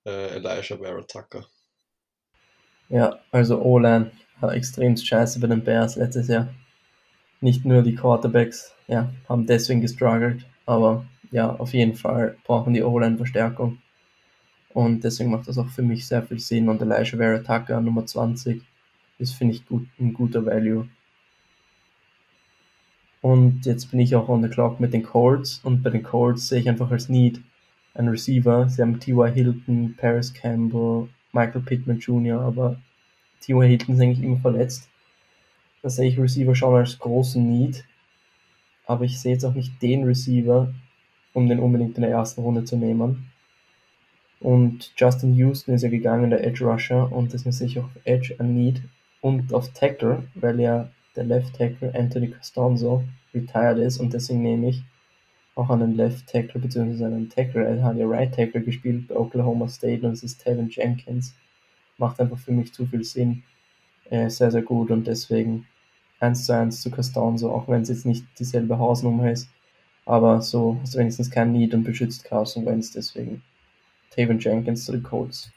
äh, 0.05 0.35
Elijah 0.35 0.77
Vera 0.77 1.01
Tucker. 1.03 1.47
Ja, 2.89 3.19
also 3.31 3.61
O-Line 3.61 4.11
war 4.39 4.53
extrem 4.53 4.97
scheiße 4.97 5.39
bei 5.39 5.47
den 5.47 5.63
Bears 5.63 5.95
letztes 5.95 6.27
Jahr. 6.27 6.53
Nicht 7.41 7.65
nur 7.65 7.83
die 7.83 7.95
Quarterbacks 7.95 8.73
ja, 8.87 9.09
haben 9.27 9.45
deswegen 9.45 9.81
gestruggelt, 9.81 10.45
aber 10.65 11.05
ja, 11.31 11.55
auf 11.55 11.73
jeden 11.73 11.95
Fall 11.95 12.35
brauchen 12.43 12.73
die 12.73 12.83
O-Line 12.83 13.17
Verstärkung. 13.17 13.77
Und 14.73 15.03
deswegen 15.03 15.31
macht 15.31 15.47
das 15.47 15.57
auch 15.57 15.69
für 15.69 15.81
mich 15.81 16.07
sehr 16.07 16.23
viel 16.23 16.39
Sinn. 16.39 16.69
Und 16.69 16.81
Elijah 16.81 17.17
Vera 17.17 17.39
Tucker, 17.39 17.81
Nummer 17.81 18.05
20, 18.05 18.61
ist, 19.17 19.33
finde 19.33 19.55
ich, 19.55 19.65
gut, 19.65 19.87
ein 19.99 20.13
guter 20.13 20.45
Value. 20.45 20.87
Und 23.21 23.65
jetzt 23.65 23.91
bin 23.91 23.99
ich 23.99 24.15
auch 24.15 24.29
on 24.29 24.41
the 24.41 24.49
clock 24.49 24.79
mit 24.79 24.93
den 24.93 25.03
Colts. 25.03 25.59
Und 25.63 25.83
bei 25.83 25.89
den 25.89 26.03
Colts 26.03 26.47
sehe 26.47 26.59
ich 26.59 26.69
einfach 26.69 26.91
als 26.91 27.09
Need 27.09 27.41
einen 27.93 28.09
Receiver. 28.09 28.69
Sie 28.69 28.81
haben 28.81 28.99
T.Y. 28.99 29.31
Hilton, 29.33 29.95
Paris 29.97 30.33
Campbell, 30.33 31.09
Michael 31.33 31.61
Pittman 31.61 31.99
Jr., 31.99 32.41
aber 32.41 32.79
T.Y. 33.41 33.67
Hilton 33.67 33.95
ist 33.95 34.01
eigentlich 34.01 34.23
immer 34.23 34.37
verletzt. 34.37 34.88
Da 35.81 35.89
sehe 35.89 36.09
ich 36.09 36.19
Receiver 36.19 36.55
schon 36.55 36.75
als 36.75 36.99
großen 36.99 37.47
Need. 37.47 37.85
Aber 38.85 39.05
ich 39.05 39.19
sehe 39.19 39.33
jetzt 39.33 39.45
auch 39.45 39.53
nicht 39.53 39.81
den 39.81 40.03
Receiver, 40.03 40.73
um 41.33 41.47
den 41.47 41.59
unbedingt 41.59 41.95
in 41.95 42.01
der 42.01 42.11
ersten 42.11 42.41
Runde 42.41 42.63
zu 42.63 42.75
nehmen. 42.75 43.29
Und 44.39 44.93
Justin 44.95 45.35
Houston 45.35 45.73
ist 45.73 45.83
ja 45.83 45.89
gegangen, 45.89 46.29
der 46.29 46.43
Edge 46.45 46.65
Rusher, 46.65 47.11
und 47.11 47.33
deswegen 47.33 47.51
sehe 47.51 47.67
ich 47.67 47.79
auf 47.79 47.89
Edge 48.05 48.35
ein 48.39 48.55
Need 48.55 48.81
und 49.21 49.53
auf 49.53 49.73
Tackle, 49.73 50.23
weil 50.35 50.59
ja 50.59 50.89
der 51.15 51.25
Left 51.25 51.57
Tackle 51.57 51.93
Anthony 51.93 52.29
Costanzo 52.29 53.03
retired 53.33 53.77
ist 53.77 53.99
und 53.99 54.13
deswegen 54.13 54.41
nehme 54.41 54.69
ich 54.69 54.83
auch 55.55 55.69
einen 55.69 55.95
Left 55.95 56.27
Tackle 56.27 56.61
bzw. 56.61 57.03
einen 57.03 57.29
Tackle. 57.29 57.65
Er 57.65 57.83
hat 57.83 57.97
ja 57.97 58.07
Right 58.07 58.33
Tackle 58.33 58.61
gespielt 58.61 59.09
bei 59.09 59.15
Oklahoma 59.15 59.67
State 59.67 60.05
und 60.05 60.13
es 60.13 60.23
ist 60.23 60.41
Tevin 60.41 60.69
Jenkins. 60.69 61.35
Macht 61.97 62.21
einfach 62.21 62.37
für 62.37 62.53
mich 62.53 62.73
zu 62.73 62.85
viel 62.85 63.03
Sinn. 63.03 63.43
Äh, 64.09 64.29
sehr, 64.29 64.51
sehr 64.51 64.63
gut 64.63 64.89
und 64.91 65.05
deswegen 65.05 65.67
1 66.19 66.45
zu 66.45 66.53
1 66.53 66.81
zu 66.81 66.89
Costanzo, 66.91 67.51
auch 67.53 67.67
wenn 67.67 67.81
es 67.81 67.89
jetzt 67.89 68.05
nicht 68.05 68.25
dieselbe 68.39 68.77
Hausnummer 68.77 69.31
ist. 69.31 69.47
Aber 70.05 70.41
so 70.41 70.77
hast 70.81 70.95
du 70.95 70.99
wenigstens 70.99 71.29
kein 71.29 71.51
Need 71.51 71.73
und 71.73 71.83
beschützt 71.83 72.23
Carson 72.23 72.65
Wentz, 72.65 72.91
deswegen 72.91 73.43
Tevin 74.09 74.39
Jenkins 74.39 74.85
zu 74.85 74.93
den 74.93 75.03
Colts. 75.03 75.51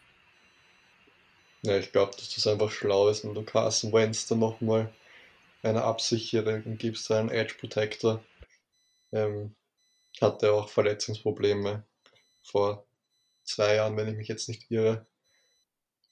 Ja, 1.62 1.78
ich 1.78 1.92
glaube, 1.92 2.12
dass 2.16 2.34
das 2.34 2.46
einfach 2.46 2.70
schlau 2.70 3.08
ist, 3.08 3.24
wenn 3.24 3.34
du 3.34 3.42
Carson 3.42 3.92
Wentz 3.92 4.26
dann 4.26 4.40
nochmal 4.40 4.92
eine 5.62 5.82
Absicherung 5.82 6.76
gibst, 6.76 7.10
einen 7.10 7.30
Edge 7.30 7.54
Protector. 7.58 8.22
Ähm, 9.12 9.54
hatte 10.20 10.52
auch 10.52 10.68
Verletzungsprobleme 10.68 11.84
vor 12.42 12.84
zwei 13.44 13.76
Jahren, 13.76 13.96
wenn 13.96 14.08
ich 14.08 14.16
mich 14.16 14.28
jetzt 14.28 14.48
nicht 14.48 14.70
irre. 14.70 15.06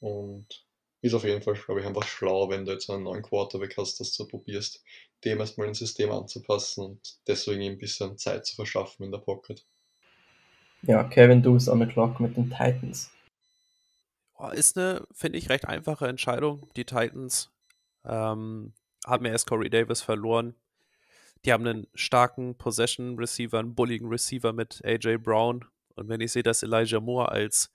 Und 0.01 0.65
ist 1.03 1.15
auf 1.15 1.25
jeden 1.25 1.43
Fall, 1.43 1.55
glaube 1.55 1.81
ich, 1.81 1.87
einfach 1.87 2.07
schlau, 2.07 2.51
wenn 2.51 2.65
du 2.65 2.73
jetzt 2.73 2.91
einen 2.91 3.05
neuen 3.05 3.23
Quarterback 3.23 3.77
hast, 3.79 4.01
dass 4.01 4.17
du 4.17 4.27
probierst, 4.27 4.83
dem 5.25 5.39
erstmal 5.39 5.69
ein 5.69 5.75
System 5.75 6.11
anzupassen 6.11 6.85
und 6.85 7.17
deswegen 7.27 7.63
ihm 7.63 7.73
ein 7.73 7.79
bisschen 7.79 8.19
Zeit 8.19 8.47
zu 8.47 8.55
verschaffen 8.55 9.05
in 9.05 9.13
der 9.13 9.19
Pocket. 9.19 9.65
Ja, 10.83 11.05
Kevin, 11.05 11.43
du 11.43 11.55
bist 11.55 11.69
on 11.69 11.81
the 11.81 11.87
clock 11.87 12.21
mit 12.21 12.37
den 12.37 12.51
Titans. 12.51 13.11
Ist 14.53 14.79
eine, 14.79 15.07
finde 15.13 15.37
ich, 15.39 15.51
recht 15.51 15.67
einfache 15.67 16.09
Entscheidung. 16.09 16.67
Die 16.75 16.87
Titans 16.87 17.51
ähm, 18.05 18.73
haben 19.07 19.27
ja 19.27 19.33
erst 19.33 19.47
Corey 19.47 19.69
Davis 19.69 20.01
verloren. 20.01 20.55
Die 21.45 21.53
haben 21.53 21.67
einen 21.67 21.87
starken 21.95 22.57
Possession 22.57 23.17
Receiver, 23.19 23.59
einen 23.59 23.75
bulligen 23.75 24.09
Receiver 24.09 24.53
mit 24.53 24.83
AJ 24.85 25.19
Brown. 25.19 25.67
Und 25.95 26.09
wenn 26.09 26.21
ich 26.21 26.33
sehe, 26.33 26.43
dass 26.43 26.63
Elijah 26.63 27.01
Moore 27.01 27.31
als, 27.31 27.71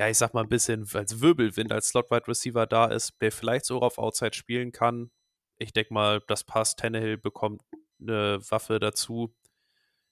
ja, 0.00 0.08
ich 0.08 0.16
sag 0.16 0.32
mal 0.32 0.42
ein 0.42 0.48
bisschen 0.48 0.86
als 0.94 1.20
Wirbelwind, 1.20 1.72
als 1.72 1.88
Slot-Wide 1.88 2.26
Receiver 2.26 2.66
da 2.66 2.86
ist, 2.86 3.20
der 3.20 3.30
vielleicht 3.30 3.66
so 3.66 3.82
auf 3.82 3.98
Outside 3.98 4.32
spielen 4.32 4.72
kann, 4.72 5.10
ich 5.58 5.74
denke 5.74 5.92
mal, 5.92 6.22
das 6.26 6.42
passt. 6.42 6.78
Tannehill 6.78 7.18
bekommt 7.18 7.60
eine 8.00 8.38
Waffe 8.48 8.80
dazu. 8.80 9.34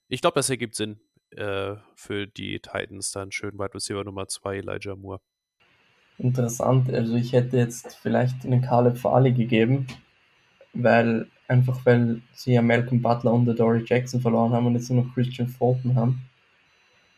Ich 0.07 0.21
glaube, 0.21 0.35
das 0.35 0.51
ergibt 0.51 0.75
Sinn 0.75 0.99
äh, 1.31 1.73
für 1.95 2.27
die 2.27 2.59
Titans. 2.59 3.11
Dann 3.11 3.31
schön 3.31 3.57
Wide 3.57 3.73
Receiver 3.73 4.03
Nummer 4.03 4.27
2, 4.27 4.57
Elijah 4.57 4.95
Moore. 4.95 5.21
Interessant. 6.19 6.93
Also 6.93 7.15
ich 7.15 7.33
hätte 7.33 7.57
jetzt 7.57 7.95
vielleicht 7.95 8.45
einen 8.45 8.61
Caleb 8.61 8.95
Farley 8.95 9.33
gegeben, 9.33 9.87
weil 10.73 11.27
einfach 11.47 11.83
weil 11.87 12.21
sie 12.33 12.53
ja 12.53 12.61
Malcolm 12.61 13.01
Butler 13.01 13.33
und 13.33 13.45
Dory 13.47 13.83
Jackson 13.87 14.21
verloren 14.21 14.51
haben 14.51 14.67
und 14.67 14.75
jetzt 14.75 14.91
nur 14.91 15.03
noch 15.03 15.15
Christian 15.15 15.47
Fulton 15.47 15.95
haben. 15.95 16.29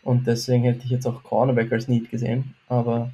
Und 0.03 0.25
deswegen 0.25 0.63
hätte 0.63 0.85
ich 0.85 0.91
jetzt 0.91 1.05
auch 1.05 1.23
Cornerback 1.23 1.71
als 1.71 1.87
Need 1.87 2.09
gesehen, 2.09 2.55
aber 2.67 3.11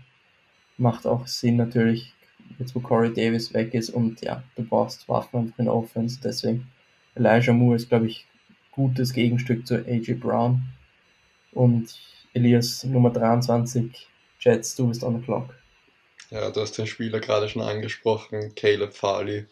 macht 0.78 1.06
auch 1.06 1.28
Sinn 1.28 1.58
natürlich, 1.58 2.14
jetzt 2.60 2.76
wo 2.76 2.80
Corey 2.80 3.14
Davis 3.14 3.54
weg 3.54 3.74
ist 3.74 3.90
und 3.90 4.22
ja, 4.22 4.44
du 4.56 4.64
brauchst 4.64 5.10
Waffen 5.10 5.40
einfach 5.40 5.60
in 5.60 5.66
der 5.66 5.74
Offense, 5.74 6.20
deswegen 6.24 6.68
Elijah 7.16 7.54
Moore 7.54 7.76
ist, 7.76 7.90
glaube 7.90 8.08
ich, 8.08 8.26
gutes 8.72 9.12
Gegenstück 9.12 9.66
zu 9.68 9.76
AJ 9.76 10.14
Brown 10.14 10.62
und 11.52 12.00
Elias 12.34 12.84
Nummer 12.84 13.10
23, 13.10 14.08
Jets, 14.40 14.76
du 14.76 14.88
bist 14.88 15.04
on 15.04 15.20
the 15.20 15.26
clock. 15.26 15.56
Ja, 16.30 16.52
du 16.52 16.62
hast 16.62 16.78
den 16.78 16.88
Spieler 16.88 17.20
gerade 17.20 17.50
schon 17.50 17.64
angesprochen, 17.64 18.54
Caleb 18.56 18.94
Farley 18.94 19.46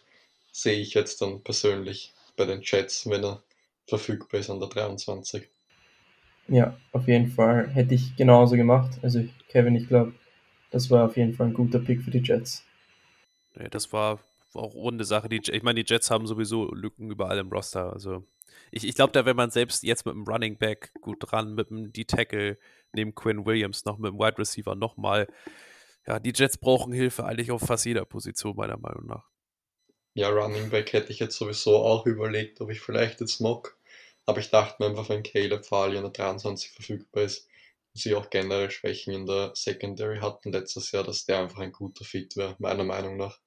sehe 0.52 0.80
ich 0.80 0.94
jetzt 0.94 1.22
dann 1.22 1.42
persönlich 1.42 2.14
bei 2.38 2.46
den 2.46 2.62
Jets, 2.64 3.10
wenn 3.10 3.24
er 3.24 3.42
verfügbar 3.88 4.40
ist 4.40 4.50
an 4.50 4.60
der 4.60 4.70
23. 4.70 5.50
Ja, 6.48 6.78
auf 6.92 7.08
jeden 7.08 7.32
Fall 7.32 7.70
hätte 7.70 7.96
ich 7.96 8.16
genauso 8.16 8.56
gemacht. 8.56 9.00
Also 9.02 9.24
Kevin, 9.50 9.76
ich 9.76 9.88
glaube, 9.88 10.14
das 10.72 10.90
war 10.92 11.06
auf 11.06 11.18
jeden 11.18 11.34
Fall 11.34 11.48
ein 11.48 11.54
guter 11.54 11.80
Pick 11.80 12.02
für 12.02 12.12
die 12.12 12.22
Jets. 12.24 12.64
Nee, 13.56 13.70
das 13.70 13.92
war 13.94 14.20
auch 14.54 14.76
ohne 14.76 15.04
Sache. 15.04 15.30
Die, 15.30 15.42
ich 15.52 15.64
meine, 15.64 15.84
die 15.84 15.92
Jets 15.92 16.12
haben 16.12 16.28
sowieso 16.28 16.72
Lücken 16.74 17.10
überall 17.10 17.38
im 17.40 17.50
Roster. 17.50 17.92
Also 17.92 18.24
ich, 18.72 18.88
ich 18.88 18.96
glaube, 18.96 19.14
da 19.14 19.26
wäre 19.26 19.36
man 19.36 19.50
selbst 19.50 19.84
jetzt 19.84 20.06
mit 20.06 20.14
dem 20.14 20.24
Running 20.24 20.58
Back 20.58 20.92
gut 21.02 21.18
dran, 21.20 21.56
mit 21.56 21.70
dem 21.70 21.92
D-Tackle 21.92 22.58
neben 22.94 23.16
Quinn 23.16 23.46
Williams 23.46 23.86
noch 23.86 23.98
mit 23.98 24.12
dem 24.12 24.20
Wide 24.20 24.38
Receiver 24.38 24.76
nochmal 24.76 25.28
ja, 26.08 26.20
die 26.20 26.34
Jets 26.36 26.58
brauchen 26.58 26.94
Hilfe 26.94 27.26
eigentlich 27.26 27.52
auf 27.52 27.62
fast 27.62 27.86
jeder 27.86 28.06
Position, 28.06 28.56
meiner 28.56 28.78
Meinung 28.78 29.08
nach. 29.08 29.28
Ja, 30.14 30.30
Running 30.30 30.70
Back 30.70 30.94
hätte 30.94 31.12
ich 31.12 31.20
jetzt 31.20 31.38
sowieso 31.38 31.78
auch 31.78 32.06
überlegt, 32.06 32.62
ob 32.62 32.70
ich 32.70 32.80
vielleicht 32.80 33.22
jetzt 33.22 33.42
mock. 33.42 33.78
Aber 34.26 34.40
ich 34.40 34.50
dachte 34.50 34.76
mir 34.80 34.90
einfach, 34.90 35.10
wenn 35.10 35.24
Caleb 35.24 35.66
Farley 35.66 35.98
an 35.98 36.04
der 36.04 36.12
23 36.12 36.72
verfügbar 36.72 37.24
ist, 37.24 37.48
und 37.94 38.02
sie 38.02 38.16
auch 38.16 38.30
generell 38.30 38.70
Schwächen 38.72 39.14
in 39.14 39.26
der 39.26 39.52
Secondary 39.54 40.20
hatten 40.20 40.52
letztes 40.52 40.92
Jahr, 40.92 41.04
dass 41.04 41.26
der 41.26 41.40
einfach 41.40 41.60
ein 41.60 41.72
guter 41.72 42.04
Fit 42.04 42.36
wäre, 42.36 42.56
meiner 42.60 42.84
Meinung 42.84 43.16
nach. 43.16 43.40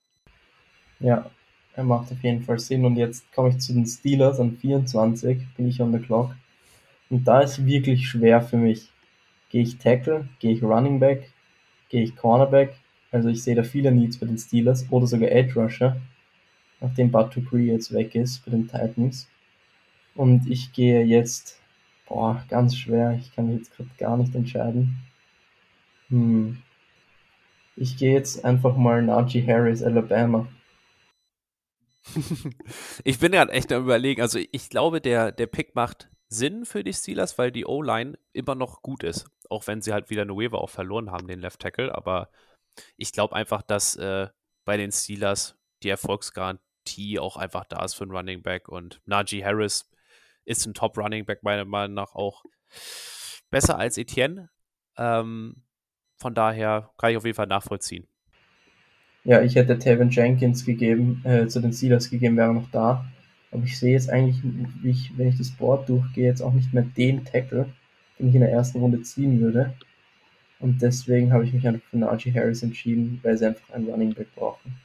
Ja, 1.01 1.31
er 1.75 1.85
macht 1.85 2.11
auf 2.11 2.23
jeden 2.23 2.43
Fall 2.43 2.59
Sinn. 2.59 2.85
Und 2.85 2.97
jetzt 2.97 3.31
komme 3.33 3.51
ich 3.51 3.59
zu 3.59 3.73
den 3.73 3.87
Steelers 3.87 4.41
an 4.41 4.57
24, 4.57 5.39
bin 5.57 5.69
ich 5.69 5.81
on 5.81 5.93
the 5.93 5.99
clock. 5.99 6.35
Und 7.11 7.25
da 7.25 7.41
ist 7.41 7.65
wirklich 7.65 8.09
schwer 8.09 8.41
für 8.41 8.57
mich. 8.57 8.91
Gehe 9.51 9.63
ich 9.63 9.79
Tackle, 9.79 10.29
gehe 10.41 10.53
ich 10.53 10.63
Running 10.63 10.99
Back, 10.99 11.31
gehe 11.89 12.03
ich 12.03 12.17
Cornerback. 12.17 12.75
Also 13.11 13.29
ich 13.29 13.43
sehe 13.43 13.55
da 13.55 13.63
viele 13.63 13.93
Needs 13.93 14.19
bei 14.19 14.27
den 14.27 14.39
Steelers 14.39 14.87
oder 14.91 15.07
sogar 15.07 15.31
Edge 15.31 15.59
Rusher, 15.59 16.01
nachdem 16.81 17.11
Bud 17.11 17.35
Dupree 17.35 17.67
jetzt 17.67 17.93
weg 17.93 18.15
ist 18.15 18.45
bei 18.45 18.51
den 18.51 18.67
Titans. 18.67 19.29
Und 20.19 20.51
ich 20.51 20.73
gehe 20.73 21.05
jetzt, 21.05 21.61
boah, 22.09 22.45
ganz 22.49 22.75
schwer, 22.75 23.13
ich 23.13 23.33
kann 23.37 23.47
mich 23.47 23.59
jetzt 23.59 23.77
gerade 23.77 23.91
gar 23.99 24.17
nicht 24.17 24.35
entscheiden. 24.35 24.99
Hm. 26.09 26.61
Ich 27.77 27.97
gehe 27.97 28.15
jetzt 28.15 28.45
einfach 28.45 28.77
mal 28.77 29.01
Najee 29.01 29.47
Harris, 29.47 29.81
Alabama. 29.81 30.49
ich 33.05 33.21
bin 33.21 33.33
ja 33.33 33.45
echt 33.45 33.71
am 33.71 33.85
überlegen, 33.85 34.21
also 34.21 34.41
ich 34.51 34.71
glaube, 34.71 35.01
der, 35.01 35.31
der 35.31 35.47
Pick 35.47 35.77
macht 35.77 36.11
Sinn 36.29 36.65
für 36.65 36.83
die 36.83 36.95
Steelers, 36.95 37.39
weil 37.39 37.53
die 37.53 37.65
O-Line 37.65 38.19
immer 38.33 38.57
noch 38.57 38.83
gut 38.83 39.05
ist. 39.05 39.31
Auch 39.49 39.69
wenn 39.69 39.83
sie 39.83 39.93
halt 39.93 40.11
wieder 40.11 40.25
Nueva 40.25 40.59
auch 40.59 40.71
verloren 40.71 41.13
haben, 41.13 41.29
den 41.29 41.39
Left 41.39 41.61
Tackle. 41.61 41.95
Aber 41.95 42.29
ich 42.97 43.13
glaube 43.13 43.37
einfach, 43.37 43.63
dass 43.63 43.95
äh, 43.95 44.27
bei 44.65 44.77
den 44.77 44.91
Steelers 44.91 45.57
die 45.85 45.91
Erfolgsgarantie 45.91 47.21
auch 47.21 47.37
einfach 47.37 47.67
da 47.67 47.85
ist 47.85 47.95
für 47.95 48.03
einen 48.03 48.17
Running 48.17 48.43
Back 48.43 48.69
und 48.69 49.01
Najee 49.07 49.45
Harris 49.45 49.89
ist 50.49 50.67
ein 50.67 50.75
Top 50.75 50.97
Running 50.97 51.27
Back 51.27 51.43
meiner 51.43 51.65
Meinung 51.65 51.95
nach 51.95 52.15
auch 52.15 52.43
besser 53.51 53.79
als 53.79 53.99
Etienne. 53.99 54.49
Ähm, 54.97 55.63
von 56.17 56.35
daher 56.35 56.91
kann 56.99 57.11
ich 57.11 57.17
auf 57.17 57.25
jeden 57.25 57.37
Fall 57.37 57.47
nachvollziehen. 57.47 58.09
Ja, 59.25 59.43
ich 59.43 59.57
hätte 59.57 59.79
Tevin 59.79 60.11
Jenkins 60.11 60.65
gegeben, 60.65 61.23
äh, 61.25 61.47
zu 61.49 61.61
den 61.61 61.73
Steelers 61.73 62.11
gegeben, 62.11 62.37
wäre 62.37 62.55
noch 62.55 62.71
da. 62.71 63.05
Aber 63.51 63.63
ich 63.65 63.79
sehe 63.79 63.93
jetzt 63.93 64.11
eigentlich, 64.11 64.41
wie 64.43 64.91
ich, 64.91 65.17
wenn 65.17 65.29
ich 65.29 65.39
das 65.39 65.51
Board 65.51 65.89
durchgehe, 65.89 66.27
jetzt 66.27 66.43
auch 66.43 66.53
nicht 66.53 66.73
mehr 66.73 66.83
den 66.83 67.25
Tackle, 67.25 67.73
den 68.19 68.29
ich 68.29 68.35
in 68.35 68.41
der 68.41 68.51
ersten 68.51 68.79
Runde 68.79 69.03
ziehen 69.03 69.41
würde. 69.41 69.75
Und 70.61 70.83
deswegen 70.83 71.33
habe 71.33 71.45
ich 71.45 71.53
mich 71.53 71.67
einfach 71.67 71.87
für 71.89 71.99
Najee 71.99 72.33
Harris 72.33 72.63
entschieden, 72.63 73.21
weil 73.23 73.37
sie 73.37 73.47
einfach 73.47 73.71
einen 73.71 73.89
Running 73.89 74.15
Back 74.15 74.35
brauchen. 74.35 74.77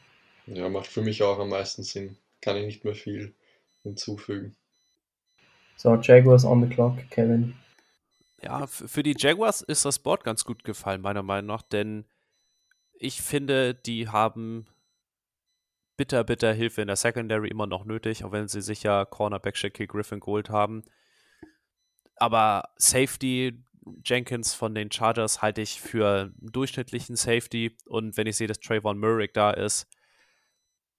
Ja, 0.46 0.70
macht 0.70 0.88
für 0.88 1.02
mich 1.02 1.24
auch 1.24 1.40
am 1.40 1.50
meisten 1.50 1.84
Sinn. 1.84 2.18
Kann 2.42 2.58
ich 2.58 2.66
nicht 2.66 2.86
mehr 2.86 2.96
viel 2.96 3.34
hinzufügen. 3.84 4.56
So, 5.76 5.96
Jaguars 5.96 6.46
on 6.46 6.62
the 6.62 6.74
clock, 6.74 6.98
Kevin. 7.10 7.56
Ja, 8.42 8.68
für 8.68 9.04
die 9.04 9.16
Jaguars 9.18 9.62
ist 9.62 9.86
das 9.86 10.00
Board 10.00 10.24
ganz 10.24 10.44
gut 10.44 10.64
gefallen, 10.64 11.02
meiner 11.02 11.24
Meinung 11.24 11.48
nach, 11.48 11.62
denn 11.62 12.06
ich 12.94 13.22
finde, 13.22 13.74
die 13.74 14.10
haben 14.10 14.68
bitter, 15.98 16.24
bitter 16.24 16.54
Hilfe 16.54 16.82
in 16.82 16.88
der 16.88 16.96
Secondary 16.96 17.48
immer 17.50 17.68
noch 17.68 17.86
nötig, 17.86 18.24
auch 18.24 18.32
wenn 18.32 18.48
sie 18.48 18.62
sicher 18.62 19.06
Cornerback 19.06 19.58
Shaquille 19.58 19.88
Griffin 19.88 20.20
geholt 20.20 20.50
haben. 20.50 20.84
Aber 22.16 22.70
Safety, 22.78 23.64
Jenkins 24.06 24.54
von 24.54 24.76
den 24.76 24.92
Chargers 24.92 25.42
halte 25.42 25.62
ich 25.62 25.82
für 25.82 26.32
einen 26.40 26.52
durchschnittlichen 26.52 27.16
Safety. 27.16 27.76
Und 27.86 28.18
wenn 28.18 28.28
ich 28.28 28.38
sehe, 28.38 28.48
dass 28.48 28.60
Trayvon 28.60 28.98
Murray 28.98 29.30
da 29.32 29.52
ist, 29.52 29.88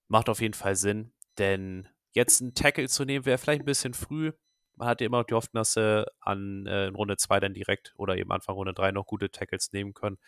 macht 0.08 0.28
auf 0.28 0.40
jeden 0.40 0.54
Fall 0.54 0.76
Sinn. 0.76 1.12
Denn 1.38 1.88
jetzt 2.12 2.40
einen 2.40 2.54
Tackle 2.54 2.88
zu 2.88 3.04
nehmen, 3.04 3.24
wäre 3.24 3.38
vielleicht 3.38 3.62
ein 3.62 3.66
bisschen 3.66 3.94
früh. 3.94 4.32
Man 4.76 4.88
hat 4.88 5.00
ja 5.00 5.06
immer 5.06 5.18
noch 5.18 5.26
die 5.26 5.34
Hoffnung, 5.34 5.60
dass 5.60 5.74
sie 5.74 6.06
an 6.20 6.66
äh, 6.66 6.88
in 6.88 6.94
Runde 6.94 7.16
2 7.16 7.40
dann 7.40 7.54
direkt 7.54 7.94
oder 7.96 8.16
eben 8.16 8.32
Anfang 8.32 8.54
Runde 8.54 8.74
3 8.74 8.92
noch 8.92 9.06
gute 9.06 9.30
Tackles 9.30 9.72
nehmen 9.72 9.94
können. 9.94 10.18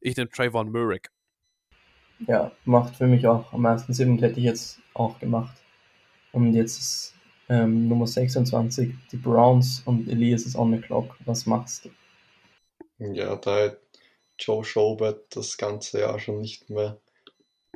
Ich 0.00 0.16
nehme 0.16 0.28
Trayvon 0.28 0.70
Murray. 0.70 1.00
Ja, 2.26 2.52
macht 2.64 2.96
für 2.96 3.06
mich 3.06 3.26
auch 3.26 3.52
am 3.52 3.62
meisten 3.62 3.92
Sinn 3.92 4.10
und 4.10 4.22
hätte 4.22 4.38
ich 4.38 4.44
jetzt 4.44 4.80
auch 4.92 5.18
gemacht. 5.18 5.56
Und 6.32 6.54
jetzt 6.54 6.78
ist 6.78 7.14
ähm, 7.48 7.88
Nummer 7.88 8.06
26 8.06 8.94
die 9.10 9.16
Browns 9.16 9.82
und 9.84 10.08
Elias 10.08 10.46
ist 10.46 10.56
on 10.56 10.72
the 10.72 10.80
clock. 10.80 11.16
Was 11.24 11.46
machst 11.46 11.84
du? 11.84 11.90
Ja, 12.98 13.36
da 13.36 13.72
Joe 14.38 14.64
Schobert 14.64 15.36
das 15.36 15.56
ganze 15.56 16.00
Jahr 16.00 16.18
schon 16.18 16.40
nicht 16.40 16.70
mehr 16.70 16.98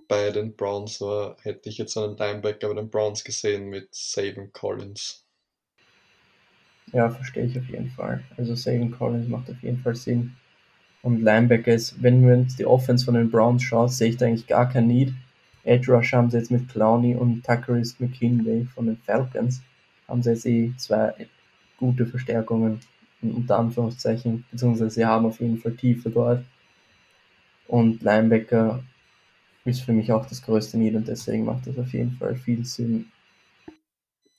bei 0.09 0.31
den 0.31 0.57
Browns 0.57 1.01
war, 1.01 1.37
hätte 1.43 1.69
ich 1.69 1.79
jetzt 1.79 1.97
einen 1.97 2.17
Linebacker 2.17 2.69
bei 2.69 2.75
den 2.75 2.91
Browns 2.91 3.25
gesehen 3.25 3.69
mit 3.69 3.95
Savin 3.95 4.53
Collins. 4.53 5.25
Ja, 6.93 7.11
verstehe 7.11 7.45
ich 7.45 7.59
auf 7.59 7.69
jeden 7.69 7.91
Fall. 7.91 8.23
Also 8.37 8.55
Savin 8.55 8.91
Collins 8.91 9.29
macht 9.29 9.51
auf 9.51 9.63
jeden 9.63 9.79
Fall 9.79 9.95
Sinn. 9.95 10.33
Und 11.03 11.23
Linebacker 11.23 11.73
ist, 11.73 12.03
wenn 12.03 12.27
wir 12.27 12.35
uns 12.35 12.57
die 12.57 12.67
Offense 12.67 13.05
von 13.05 13.15
den 13.15 13.31
Browns 13.31 13.63
schauen, 13.63 13.89
sehe 13.89 14.11
ich 14.11 14.17
da 14.17 14.27
eigentlich 14.27 14.47
gar 14.47 14.69
kein 14.69 14.87
Need. 14.87 15.13
Edge 15.65 15.93
Rush 15.93 16.13
haben 16.13 16.31
sie 16.31 16.39
jetzt 16.39 16.51
mit 16.51 16.69
Clowney 16.69 17.15
und 17.15 17.45
Tuckerist 17.45 18.01
McKinley 18.01 18.67
von 18.75 18.87
den 18.87 18.97
Falcons. 18.97 19.61
Haben 20.09 20.23
sie 20.23 20.31
jetzt 20.31 20.47
eh 20.47 20.73
zwei 20.77 21.15
gute 21.77 22.07
Verstärkungen, 22.07 22.81
unter 23.23 23.59
Anführungszeichen, 23.59 24.45
beziehungsweise 24.51 24.91
sie 24.91 25.05
haben 25.05 25.27
auf 25.27 25.41
jeden 25.41 25.59
Fall 25.59 25.73
Tiefe 25.73 26.11
dort. 26.11 26.45
Und 27.67 28.03
Linebacker 28.03 28.83
ist 29.65 29.83
für 29.83 29.93
mich 29.93 30.11
auch 30.11 30.27
das 30.27 30.43
größte 30.43 30.79
Need 30.79 30.95
und 30.95 31.07
deswegen 31.07 31.45
macht 31.45 31.67
das 31.67 31.79
auf 31.79 31.93
jeden 31.93 32.13
Fall 32.13 32.35
viel 32.35 32.65
Sinn. 32.65 33.11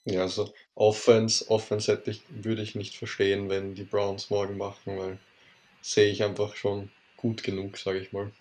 Ja, 0.06 0.22
also 0.22 0.52
Offense, 0.80 1.46
Offense 1.50 1.92
hätte 1.92 2.10
ich, 2.10 2.22
würde 2.30 2.62
ich 2.62 2.74
nicht 2.74 2.96
verstehen, 2.96 3.50
wenn 3.50 3.76
die 3.76 3.84
Browns 3.84 4.30
morgen 4.30 4.58
machen, 4.58 4.98
weil 4.98 5.18
sehe 5.82 6.10
ich 6.10 6.24
einfach 6.24 6.56
schon 6.56 6.90
gut 7.18 7.44
genug, 7.44 7.78
sage 7.78 8.00
ich 8.00 8.14
mal. 8.14 8.32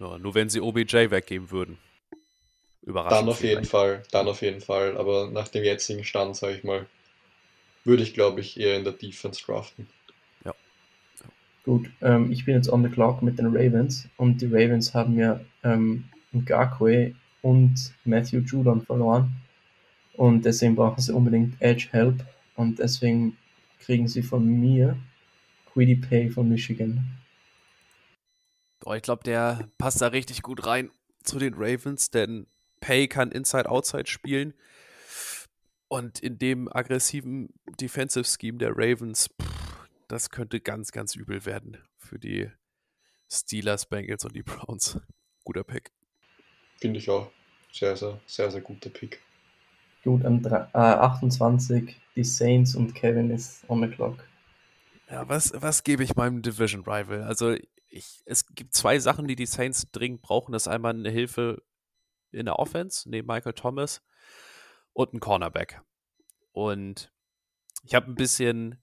Ja, 0.00 0.18
nur 0.18 0.34
wenn 0.34 0.48
sie 0.48 0.60
OBJ 0.60 1.10
weggeben 1.10 1.52
würden. 1.52 1.78
Überraschend. 2.82 3.20
Dann 3.20 3.28
auf 3.28 3.42
jeden 3.44 3.64
Fall, 3.64 4.02
dann 4.10 4.26
auf 4.26 4.42
jeden 4.42 4.60
Fall. 4.60 4.96
Aber 4.96 5.30
nach 5.30 5.46
dem 5.46 5.62
jetzigen 5.62 6.02
Stand, 6.02 6.34
sage 6.34 6.56
ich 6.56 6.64
mal, 6.64 6.86
würde 7.84 8.02
ich 8.02 8.14
glaube 8.14 8.40
ich 8.40 8.58
eher 8.58 8.76
in 8.76 8.82
der 8.82 8.92
Defense 8.92 9.40
draften. 9.44 9.86
Ja. 10.44 10.54
ja. 11.20 11.26
Gut, 11.64 11.88
ähm, 12.02 12.32
ich 12.32 12.44
bin 12.44 12.56
jetzt 12.56 12.68
on 12.68 12.82
the 12.82 12.90
clock 12.90 13.22
mit 13.22 13.38
den 13.38 13.56
Ravens 13.56 14.08
und 14.16 14.42
die 14.42 14.46
Ravens 14.46 14.92
haben 14.92 15.16
ja 15.16 15.38
ähm, 15.62 16.04
Ngakwe 16.32 17.14
und 17.42 17.94
Matthew 18.04 18.40
Judon 18.40 18.82
verloren. 18.82 19.30
Und 20.16 20.44
deswegen 20.44 20.76
brauchen 20.76 21.00
sie 21.00 21.12
unbedingt 21.12 21.60
Edge 21.60 21.88
Help 21.90 22.24
und 22.56 22.78
deswegen 22.78 23.36
kriegen 23.80 24.08
sie 24.08 24.22
von 24.22 24.44
mir 24.46 24.96
Quiddy 25.72 25.96
Pay 25.96 26.30
von 26.30 26.48
Michigan. 26.48 27.04
Boah, 28.80 28.96
ich 28.96 29.02
glaube, 29.02 29.24
der 29.24 29.68
passt 29.78 30.00
da 30.00 30.08
richtig 30.08 30.42
gut 30.42 30.66
rein 30.66 30.90
zu 31.22 31.38
den 31.38 31.54
Ravens, 31.54 32.10
denn 32.10 32.46
Pay 32.80 33.08
kann 33.08 33.32
Inside-Outside 33.32 34.06
spielen. 34.06 34.54
Und 35.88 36.20
in 36.20 36.38
dem 36.38 36.68
aggressiven 36.70 37.48
Defensive 37.80 38.24
Scheme 38.24 38.58
der 38.58 38.72
Ravens, 38.76 39.30
pff, 39.40 39.88
das 40.08 40.30
könnte 40.30 40.60
ganz, 40.60 40.92
ganz 40.92 41.14
übel 41.16 41.44
werden 41.46 41.78
für 41.98 42.18
die 42.18 42.50
Steelers, 43.30 43.86
Bengals 43.86 44.24
und 44.24 44.34
die 44.34 44.42
Browns. 44.42 44.98
Guter 45.44 45.64
Pick. 45.64 45.92
Finde 46.78 46.98
ich 46.98 47.08
auch. 47.08 47.30
Sehr, 47.72 47.96
sehr, 47.96 48.20
sehr, 48.26 48.50
sehr 48.50 48.60
guter 48.60 48.90
Pick. 48.90 49.20
Gut, 50.04 50.24
an 50.24 50.44
äh, 50.44 50.76
28 50.76 51.96
die 52.14 52.24
Saints 52.24 52.74
und 52.74 52.94
Kevin 52.94 53.30
ist 53.30 53.68
on 53.68 53.82
the 53.82 53.88
clock. 53.88 54.16
Ja, 55.10 55.28
was, 55.28 55.52
was 55.56 55.82
gebe 55.82 56.04
ich 56.04 56.14
meinem 56.14 56.42
Division 56.42 56.82
Rival? 56.82 57.22
Also, 57.22 57.56
ich, 57.88 58.22
es 58.24 58.46
gibt 58.46 58.74
zwei 58.74 58.98
Sachen, 58.98 59.26
die 59.26 59.36
die 59.36 59.46
Saints 59.46 59.90
dringend 59.90 60.22
brauchen. 60.22 60.52
Das 60.52 60.66
ist 60.66 60.68
einmal 60.68 60.94
eine 60.94 61.10
Hilfe 61.10 61.62
in 62.32 62.46
der 62.46 62.58
Offense, 62.58 63.08
neben 63.08 63.26
Michael 63.26 63.54
Thomas, 63.54 64.02
und 64.92 65.14
ein 65.14 65.20
Cornerback. 65.20 65.80
Und 66.52 67.12
ich 67.82 67.94
habe 67.94 68.10
ein 68.10 68.14
bisschen 68.14 68.82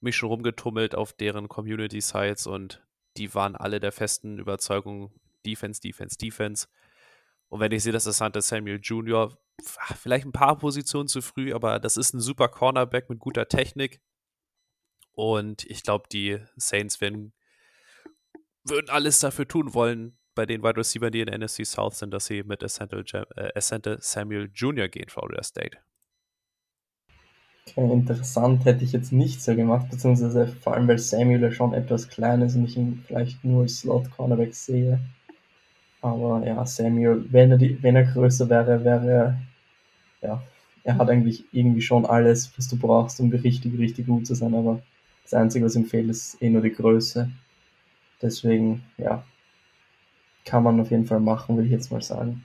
mich 0.00 0.16
schon 0.16 0.28
rumgetummelt 0.28 0.94
auf 0.94 1.12
deren 1.12 1.48
Community 1.48 2.00
Sites 2.00 2.46
und 2.46 2.82
die 3.16 3.34
waren 3.34 3.56
alle 3.56 3.80
der 3.80 3.92
festen 3.92 4.38
Überzeugung 4.38 5.12
Defense, 5.44 5.80
Defense, 5.80 6.16
Defense. 6.16 6.68
Und 7.48 7.60
wenn 7.60 7.72
ich 7.72 7.82
sehe, 7.82 7.92
dass 7.92 8.04
das 8.04 8.18
Santa 8.18 8.40
Samuel 8.40 8.80
Jr. 8.82 9.36
vielleicht 9.96 10.26
ein 10.26 10.32
paar 10.32 10.56
Positionen 10.58 11.08
zu 11.08 11.22
früh, 11.22 11.52
aber 11.52 11.78
das 11.78 11.96
ist 11.96 12.14
ein 12.14 12.20
super 12.20 12.48
Cornerback 12.48 13.08
mit 13.10 13.18
guter 13.18 13.48
Technik, 13.48 14.00
und 15.20 15.66
ich 15.66 15.82
glaube, 15.82 16.04
die 16.10 16.38
Saints 16.56 17.02
werden, 17.02 17.34
würden 18.64 18.88
alles 18.88 19.18
dafür 19.18 19.46
tun 19.46 19.74
wollen, 19.74 20.16
bei 20.34 20.46
den 20.46 20.62
Wide 20.62 20.78
Receivers, 20.78 21.10
die 21.10 21.20
in 21.20 21.26
der 21.26 21.38
NFC 21.38 21.66
South 21.66 21.96
sind, 21.96 22.14
dass 22.14 22.24
sie 22.24 22.42
mit 22.42 22.64
Asante, 22.64 23.04
äh, 23.36 23.98
Samuel 24.00 24.50
Jr. 24.54 24.88
gehen, 24.88 25.08
Florida 25.08 25.42
State. 25.42 25.76
Okay, 27.68 27.92
interessant 27.92 28.64
hätte 28.64 28.82
ich 28.82 28.92
jetzt 28.92 29.12
nicht 29.12 29.42
so 29.42 29.54
gemacht, 29.54 29.90
beziehungsweise 29.90 30.46
vor 30.46 30.74
allem, 30.74 30.88
weil 30.88 30.98
Samuel 30.98 31.42
ja 31.42 31.52
schon 31.52 31.74
etwas 31.74 32.08
klein 32.08 32.40
ist 32.40 32.54
und 32.54 32.64
ich 32.64 32.76
ihn 32.76 33.04
vielleicht 33.06 33.44
nur 33.44 33.64
als 33.64 33.80
Slot-Cornerback 33.80 34.54
sehe. 34.54 35.00
Aber 36.00 36.42
ja, 36.46 36.64
Samuel, 36.64 37.26
wenn 37.30 37.50
er, 37.50 37.58
die, 37.58 37.82
wenn 37.82 37.96
er 37.96 38.04
größer 38.04 38.48
wäre, 38.48 38.84
wäre 38.84 39.10
er, 39.10 39.42
ja, 40.22 40.42
er 40.84 40.96
hat 40.96 41.08
eigentlich 41.08 41.44
irgendwie 41.52 41.82
schon 41.82 42.06
alles, 42.06 42.52
was 42.56 42.68
du 42.68 42.76
brauchst, 42.76 43.20
um 43.20 43.30
richtig, 43.30 43.78
richtig 43.78 44.06
gut 44.06 44.26
zu 44.26 44.34
sein, 44.34 44.54
aber 44.54 44.82
das 45.24 45.34
Einzige, 45.34 45.64
was 45.64 45.76
ihm 45.76 45.86
fehlt, 45.86 46.08
ist 46.08 46.40
eh 46.42 46.50
nur 46.50 46.62
die 46.62 46.72
Größe. 46.72 47.30
Deswegen, 48.22 48.82
ja, 48.98 49.24
kann 50.44 50.62
man 50.62 50.80
auf 50.80 50.90
jeden 50.90 51.06
Fall 51.06 51.20
machen, 51.20 51.56
will 51.56 51.66
ich 51.66 51.70
jetzt 51.70 51.92
mal 51.92 52.02
sagen. 52.02 52.42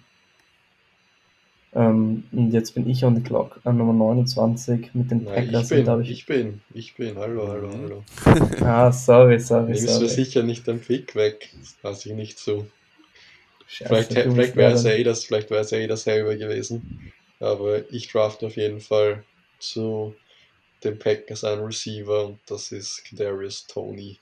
Ähm, 1.73 2.23
und 2.32 2.51
jetzt 2.51 2.73
bin 2.73 2.89
ich 2.89 3.03
on 3.03 3.15
the 3.15 3.21
clock 3.21 3.59
an 3.65 3.78
Nummer 3.78 3.91
29 3.91 4.93
mit 4.93 5.11
den 5.11 5.26
Packers. 5.26 5.69
Nein, 5.69 5.82
ich, 5.82 5.86
bin, 5.86 6.01
ich, 6.01 6.11
ich 6.11 6.26
bin, 6.26 6.61
ich 6.73 6.95
bin, 6.95 7.17
hallo, 7.17 7.49
hallo, 7.49 7.69
hallo. 7.73 8.03
ah, 8.61 8.91
sorry, 8.93 9.39
sorry, 9.39 9.71
Nimmst 9.71 9.89
sorry. 9.89 10.07
du 10.07 10.09
sicher 10.09 10.43
nicht 10.43 10.67
den 10.67 10.80
Pick 10.80 11.15
weg, 11.15 11.49
das 11.59 11.76
lasse 11.84 12.09
ich 12.09 12.15
nicht 12.15 12.39
so. 12.39 12.65
Scheiße, 13.67 13.88
vielleicht 13.88 14.11
vielleicht 14.13 14.55
wäre 14.55 14.73
es 14.73 14.84
ja 14.84 14.91
eh 14.91 15.03
das, 15.03 15.26
vielleicht 15.26 15.49
wäre 15.49 15.61
es 15.61 15.71
ja 15.71 15.80
eh 15.80 15.88
dasselbe 15.88 16.38
gewesen. 16.38 17.11
Aber 17.45 17.91
ich 17.91 18.11
draft 18.11 18.43
auf 18.43 18.57
jeden 18.57 18.79
Fall 18.79 19.23
zu 19.59 20.15
den 20.83 20.97
Packers 20.97 21.43
ein 21.43 21.59
Receiver 21.59 22.25
und 22.25 22.39
das 22.47 22.71
ist 22.71 23.03
Kadarius 23.07 23.67
Tony. 23.67 24.17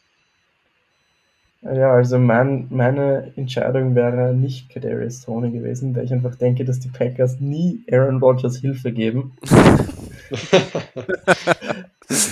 Ja, 1.62 1.94
also 1.94 2.20
mein, 2.20 2.68
meine 2.70 3.32
Entscheidung 3.38 3.96
wäre 3.96 4.34
nicht 4.34 4.70
Kadarius 4.70 5.22
Tony 5.22 5.52
gewesen, 5.52 5.96
weil 5.96 6.04
ich 6.04 6.12
einfach 6.12 6.36
denke, 6.36 6.66
dass 6.66 6.82
die 6.82 6.90
Packers 6.90 7.40
nie 7.40 7.86
Aaron 7.90 8.20
Rodgers 8.20 8.58
Hilfe 8.58 8.92
geben. 8.92 9.38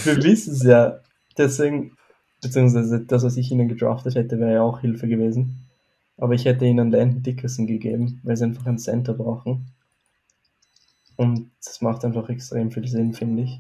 Wir 0.04 0.22
wissen 0.24 0.54
es 0.54 0.64
ja. 0.64 1.00
Deswegen, 1.38 1.96
beziehungsweise 2.42 3.00
das, 3.00 3.24
was 3.24 3.38
ich 3.38 3.50
ihnen 3.50 3.70
gedraftet 3.70 4.16
hätte, 4.16 4.38
wäre 4.42 4.56
ja 4.56 4.62
auch 4.62 4.82
Hilfe 4.82 5.08
gewesen. 5.08 5.70
Aber 6.18 6.34
ich 6.34 6.44
hätte 6.44 6.66
ihnen 6.66 6.92
Landon 6.92 7.24
Dickerson 7.24 7.66
gegeben, 7.66 8.20
weil 8.24 8.36
sie 8.36 8.44
einfach 8.44 8.66
einen 8.66 8.78
Center 8.78 9.14
brauchen. 9.14 9.72
Und 11.22 11.52
das 11.64 11.82
macht 11.82 12.04
einfach 12.04 12.30
extrem 12.30 12.72
viel 12.72 12.88
Sinn, 12.88 13.14
finde 13.14 13.44
ich. 13.44 13.60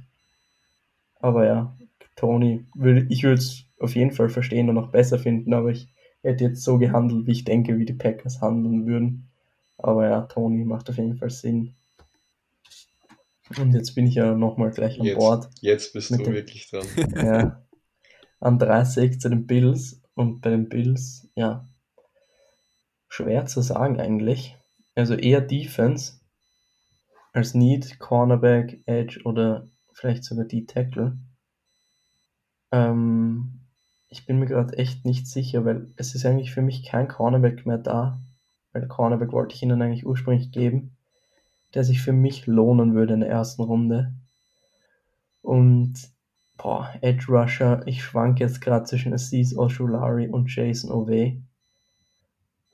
Aber 1.19 1.45
ja, 1.45 1.77
Tony, 2.15 2.65
ich 3.07 3.21
würde 3.21 3.35
es 3.35 3.65
auf 3.77 3.93
jeden 3.93 4.09
Fall 4.09 4.29
verstehen 4.29 4.67
und 4.67 4.79
auch 4.79 4.87
besser 4.87 5.19
finden, 5.19 5.53
aber 5.53 5.69
ich 5.69 5.87
hätte 6.23 6.45
jetzt 6.45 6.63
so 6.63 6.79
gehandelt, 6.79 7.27
wie 7.27 7.33
ich 7.33 7.43
denke, 7.43 7.77
wie 7.77 7.85
die 7.85 7.93
Packers 7.93 8.41
handeln 8.41 8.87
würden. 8.87 9.29
Aber 9.77 10.09
ja, 10.09 10.21
Tony 10.21 10.65
macht 10.65 10.89
auf 10.89 10.97
jeden 10.97 11.17
Fall 11.17 11.29
Sinn. 11.29 11.75
Und 13.59 13.75
jetzt 13.75 13.93
bin 13.93 14.07
ich 14.07 14.15
ja 14.15 14.33
nochmal 14.33 14.71
gleich 14.71 14.99
an 14.99 15.05
jetzt, 15.05 15.19
Bord. 15.19 15.47
Jetzt 15.59 15.93
bist 15.93 16.09
du 16.09 16.17
dem, 16.17 16.33
wirklich 16.33 16.67
dran. 16.67 16.87
Ja, 17.15 17.61
an 18.39 18.57
30 18.57 19.21
zu 19.21 19.29
den 19.29 19.45
Bills. 19.45 20.01
Und 20.15 20.41
bei 20.41 20.49
den 20.49 20.67
Bills, 20.67 21.27
ja, 21.35 21.69
schwer 23.07 23.45
zu 23.45 23.61
sagen 23.61 23.99
eigentlich. 23.99 24.57
Also 24.95 25.13
eher 25.13 25.41
Defense 25.41 26.20
als 27.33 27.53
Need, 27.53 27.99
Cornerback, 27.99 28.81
Edge 28.85 29.21
oder 29.23 29.67
vielleicht 29.93 30.23
sogar 30.23 30.45
die 30.45 30.65
Tackle. 30.65 31.17
Ähm, 32.71 33.61
ich 34.09 34.25
bin 34.25 34.39
mir 34.39 34.45
gerade 34.45 34.77
echt 34.77 35.05
nicht 35.05 35.27
sicher, 35.27 35.63
weil 35.65 35.87
es 35.95 36.15
ist 36.15 36.25
eigentlich 36.25 36.51
für 36.51 36.61
mich 36.61 36.83
kein 36.83 37.07
Cornerback 37.07 37.65
mehr 37.65 37.77
da. 37.77 38.21
Weil 38.73 38.87
Cornerback 38.87 39.31
wollte 39.31 39.55
ich 39.55 39.63
ihnen 39.63 39.81
eigentlich 39.81 40.05
ursprünglich 40.05 40.51
geben, 40.51 40.95
der 41.73 41.83
sich 41.83 42.01
für 42.01 42.13
mich 42.13 42.47
lohnen 42.47 42.93
würde 42.93 43.13
in 43.13 43.19
der 43.21 43.29
ersten 43.29 43.63
Runde. 43.63 44.13
Und 45.41 45.93
boah, 46.57 46.93
Edge 47.01 47.25
Rusher, 47.29 47.85
ich 47.85 48.03
schwank 48.03 48.39
jetzt 48.39 48.61
gerade 48.61 48.85
zwischen 48.85 49.13
Aziz 49.13 49.55
Oshulari 49.55 50.27
und 50.27 50.53
Jason 50.53 50.91
Ove. 50.91 51.41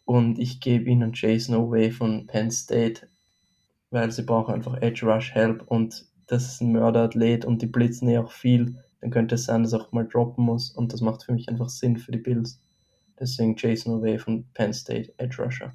Und 0.06 0.40
ich 0.40 0.60
gebe 0.60 0.90
ihnen 0.90 1.12
Jason 1.14 1.56
Ove 1.56 1.92
von 1.92 2.28
Penn 2.28 2.52
State, 2.52 3.08
weil 3.90 4.12
sie 4.12 4.24
brauchen 4.24 4.54
einfach 4.54 4.82
Edge 4.82 5.06
Rush 5.06 5.34
Help 5.34 5.64
und 5.68 6.06
das 6.28 6.46
ist 6.46 6.62
ein 6.62 6.72
Mörderathlet 6.72 7.46
und 7.46 7.62
die 7.62 7.68
blitzen 7.68 8.10
eh 8.10 8.18
auch 8.18 8.32
viel. 8.32 8.84
Dann 9.02 9.12
könnte 9.12 9.36
es 9.36 9.46
sein, 9.46 9.64
dass 9.64 9.74
er 9.74 9.82
auch 9.82 9.92
mal 9.92 10.08
droppen 10.08 10.44
muss 10.44 10.72
und 10.72 10.94
das 10.94 11.02
macht 11.02 11.24
für 11.24 11.32
mich 11.32 11.48
einfach 11.50 11.70
Sinn 11.70 11.98
für 11.98 12.12
die 12.12 12.18
Bills. 12.18 12.60
Deswegen 13.20 13.56
Jason 13.56 13.94
Ove 13.94 14.20
von 14.20 14.46
Penn 14.54 14.74
State, 14.74 15.14
Edge 15.18 15.42
Rusher. 15.42 15.72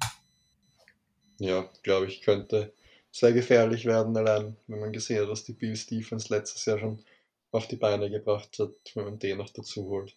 Ja, 1.39 1.69
glaube 1.81 2.07
ich, 2.07 2.21
könnte 2.21 2.73
sehr 3.11 3.33
gefährlich 3.33 3.85
werden, 3.85 4.15
allein 4.15 4.55
wenn 4.67 4.79
man 4.79 4.93
gesehen 4.93 5.21
hat, 5.21 5.29
was 5.29 5.43
die 5.43 5.53
Bills 5.53 5.85
Defense 5.85 6.33
letztes 6.33 6.65
Jahr 6.65 6.79
schon 6.79 7.03
auf 7.51 7.67
die 7.67 7.75
Beine 7.75 8.09
gebracht 8.09 8.57
hat, 8.59 8.71
wenn 8.95 9.05
man 9.05 9.19
den 9.19 9.37
noch 9.37 9.49
dazu 9.49 9.87
holt. 9.87 10.15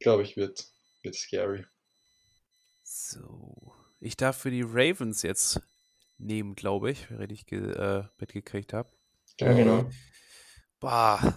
Glaube 0.00 0.22
ich, 0.22 0.36
wird, 0.36 0.66
wird 1.02 1.14
scary. 1.14 1.64
So. 2.82 3.72
Ich 4.00 4.16
darf 4.16 4.38
für 4.38 4.50
die 4.50 4.62
Ravens 4.62 5.22
jetzt 5.22 5.60
nehmen, 6.18 6.54
glaube 6.54 6.90
ich, 6.90 7.10
wenn 7.10 7.30
ich 7.30 7.50
äh, 7.52 8.04
mitgekriegt 8.18 8.72
habe. 8.72 8.90
Ja, 9.40 9.52
genau. 9.52 9.88
Boah, 10.80 11.36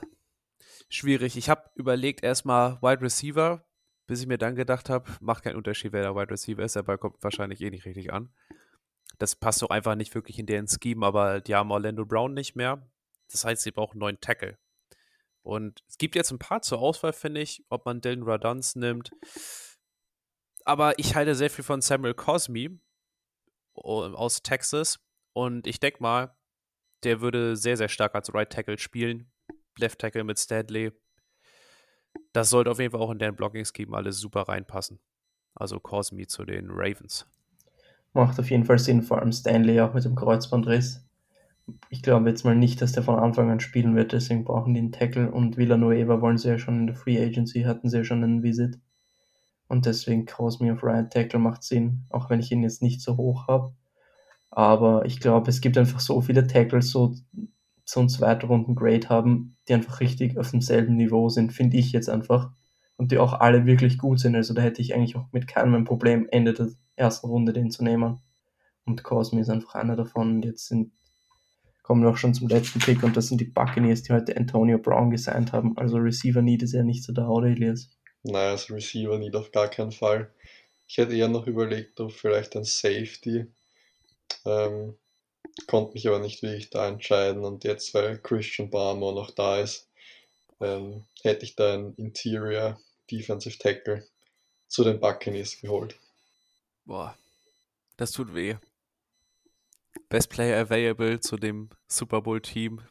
schwierig. 0.89 1.37
Ich 1.37 1.49
habe 1.49 1.69
überlegt 1.75 2.23
erstmal 2.23 2.81
Wide 2.81 3.01
Receiver, 3.01 3.65
bis 4.05 4.21
ich 4.21 4.27
mir 4.27 4.37
dann 4.37 4.55
gedacht 4.55 4.89
habe, 4.89 5.11
macht 5.19 5.43
keinen 5.43 5.55
Unterschied, 5.55 5.91
wer 5.91 6.03
der 6.03 6.15
Wide 6.15 6.31
Receiver 6.31 6.63
ist, 6.63 6.75
der 6.75 6.83
Ball 6.83 6.97
kommt 6.97 7.21
wahrscheinlich 7.23 7.61
eh 7.61 7.69
nicht 7.69 7.85
richtig 7.85 8.13
an. 8.13 8.33
Das 9.17 9.35
passt 9.35 9.61
doch 9.61 9.69
einfach 9.69 9.95
nicht 9.95 10.13
wirklich 10.13 10.37
in 10.37 10.45
deren 10.45 10.67
Scheme, 10.67 11.05
aber 11.05 11.41
die 11.41 11.55
haben 11.55 11.71
Orlando 11.71 12.05
Brown 12.05 12.33
nicht 12.33 12.55
mehr. 12.55 12.87
Das 13.31 13.45
heißt, 13.45 13.63
sie 13.63 13.71
brauchen 13.71 13.93
einen 13.93 13.99
neuen 13.99 14.21
Tackle. 14.21 14.57
Und 15.41 15.83
es 15.87 15.97
gibt 15.97 16.15
jetzt 16.15 16.31
ein 16.31 16.39
paar 16.39 16.61
zur 16.61 16.79
Auswahl, 16.79 17.13
finde 17.13 17.41
ich, 17.41 17.65
ob 17.69 17.85
man 17.85 18.01
Dylan 18.01 18.23
Radunz 18.23 18.75
nimmt. 18.75 19.11
Aber 20.65 20.99
ich 20.99 21.15
halte 21.15 21.35
sehr 21.35 21.49
viel 21.49 21.63
von 21.63 21.81
Samuel 21.81 22.13
Cosme 22.13 22.79
aus 23.77 24.41
Texas. 24.41 24.99
Und 25.33 25.67
ich 25.67 25.79
denke 25.79 26.01
mal, 26.01 26.35
der 27.03 27.21
würde 27.21 27.55
sehr, 27.55 27.77
sehr 27.77 27.89
stark 27.89 28.15
als 28.15 28.33
Right 28.33 28.49
Tackle 28.49 28.77
spielen. 28.77 29.31
Left 29.77 29.99
Tackle 29.99 30.23
mit 30.23 30.39
Stanley. 30.39 30.91
Das 32.33 32.49
sollte 32.49 32.71
auf 32.71 32.79
jeden 32.79 32.91
Fall 32.91 33.01
auch 33.01 33.11
in 33.11 33.19
deren 33.19 33.35
Blocking-Scheme 33.35 33.95
alles 33.95 34.19
super 34.19 34.41
reinpassen. 34.41 34.99
Also 35.53 35.79
Cosme 35.79 36.27
zu 36.27 36.45
den 36.45 36.67
Ravens. 36.69 37.27
Macht 38.13 38.39
auf 38.39 38.49
jeden 38.49 38.65
Fall 38.65 38.79
Sinn, 38.79 39.03
vor 39.03 39.19
allem 39.19 39.31
Stanley 39.31 39.79
auch 39.81 39.93
mit 39.93 40.05
dem 40.05 40.15
Kreuzbandriss. 40.15 41.03
Ich 41.89 42.01
glaube 42.01 42.29
jetzt 42.29 42.45
mal 42.45 42.55
nicht, 42.55 42.81
dass 42.81 42.93
der 42.93 43.03
von 43.03 43.19
Anfang 43.19 43.51
an 43.51 43.59
spielen 43.59 43.95
wird, 43.95 44.13
deswegen 44.13 44.45
brauchen 44.45 44.73
die 44.73 44.79
einen 44.79 44.91
Tackle 44.91 45.29
und 45.29 45.57
Villanueva 45.57 46.21
wollen 46.21 46.37
sie 46.37 46.47
ja 46.47 46.57
schon 46.57 46.79
in 46.79 46.87
der 46.87 46.95
Free 46.95 47.21
Agency, 47.21 47.63
hatten 47.63 47.89
sie 47.89 47.97
ja 47.97 48.03
schon 48.03 48.23
einen 48.23 48.41
Visit. 48.41 48.79
Und 49.67 49.85
deswegen 49.85 50.25
Cosme 50.25 50.73
auf 50.73 50.83
Right 50.83 51.11
Tackle 51.11 51.39
macht 51.39 51.63
Sinn, 51.63 52.05
auch 52.09 52.29
wenn 52.29 52.39
ich 52.39 52.51
ihn 52.51 52.63
jetzt 52.63 52.81
nicht 52.81 53.01
so 53.01 53.17
hoch 53.17 53.47
habe. 53.47 53.73
Aber 54.49 55.05
ich 55.05 55.19
glaube, 55.19 55.49
es 55.49 55.61
gibt 55.61 55.77
einfach 55.77 55.99
so 55.99 56.21
viele 56.21 56.47
Tackles, 56.47 56.89
so 56.91 57.13
so 57.89 58.01
einen 58.01 58.09
zweiten 58.09 58.75
Grade 58.75 59.07
haben, 59.09 59.55
die 59.67 59.73
einfach 59.73 60.01
richtig 60.01 60.37
auf 60.37 60.51
demselben 60.51 60.97
Niveau 60.97 61.29
sind, 61.29 61.53
finde 61.53 61.77
ich 61.77 61.93
jetzt 61.93 62.09
einfach. 62.09 62.51
Und 62.97 63.11
die 63.11 63.17
auch 63.17 63.33
alle 63.33 63.65
wirklich 63.65 63.97
gut 63.97 64.19
sind. 64.19 64.35
Also 64.35 64.53
da 64.53 64.61
hätte 64.61 64.81
ich 64.81 64.93
eigentlich 64.93 65.15
auch 65.15 65.27
mit 65.31 65.47
keinem 65.47 65.75
ein 65.75 65.85
Problem, 65.85 66.27
Ende 66.31 66.53
der 66.53 66.69
ersten 66.95 67.27
Runde 67.27 67.53
den 67.53 67.71
zu 67.71 67.83
nehmen. 67.83 68.19
Und 68.85 69.03
Cosme 69.03 69.39
ist 69.39 69.49
einfach 69.49 69.75
einer 69.75 69.95
davon. 69.95 70.37
Und 70.37 70.45
jetzt 70.45 70.67
sind, 70.67 70.91
kommen 71.81 72.01
wir 72.01 72.09
auch 72.09 72.17
schon 72.17 72.33
zum 72.33 72.49
letzten 72.49 72.79
Pick 72.79 73.03
und 73.03 73.15
das 73.15 73.27
sind 73.27 73.39
die 73.39 73.45
Buccaneers, 73.45 74.03
die 74.03 74.13
heute 74.13 74.35
Antonio 74.35 74.79
Brown 74.79 75.11
gesigned 75.11 75.53
haben. 75.53 75.77
Also 75.77 75.97
Receiver 75.97 76.41
Need 76.41 76.63
ist 76.63 76.73
ja 76.73 76.83
nicht 76.83 77.03
so 77.03 77.13
da, 77.13 77.27
oder 77.29 77.47
Elias? 77.47 77.96
Nein, 78.27 78.51
als 78.51 78.69
Receiver 78.69 79.17
Need 79.17 79.35
auf 79.35 79.51
gar 79.51 79.69
keinen 79.69 79.91
Fall. 79.91 80.31
Ich 80.87 80.97
hätte 80.97 81.15
eher 81.15 81.27
noch 81.27 81.47
überlegt, 81.47 81.99
ob 81.99 82.11
vielleicht 82.11 82.55
ein 82.55 82.63
Safety 82.63 83.47
ähm, 84.45 84.97
konnte 85.65 85.93
mich 85.93 86.07
aber 86.07 86.19
nicht 86.19 86.41
wirklich 86.43 86.69
da 86.69 86.87
entscheiden 86.87 87.43
und 87.43 87.63
jetzt, 87.63 87.93
weil 87.93 88.19
Christian 88.19 88.69
Barmore 88.69 89.15
noch 89.15 89.31
da 89.31 89.59
ist, 89.59 89.89
ähm, 90.59 91.05
hätte 91.23 91.45
ich 91.45 91.55
da 91.55 91.73
einen 91.73 91.95
Interior 91.95 92.79
Defensive 93.09 93.57
Tackle 93.57 94.05
zu 94.67 94.83
den 94.83 94.99
Buccaneers 94.99 95.59
geholt. 95.59 95.97
Boah, 96.85 97.17
das 97.97 98.11
tut 98.11 98.33
weh. 98.33 98.55
Best 100.09 100.29
Player 100.29 100.61
Available 100.61 101.19
zu 101.19 101.35
dem 101.37 101.69
Super 101.87 102.21
Bowl 102.21 102.39
Team. 102.39 102.81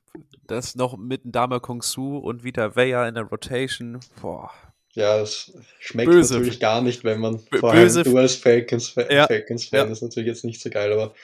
Das 0.47 0.75
noch 0.75 0.97
mit 0.97 1.23
Dame 1.25 1.61
Kung 1.61 1.81
Su 1.83 2.19
und 2.19 2.43
wieder 2.43 2.77
Weya 2.77 3.09
in 3.09 3.15
der 3.15 3.25
Rotation. 3.25 4.01
Boah. 4.21 4.53
Ja, 4.97 5.19
das 5.19 5.53
schmeckt 5.79 6.11
böse. 6.11 6.35
natürlich 6.35 6.59
gar 6.59 6.81
nicht, 6.81 7.05
wenn 7.05 7.21
man 7.21 7.45
B 7.51 7.59
vor 7.59 7.73
allem 7.73 8.03
du 8.03 8.17
als 8.17 8.35
Falcons-Fan 8.37 9.07
ja. 9.11 9.27
Falcons 9.27 9.71
ja. 9.71 9.85
ist 9.85 10.03
natürlich 10.03 10.27
jetzt 10.27 10.45
nicht 10.45 10.61
so 10.61 10.71
geil, 10.71 10.91
aber 10.93 11.15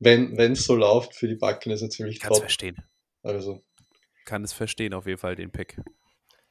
wenn 0.00 0.36
es 0.36 0.64
so 0.64 0.74
läuft 0.74 1.14
für 1.14 1.28
die 1.28 1.36
Backen, 1.36 1.70
ist 1.70 1.82
er 1.82 1.90
ziemlich 1.90 2.18
Kann's 2.18 2.36
top. 2.36 2.44
verstehen. 2.44 2.76
Also. 3.22 3.62
Kann 4.24 4.42
es 4.42 4.52
verstehen, 4.52 4.94
auf 4.94 5.06
jeden 5.06 5.18
Fall, 5.18 5.36
den 5.36 5.50
Pick. 5.50 5.76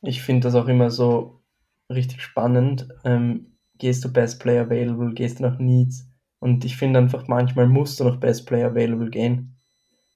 Ich 0.01 0.21
finde 0.21 0.47
das 0.47 0.55
auch 0.55 0.67
immer 0.67 0.89
so 0.89 1.41
richtig 1.89 2.21
spannend. 2.21 2.87
Ähm, 3.03 3.57
gehst 3.77 4.05
du 4.05 4.13
Best 4.13 4.39
Player 4.39 4.63
Available, 4.65 5.13
gehst 5.13 5.39
du 5.39 5.43
nach 5.43 5.59
Needs? 5.59 6.07
Und 6.39 6.63
ich 6.63 6.77
finde 6.77 6.99
einfach, 6.99 7.27
manchmal 7.27 7.67
musst 7.67 7.99
du 7.99 8.05
noch 8.05 8.19
Best 8.19 8.45
Player 8.45 8.69
Available 8.69 9.09
gehen. 9.09 9.57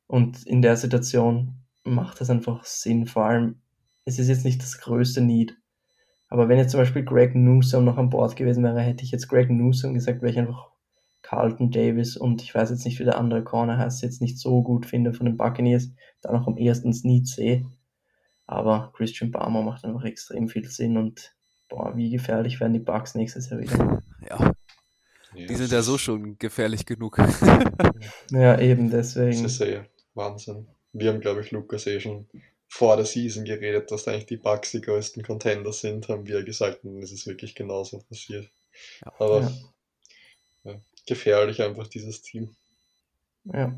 Und 0.07 0.45
in 0.45 0.61
der 0.61 0.77
Situation 0.77 1.55
macht 1.83 2.21
das 2.21 2.29
einfach 2.29 2.63
Sinn. 2.63 3.07
Vor 3.07 3.25
allem, 3.25 3.61
es 4.05 4.19
ist 4.19 4.29
jetzt 4.29 4.45
nicht 4.45 4.61
das 4.61 4.79
größte 4.79 5.21
Need. 5.21 5.57
Aber 6.33 6.49
wenn 6.49 6.57
jetzt 6.57 6.71
zum 6.71 6.79
Beispiel 6.79 7.05
Greg 7.05 7.35
Newsom 7.35 7.85
noch 7.85 7.99
an 7.99 8.09
Bord 8.09 8.35
gewesen 8.35 8.63
wäre, 8.63 8.81
hätte 8.81 9.03
ich 9.03 9.11
jetzt 9.11 9.27
Greg 9.27 9.51
Newsom 9.51 9.93
gesagt, 9.93 10.23
wäre 10.23 10.31
ich 10.31 10.39
einfach 10.39 10.71
Carlton 11.21 11.69
Davis 11.69 12.17
und 12.17 12.41
ich 12.41 12.55
weiß 12.55 12.71
jetzt 12.71 12.85
nicht, 12.85 12.99
wie 12.99 13.03
der 13.03 13.19
andere 13.19 13.43
Corner 13.43 13.77
heißt, 13.77 14.01
jetzt 14.01 14.19
nicht 14.19 14.39
so 14.39 14.63
gut 14.63 14.87
finde 14.87 15.13
von 15.13 15.27
den 15.27 15.37
Buccaneers, 15.37 15.91
dann 16.23 16.35
auch 16.35 16.47
am 16.47 16.57
ersten 16.57 16.91
Sneed 16.91 17.27
sehe. 17.27 17.67
Aber 18.47 18.91
Christian 18.97 19.29
Barmer 19.29 19.61
macht 19.61 19.85
einfach 19.85 20.05
extrem 20.05 20.49
viel 20.49 20.67
Sinn 20.67 20.97
und 20.97 21.35
boah, 21.69 21.95
wie 21.95 22.09
gefährlich 22.09 22.59
werden 22.59 22.73
die 22.73 22.79
Bucks 22.79 23.13
nächstes 23.13 23.51
Jahr 23.51 23.59
wieder. 23.59 24.01
Ja. 24.27 24.53
Die 25.35 25.53
sind 25.53 25.71
ja 25.71 25.83
so 25.83 25.99
schon 25.99 26.39
gefährlich 26.39 26.83
genug. 26.87 27.19
ja, 28.31 28.59
eben 28.59 28.89
deswegen. 28.89 29.43
Das 29.43 29.51
ist 29.51 29.59
ja 29.59 29.85
Wahnsinn. 30.15 30.65
Wir 30.93 31.11
haben, 31.11 31.21
glaube 31.21 31.41
ich, 31.41 31.51
Lukas 31.51 31.85
eh 31.85 31.99
schon 31.99 32.25
vor 32.73 32.97
der 32.97 33.05
Season 33.05 33.45
geredet, 33.45 33.91
dass 33.91 34.07
eigentlich 34.07 34.25
die 34.25 34.37
Bucks 34.37 34.71
die 34.71 34.81
größten 34.81 35.23
Contender 35.23 35.71
sind, 35.71 36.07
haben 36.09 36.25
wir 36.27 36.43
gesagt, 36.43 36.83
und 36.83 37.01
es 37.01 37.11
ist 37.11 37.27
wirklich 37.27 37.55
genauso 37.55 37.99
passiert. 37.99 38.49
Ja. 39.05 39.13
Aber 39.19 39.41
ja 39.41 39.51
gefährlich 41.05 41.61
einfach, 41.61 41.87
dieses 41.87 42.21
Team. 42.21 42.49
Ja. 43.45 43.73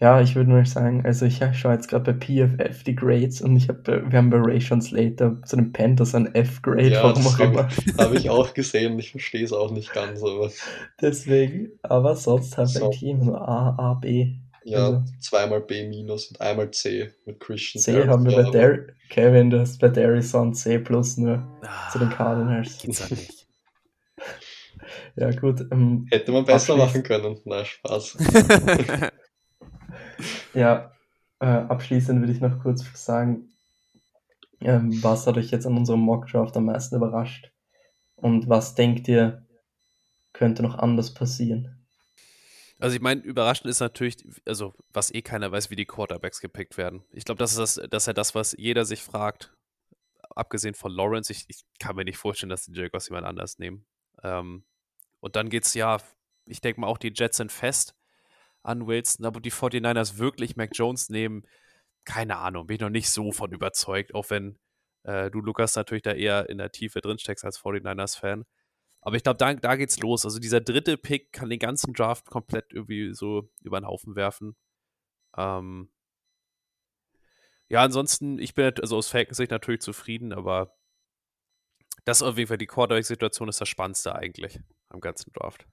Ja, 0.00 0.20
ich 0.20 0.34
würde 0.34 0.50
nur 0.50 0.66
sagen, 0.66 1.06
also 1.06 1.24
ich 1.24 1.40
schaue 1.52 1.74
jetzt 1.74 1.88
gerade 1.88 2.12
bei 2.12 2.26
PFF 2.26 2.82
die 2.82 2.96
Grades 2.96 3.40
und 3.40 3.56
ich 3.56 3.68
habe, 3.68 4.04
wir 4.10 4.18
haben 4.18 4.28
bei 4.28 4.38
Ration 4.38 4.82
Slater 4.82 5.40
zu 5.44 5.54
den 5.54 5.72
Panthers 5.72 6.16
ein 6.16 6.34
F-Grade, 6.34 6.90
ja, 6.90 7.04
warum 7.04 7.26
auch 7.26 7.38
immer. 7.38 7.68
Habe 7.98 8.16
ich 8.16 8.28
auch 8.28 8.52
gesehen, 8.54 8.98
ich 8.98 9.12
verstehe 9.12 9.44
es 9.44 9.52
auch 9.52 9.70
nicht 9.70 9.92
ganz, 9.92 10.20
aber. 10.22 10.50
Deswegen, 11.00 11.70
aber 11.82 12.16
sonst 12.16 12.58
hat 12.58 12.68
so. 12.68 12.86
ein 12.86 12.90
Team 12.90 13.24
nur 13.24 13.48
A, 13.48 13.76
A, 13.78 13.94
B. 13.94 14.34
Ja, 14.64 14.86
also. 14.86 15.04
zweimal 15.20 15.60
B 15.60 15.86
minus 15.88 16.28
und 16.28 16.40
einmal 16.40 16.70
C 16.70 17.12
mit 17.26 17.38
Christian. 17.38 17.82
C 17.82 17.92
Derek 17.92 18.08
haben 18.08 18.24
wir 18.24 18.42
bei 18.42 18.50
Dar 18.50 18.78
Kevin, 19.10 19.50
du 19.50 19.60
hast 19.60 19.78
bei 19.78 19.88
Darrison 19.88 20.54
C 20.54 20.78
plus 20.78 21.18
nur 21.18 21.46
ah, 21.62 21.90
zu 21.90 21.98
den 21.98 22.10
Cardinals. 22.10 22.82
Nicht. 22.84 23.46
Ja, 25.16 25.30
gut. 25.30 25.60
Ähm, 25.70 26.06
Hätte 26.10 26.32
man 26.32 26.44
besser 26.44 26.76
machen 26.76 27.02
können. 27.04 27.40
Na, 27.44 27.64
Spaß. 27.64 28.18
Ja, 30.54 30.92
äh, 31.40 31.46
abschließend 31.46 32.20
würde 32.20 32.32
ich 32.32 32.40
noch 32.40 32.62
kurz 32.62 32.84
sagen, 32.94 33.50
ähm, 34.60 35.02
was 35.02 35.26
hat 35.26 35.36
euch 35.36 35.50
jetzt 35.50 35.66
an 35.66 35.76
unserem 35.76 36.00
Mockdraft 36.00 36.56
am 36.56 36.66
meisten 36.66 36.96
überrascht? 36.96 37.50
Und 38.16 38.48
was 38.48 38.74
denkt 38.74 39.08
ihr, 39.08 39.44
könnte 40.32 40.62
noch 40.62 40.78
anders 40.78 41.12
passieren? 41.12 41.83
Also 42.78 42.96
ich 42.96 43.02
meine, 43.02 43.22
überraschend 43.22 43.70
ist 43.70 43.80
natürlich, 43.80 44.16
also 44.46 44.74
was 44.92 45.12
eh 45.14 45.22
keiner 45.22 45.52
weiß, 45.52 45.70
wie 45.70 45.76
die 45.76 45.86
Quarterbacks 45.86 46.40
gepickt 46.40 46.76
werden. 46.76 47.04
Ich 47.12 47.24
glaube, 47.24 47.38
das 47.38 47.52
ist 47.52 47.58
das, 47.58 47.88
das 47.88 48.02
ist 48.02 48.06
ja 48.06 48.12
das, 48.12 48.34
was 48.34 48.54
jeder 48.58 48.84
sich 48.84 49.02
fragt. 49.02 49.54
Abgesehen 50.34 50.74
von 50.74 50.90
Lawrence, 50.90 51.30
ich, 51.30 51.44
ich 51.48 51.64
kann 51.78 51.94
mir 51.94 52.04
nicht 52.04 52.18
vorstellen, 52.18 52.50
dass 52.50 52.64
die 52.64 52.72
Jaguars 52.72 53.08
jemand 53.08 53.26
anders 53.26 53.58
nehmen. 53.58 53.86
Ähm, 54.22 54.64
und 55.20 55.36
dann 55.36 55.48
geht's 55.48 55.74
ja, 55.74 55.98
ich 56.46 56.60
denke 56.60 56.80
mal 56.80 56.88
auch 56.88 56.98
die 56.98 57.12
Jets 57.14 57.36
sind 57.36 57.52
fest 57.52 57.94
an 58.62 58.86
Wilson, 58.86 59.26
aber 59.26 59.40
die 59.40 59.52
49ers 59.52 60.18
wirklich 60.18 60.56
Mac 60.56 60.70
Jones 60.72 61.10
nehmen, 61.10 61.46
keine 62.04 62.38
Ahnung, 62.38 62.66
bin 62.66 62.74
ich 62.76 62.80
noch 62.80 62.90
nicht 62.90 63.10
so 63.10 63.30
von 63.32 63.52
überzeugt, 63.52 64.14
auch 64.14 64.30
wenn 64.30 64.58
äh, 65.04 65.30
du, 65.30 65.40
Lukas, 65.40 65.76
natürlich 65.76 66.02
da 66.02 66.12
eher 66.12 66.48
in 66.48 66.58
der 66.58 66.72
Tiefe 66.72 67.00
drin 67.00 67.18
steckst 67.18 67.44
als 67.44 67.58
49ers-Fan. 67.60 68.44
Aber 69.04 69.16
ich 69.16 69.22
glaube, 69.22 69.36
da, 69.36 69.52
da 69.52 69.76
geht's 69.76 70.00
los. 70.00 70.24
Also 70.24 70.38
dieser 70.38 70.62
dritte 70.62 70.96
Pick 70.96 71.30
kann 71.30 71.50
den 71.50 71.58
ganzen 71.58 71.92
Draft 71.92 72.26
komplett 72.30 72.72
irgendwie 72.72 73.12
so 73.12 73.50
über 73.62 73.78
den 73.78 73.86
Haufen 73.86 74.16
werfen. 74.16 74.56
Ähm 75.36 75.90
ja, 77.68 77.82
ansonsten, 77.82 78.38
ich 78.38 78.54
bin 78.54 78.72
also 78.80 78.96
aus 78.96 79.08
Falcons-Sicht 79.08 79.50
natürlich 79.50 79.82
zufrieden, 79.82 80.32
aber 80.32 80.74
das 82.06 82.22
auf 82.22 82.38
jeden 82.38 82.48
Fall 82.48 82.56
die 82.58 82.66
Quarterback-Situation 82.66 83.48
ist 83.48 83.60
das 83.60 83.68
Spannendste 83.68 84.14
eigentlich 84.14 84.58
am 84.88 85.00
ganzen 85.00 85.32
Draft. 85.34 85.66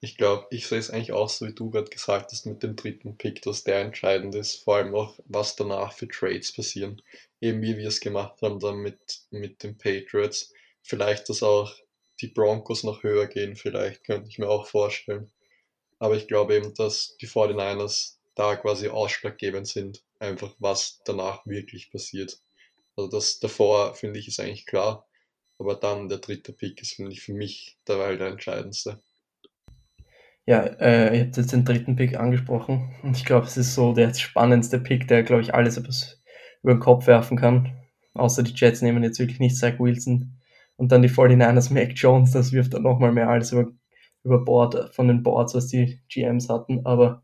Ich 0.00 0.16
glaube, 0.16 0.46
ich 0.50 0.66
sehe 0.66 0.78
es 0.78 0.90
eigentlich 0.90 1.12
auch 1.12 1.28
so, 1.28 1.46
wie 1.46 1.54
du 1.54 1.70
gerade 1.70 1.90
gesagt 1.90 2.32
hast, 2.32 2.46
mit 2.46 2.62
dem 2.62 2.76
dritten 2.76 3.18
Pick, 3.18 3.42
dass 3.42 3.64
der 3.64 3.80
entscheidend 3.80 4.34
ist. 4.34 4.64
Vor 4.64 4.76
allem 4.76 4.94
auch, 4.94 5.18
was 5.26 5.56
danach 5.56 5.92
für 5.92 6.08
Trades 6.08 6.52
passieren. 6.52 7.02
Eben 7.40 7.60
wie 7.60 7.76
wir 7.76 7.88
es 7.88 8.00
gemacht 8.00 8.40
haben 8.40 8.60
dann 8.60 8.76
mit, 8.76 9.20
mit 9.30 9.62
den 9.62 9.76
Patriots. 9.76 10.52
Vielleicht, 10.82 11.28
dass 11.28 11.42
auch 11.42 11.74
die 12.20 12.28
Broncos 12.28 12.84
noch 12.84 13.02
höher 13.02 13.26
gehen, 13.26 13.56
vielleicht, 13.56 14.04
könnte 14.04 14.28
ich 14.28 14.38
mir 14.38 14.48
auch 14.48 14.66
vorstellen. 14.66 15.30
Aber 15.98 16.16
ich 16.16 16.28
glaube 16.28 16.54
eben, 16.54 16.74
dass 16.74 17.16
die 17.20 17.28
49ers 17.28 18.16
da 18.34 18.56
quasi 18.56 18.88
ausschlaggebend 18.88 19.66
sind. 19.66 20.04
Einfach, 20.18 20.54
was 20.58 21.00
danach 21.04 21.44
wirklich 21.46 21.90
passiert. 21.90 22.38
Also 22.96 23.10
das 23.10 23.40
davor, 23.40 23.94
finde 23.94 24.18
ich, 24.18 24.28
ist 24.28 24.40
eigentlich 24.40 24.66
klar. 24.66 25.06
Aber 25.58 25.74
dann 25.74 26.08
der 26.08 26.18
dritte 26.18 26.52
Pick 26.52 26.80
ist, 26.82 26.94
finde 26.94 27.12
ich, 27.12 27.22
für 27.22 27.32
mich 27.32 27.78
derweil 27.88 28.18
der 28.18 28.28
entscheidendste. 28.28 29.00
Ja, 30.44 30.62
äh, 30.62 31.16
ihr 31.16 31.24
habt 31.24 31.36
jetzt 31.36 31.52
den 31.52 31.64
dritten 31.64 31.96
Pick 31.96 32.16
angesprochen 32.16 32.94
und 33.02 33.16
ich 33.16 33.24
glaube, 33.24 33.46
es 33.46 33.56
ist 33.56 33.74
so 33.74 33.92
der 33.92 34.14
spannendste 34.14 34.78
Pick, 34.78 35.08
der, 35.08 35.24
glaube 35.24 35.42
ich, 35.42 35.54
alles 35.54 35.76
über 36.62 36.72
den 36.72 36.80
Kopf 36.80 37.06
werfen 37.06 37.36
kann. 37.36 37.76
Außer 38.14 38.42
die 38.42 38.54
Jets 38.54 38.80
nehmen 38.80 39.02
jetzt 39.02 39.18
wirklich 39.18 39.40
nicht 39.40 39.56
Zach 39.56 39.78
Wilson 39.78 40.35
und 40.76 40.92
dann 40.92 41.02
die 41.02 41.08
49ers 41.08 41.72
Mac 41.72 41.92
Jones, 41.94 42.32
das 42.32 42.52
wirft 42.52 42.74
dann 42.74 42.82
nochmal 42.82 43.12
mehr 43.12 43.28
alles 43.28 43.52
über, 43.52 43.72
über 44.24 44.44
Board, 44.44 44.94
von 44.94 45.08
den 45.08 45.22
Boards, 45.22 45.54
was 45.54 45.68
die 45.68 46.00
GMs 46.08 46.48
hatten. 46.48 46.84
Aber 46.84 47.22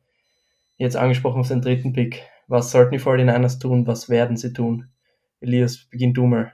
jetzt 0.79 0.97
angesprochen 0.97 1.41
auf 1.41 1.49
den 1.49 1.63
dritten 1.63 1.93
Pick. 1.93 2.23
Was 2.49 2.71
sollten 2.71 2.93
die 2.93 3.01
49ers 3.01 3.61
tun? 3.61 3.87
Was 3.87 4.09
werden 4.09 4.37
sie 4.37 4.53
tun? 4.53 4.89
Elias, 5.41 5.87
beginn 5.91 6.15
du 6.15 6.27
mal. 6.27 6.53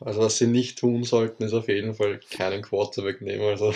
Also 0.00 0.20
was 0.20 0.38
sie 0.38 0.46
nicht 0.46 0.78
tun 0.78 1.04
sollten, 1.04 1.44
ist 1.44 1.52
auf 1.52 1.68
jeden 1.68 1.94
Fall 1.94 2.20
keinen 2.30 2.62
Quarterback 2.62 3.20
nehmen. 3.20 3.44
Also 3.44 3.74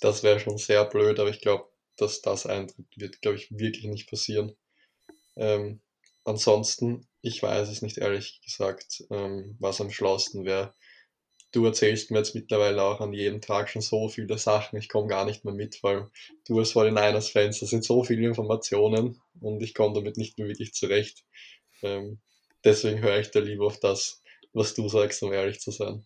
das 0.00 0.22
wäre 0.22 0.40
schon 0.40 0.58
sehr 0.58 0.84
blöd, 0.84 1.18
aber 1.18 1.30
ich 1.30 1.40
glaube, 1.40 1.64
dass 1.96 2.22
das 2.22 2.46
eintritt, 2.46 2.86
wird, 2.96 3.22
glaube 3.22 3.36
ich, 3.38 3.56
wirklich 3.56 3.84
nicht 3.84 4.08
passieren. 4.08 4.54
Ähm, 5.36 5.80
ansonsten, 6.26 7.06
ich 7.22 7.42
weiß 7.42 7.68
es 7.68 7.82
nicht 7.82 7.98
ehrlich 7.98 8.40
gesagt, 8.44 9.04
ähm, 9.10 9.56
was 9.58 9.80
am 9.80 9.90
schlausten 9.90 10.44
wäre. 10.44 10.74
Du 11.52 11.64
erzählst 11.64 12.10
mir 12.10 12.18
jetzt 12.18 12.34
mittlerweile 12.34 12.82
auch 12.82 13.00
an 13.00 13.12
jedem 13.12 13.40
Tag 13.40 13.70
schon 13.70 13.80
so 13.80 14.08
viele 14.08 14.36
Sachen, 14.36 14.78
ich 14.78 14.88
komme 14.88 15.06
gar 15.06 15.24
nicht 15.24 15.44
mehr 15.44 15.54
mit, 15.54 15.82
weil 15.82 16.08
du 16.46 16.58
als 16.58 16.74
49ers-Fans, 16.74 17.60
das 17.60 17.70
sind 17.70 17.84
so 17.84 18.04
viele 18.04 18.26
Informationen 18.26 19.20
und 19.40 19.62
ich 19.62 19.72
komme 19.72 19.94
damit 19.94 20.16
nicht 20.16 20.38
mehr 20.38 20.48
wirklich 20.48 20.74
zurecht. 20.74 21.24
Ähm, 21.82 22.18
deswegen 22.64 23.00
höre 23.00 23.20
ich 23.20 23.30
da 23.30 23.38
lieber 23.38 23.66
auf 23.66 23.80
das, 23.80 24.22
was 24.52 24.74
du 24.74 24.88
sagst, 24.88 25.22
um 25.22 25.32
ehrlich 25.32 25.60
zu 25.60 25.70
sein. 25.70 26.04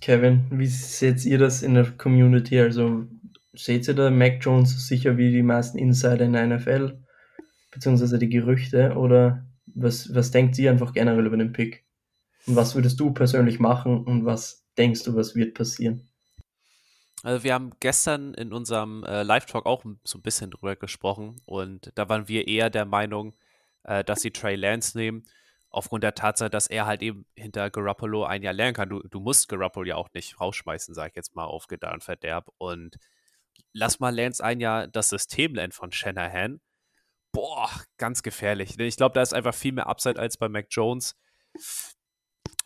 Kevin, 0.00 0.46
wie 0.50 0.66
seht 0.66 1.24
ihr 1.26 1.38
das 1.38 1.62
in 1.62 1.74
der 1.74 1.90
Community? 1.92 2.58
Also 2.58 3.04
seht 3.52 3.86
ihr 3.86 3.94
da 3.94 4.10
Mac 4.10 4.38
Jones 4.40 4.88
sicher 4.88 5.18
wie 5.18 5.30
die 5.30 5.42
meisten 5.42 5.78
Insider 5.78 6.24
in 6.24 6.32
der 6.32 6.46
NFL, 6.46 6.98
beziehungsweise 7.70 8.18
die 8.18 8.28
Gerüchte, 8.28 8.94
oder 8.96 9.46
was, 9.66 10.14
was 10.14 10.30
denkt 10.30 10.58
ihr 10.58 10.70
einfach 10.70 10.92
generell 10.92 11.26
über 11.26 11.36
den 11.36 11.52
Pick? 11.52 11.84
Und 12.46 12.56
was 12.56 12.74
würdest 12.74 12.98
du 12.98 13.12
persönlich 13.12 13.60
machen 13.60 14.04
und 14.04 14.24
was 14.24 14.66
denkst 14.76 15.04
du, 15.04 15.14
was 15.14 15.34
wird 15.34 15.54
passieren? 15.54 16.08
Also 17.22 17.44
wir 17.44 17.52
haben 17.52 17.72
gestern 17.80 18.32
in 18.34 18.52
unserem 18.52 19.04
äh, 19.04 19.22
Live-Talk 19.22 19.66
auch 19.66 19.84
so 20.04 20.18
ein 20.18 20.22
bisschen 20.22 20.50
drüber 20.50 20.74
gesprochen 20.76 21.36
und 21.44 21.92
da 21.94 22.08
waren 22.08 22.28
wir 22.28 22.48
eher 22.48 22.70
der 22.70 22.86
Meinung, 22.86 23.34
äh, 23.84 24.02
dass 24.02 24.22
sie 24.22 24.30
Trey 24.30 24.56
Lance 24.56 24.96
nehmen 24.96 25.24
aufgrund 25.70 26.02
der 26.02 26.14
Tatsache, 26.14 26.50
dass 26.50 26.66
er 26.66 26.86
halt 26.86 27.02
eben 27.02 27.26
hinter 27.34 27.70
Garoppolo 27.70 28.24
ein 28.24 28.42
Jahr 28.42 28.52
lernen 28.52 28.74
kann. 28.74 28.88
Du, 28.88 29.02
du 29.02 29.20
musst 29.20 29.48
Garoppolo 29.48 29.86
ja 29.86 29.96
auch 29.96 30.08
nicht 30.12 30.40
rausschmeißen, 30.40 30.94
sag 30.94 31.10
ich 31.10 31.16
jetzt 31.16 31.36
mal, 31.36 31.44
auf 31.44 31.68
Gedeih 31.68 32.00
Verderb. 32.00 32.50
Und 32.58 32.96
lass 33.72 34.00
mal 34.00 34.14
Lance 34.14 34.42
ein 34.42 34.60
Jahr 34.60 34.88
das 34.88 35.10
System 35.10 35.54
lernen 35.54 35.72
von 35.72 35.92
Shanahan. 35.92 36.60
Boah, 37.32 37.70
ganz 37.96 38.22
gefährlich. 38.22 38.78
Ich 38.78 38.96
glaube, 38.96 39.14
da 39.14 39.22
ist 39.22 39.34
einfach 39.34 39.54
viel 39.54 39.72
mehr 39.72 39.86
Upside 39.86 40.18
als 40.18 40.36
bei 40.36 40.48
Mac 40.48 40.66
Jones. 40.70 41.16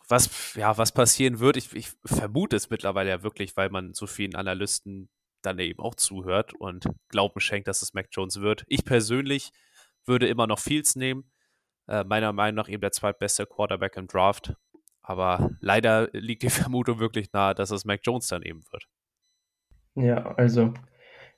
Was, 0.07 0.53
ja, 0.55 0.77
was 0.77 0.91
passieren 0.91 1.39
wird, 1.39 1.57
ich, 1.57 1.73
ich 1.73 1.91
vermute 2.05 2.55
es 2.55 2.69
mittlerweile 2.69 3.09
ja 3.09 3.23
wirklich, 3.23 3.57
weil 3.57 3.69
man 3.69 3.93
so 3.93 4.05
vielen 4.05 4.35
Analysten 4.35 5.09
dann 5.41 5.59
eben 5.59 5.79
auch 5.79 5.95
zuhört 5.95 6.53
und 6.53 6.87
Glauben 7.09 7.39
schenkt, 7.39 7.67
dass 7.67 7.81
es 7.81 7.93
Mac 7.93 8.07
Jones 8.11 8.41
wird. 8.41 8.63
Ich 8.67 8.85
persönlich 8.85 9.51
würde 10.05 10.27
immer 10.27 10.47
noch 10.47 10.59
Fields 10.59 10.95
nehmen 10.95 11.31
äh, 11.87 12.03
meiner 12.03 12.33
Meinung 12.33 12.55
nach 12.55 12.69
eben 12.69 12.81
der 12.81 12.91
zweitbeste 12.91 13.45
Quarterback 13.45 13.95
im 13.97 14.07
Draft. 14.07 14.55
Aber 15.01 15.51
leider 15.59 16.09
liegt 16.13 16.43
die 16.43 16.49
Vermutung 16.49 16.99
wirklich 16.99 17.31
nahe, 17.31 17.55
dass 17.55 17.71
es 17.71 17.85
Mac 17.85 18.01
Jones 18.03 18.27
dann 18.27 18.41
eben 18.41 18.63
wird. 18.71 18.87
Ja, 19.95 20.35
also 20.35 20.73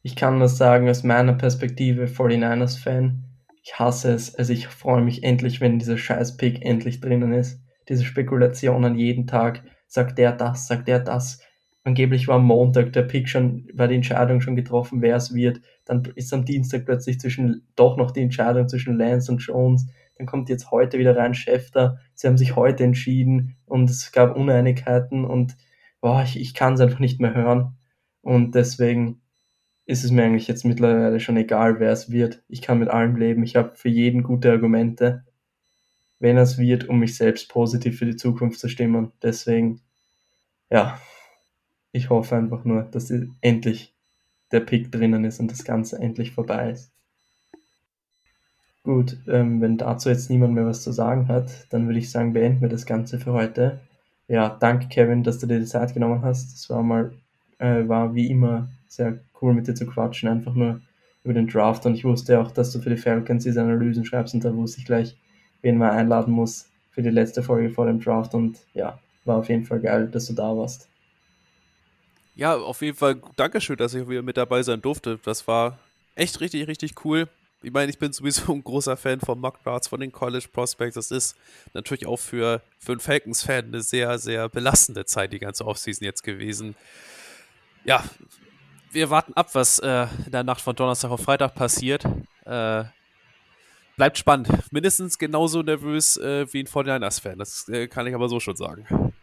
ich 0.07 0.15
kann 0.15 0.39
das 0.39 0.57
sagen 0.57 0.89
aus 0.89 1.03
meiner 1.03 1.33
Perspektive 1.33 2.05
49ers-Fan. 2.05 3.25
Ich 3.61 3.77
hasse 3.77 4.13
es. 4.13 4.33
Also 4.33 4.53
ich 4.53 4.69
freue 4.69 5.01
mich 5.01 5.21
endlich, 5.21 5.59
wenn 5.59 5.79
dieser 5.79 5.97
Scheiß-Pick 5.97 6.63
endlich 6.63 7.01
drinnen 7.01 7.33
ist. 7.33 7.61
Diese 7.89 8.05
Spekulationen 8.05 8.95
jeden 8.95 9.27
Tag. 9.27 9.65
Sagt 9.85 10.17
der 10.17 10.31
das, 10.31 10.65
sagt 10.65 10.87
der 10.87 11.01
das. 11.01 11.41
Angeblich 11.83 12.29
war 12.29 12.37
am 12.37 12.45
Montag 12.45 12.93
der 12.93 13.03
Pick 13.03 13.27
schon, 13.27 13.67
war 13.73 13.89
die 13.89 13.95
Entscheidung 13.95 14.39
schon 14.39 14.55
getroffen, 14.55 15.01
wer 15.01 15.17
es 15.17 15.33
wird. 15.33 15.59
Dann 15.83 16.03
ist 16.15 16.33
am 16.33 16.45
Dienstag 16.45 16.85
plötzlich 16.85 17.19
zwischen, 17.19 17.67
doch 17.75 17.97
noch 17.97 18.11
die 18.11 18.21
Entscheidung 18.21 18.69
zwischen 18.69 18.97
Lance 18.97 19.29
und 19.29 19.39
Jones 19.39 19.87
dann 20.17 20.25
kommt 20.25 20.49
jetzt 20.49 20.71
heute 20.71 20.97
wieder 20.97 21.15
rein 21.15 21.35
Schäfter, 21.35 21.99
sie 22.15 22.27
haben 22.27 22.39
sich 22.39 22.55
heute 22.55 22.83
entschieden 22.83 23.55
und 23.65 23.87
es 23.89 24.11
gab 24.11 24.35
Uneinigkeiten 24.35 25.25
und 25.25 25.55
boah, 26.01 26.23
ich, 26.23 26.39
ich 26.39 26.55
kann 26.55 26.73
es 26.73 26.79
einfach 26.79 26.97
nicht 26.97 27.21
mehr 27.21 27.35
hören. 27.35 27.77
Und 28.21 28.55
deswegen 28.55 29.21
ist 29.87 30.03
es 30.03 30.11
mir 30.11 30.25
eigentlich 30.25 30.47
jetzt 30.47 30.65
mittlerweile 30.65 31.19
schon 31.19 31.37
egal, 31.37 31.79
wer 31.79 31.91
es 31.91 32.11
wird. 32.11 32.43
Ich 32.49 32.61
kann 32.61 32.79
mit 32.79 32.89
allem 32.89 33.15
leben. 33.15 33.43
Ich 33.43 33.55
habe 33.55 33.73
für 33.75 33.89
jeden 33.89 34.21
gute 34.21 34.51
Argumente, 34.51 35.23
wenn 36.19 36.37
es 36.37 36.57
wird, 36.57 36.89
um 36.89 36.99
mich 36.99 37.15
selbst 37.15 37.49
positiv 37.49 37.97
für 37.97 38.05
die 38.05 38.17
Zukunft 38.17 38.59
zu 38.59 38.67
stimmen. 38.67 39.13
Deswegen, 39.23 39.79
ja, 40.69 40.99
ich 41.93 42.09
hoffe 42.09 42.35
einfach 42.35 42.65
nur, 42.65 42.83
dass 42.83 43.13
endlich 43.39 43.95
der 44.51 44.59
Pick 44.59 44.91
drinnen 44.91 45.23
ist 45.23 45.39
und 45.39 45.51
das 45.51 45.63
Ganze 45.63 45.97
endlich 45.99 46.31
vorbei 46.33 46.71
ist. 46.71 46.91
Gut, 48.83 49.17
ähm, 49.27 49.61
wenn 49.61 49.77
dazu 49.77 50.09
jetzt 50.09 50.29
niemand 50.29 50.53
mehr 50.53 50.65
was 50.65 50.83
zu 50.83 50.91
sagen 50.91 51.29
hat, 51.29 51.67
dann 51.71 51.87
würde 51.87 51.99
ich 51.99 52.11
sagen, 52.11 52.33
beenden 52.33 52.61
wir 52.61 52.69
das 52.69 52.85
Ganze 52.85 53.19
für 53.19 53.31
heute. 53.31 53.79
Ja, 54.27 54.49
danke 54.49 54.89
Kevin, 54.89 55.23
dass 55.23 55.39
du 55.39 55.47
dir 55.47 55.59
die 55.59 55.65
Zeit 55.65 55.93
genommen 55.93 56.23
hast. 56.23 56.53
Es 56.53 56.69
war 56.69 56.83
mal, 56.83 57.11
äh, 57.59 57.87
war 57.87 58.13
wie 58.15 58.29
immer 58.29 58.67
sehr 58.87 59.19
cool 59.41 59.53
mit 59.53 59.67
dir 59.67 59.75
zu 59.75 59.85
quatschen, 59.85 60.29
einfach 60.29 60.53
nur 60.53 60.81
über 61.23 61.33
den 61.33 61.47
Draft. 61.47 61.85
Und 61.85 61.95
ich 61.95 62.03
wusste 62.03 62.39
auch, 62.39 62.51
dass 62.51 62.71
du 62.71 62.79
für 62.79 62.89
die 62.89 62.97
Falcons 62.97 63.43
diese 63.43 63.61
Analysen 63.61 64.05
schreibst 64.05 64.33
und 64.33 64.43
da 64.43 64.55
wusste 64.55 64.79
ich 64.79 64.85
gleich, 64.85 65.15
wen 65.61 65.77
man 65.77 65.91
einladen 65.91 66.33
muss 66.33 66.69
für 66.91 67.01
die 67.01 67.09
letzte 67.09 67.43
Folge 67.43 67.69
vor 67.69 67.85
dem 67.85 67.99
Draft. 67.99 68.33
Und 68.33 68.57
ja, 68.73 68.99
war 69.25 69.37
auf 69.37 69.49
jeden 69.49 69.65
Fall 69.65 69.79
geil, 69.79 70.07
dass 70.07 70.27
du 70.27 70.33
da 70.33 70.55
warst. 70.55 70.87
Ja, 72.35 72.55
auf 72.55 72.81
jeden 72.81 72.97
Fall 72.97 73.19
Dankeschön, 73.35 73.77
dass 73.77 73.93
ich 73.93 74.07
wieder 74.07 74.21
mit 74.21 74.37
dabei 74.37 74.61
sein 74.61 74.81
durfte. 74.81 75.19
Das 75.23 75.47
war 75.47 75.79
echt 76.15 76.39
richtig, 76.39 76.67
richtig 76.67 77.03
cool 77.03 77.27
ich 77.63 77.71
meine, 77.71 77.89
ich 77.89 77.97
bin 77.97 78.13
sowieso 78.13 78.53
ein 78.53 78.63
großer 78.63 78.97
Fan 78.97 79.19
von 79.19 79.39
Mock 79.39 79.63
Drafts, 79.63 79.87
von 79.87 79.99
den 79.99 80.11
College 80.11 80.45
Prospects. 80.51 80.95
Das 80.95 81.11
ist 81.11 81.35
natürlich 81.73 82.05
auch 82.05 82.17
für, 82.17 82.61
für 82.77 82.91
einen 82.91 83.01
Falcons-Fan 83.01 83.65
eine 83.65 83.81
sehr, 83.81 84.19
sehr 84.19 84.47
belastende 84.47 85.05
Zeit, 85.05 85.33
die 85.33 85.39
ganze 85.39 85.65
Offseason 85.65 86.05
jetzt 86.05 86.23
gewesen. 86.23 86.75
Ja, 87.87 88.03
wir 88.91 89.09
warten 89.09 89.31
ab, 89.33 89.47
was 89.53 89.79
äh, 89.79 90.07
in 90.25 90.31
der 90.31 90.43
Nacht 90.43 90.59
von 90.59 90.75
Donnerstag 90.75 91.09
auf 91.09 91.21
Freitag 91.21 91.55
passiert. 91.55 92.03
Äh, 92.45 92.83
bleibt 93.95 94.17
spannend. 94.17 94.49
Mindestens 94.73 95.17
genauso 95.17 95.61
nervös 95.61 96.17
äh, 96.17 96.45
wie 96.51 96.59
ein 96.59 96.67
49ers-Fan. 96.67 97.39
Das 97.39 97.69
äh, 97.69 97.87
kann 97.87 98.05
ich 98.05 98.13
aber 98.13 98.27
so 98.27 98.41
schon 98.41 98.57
sagen. 98.57 99.13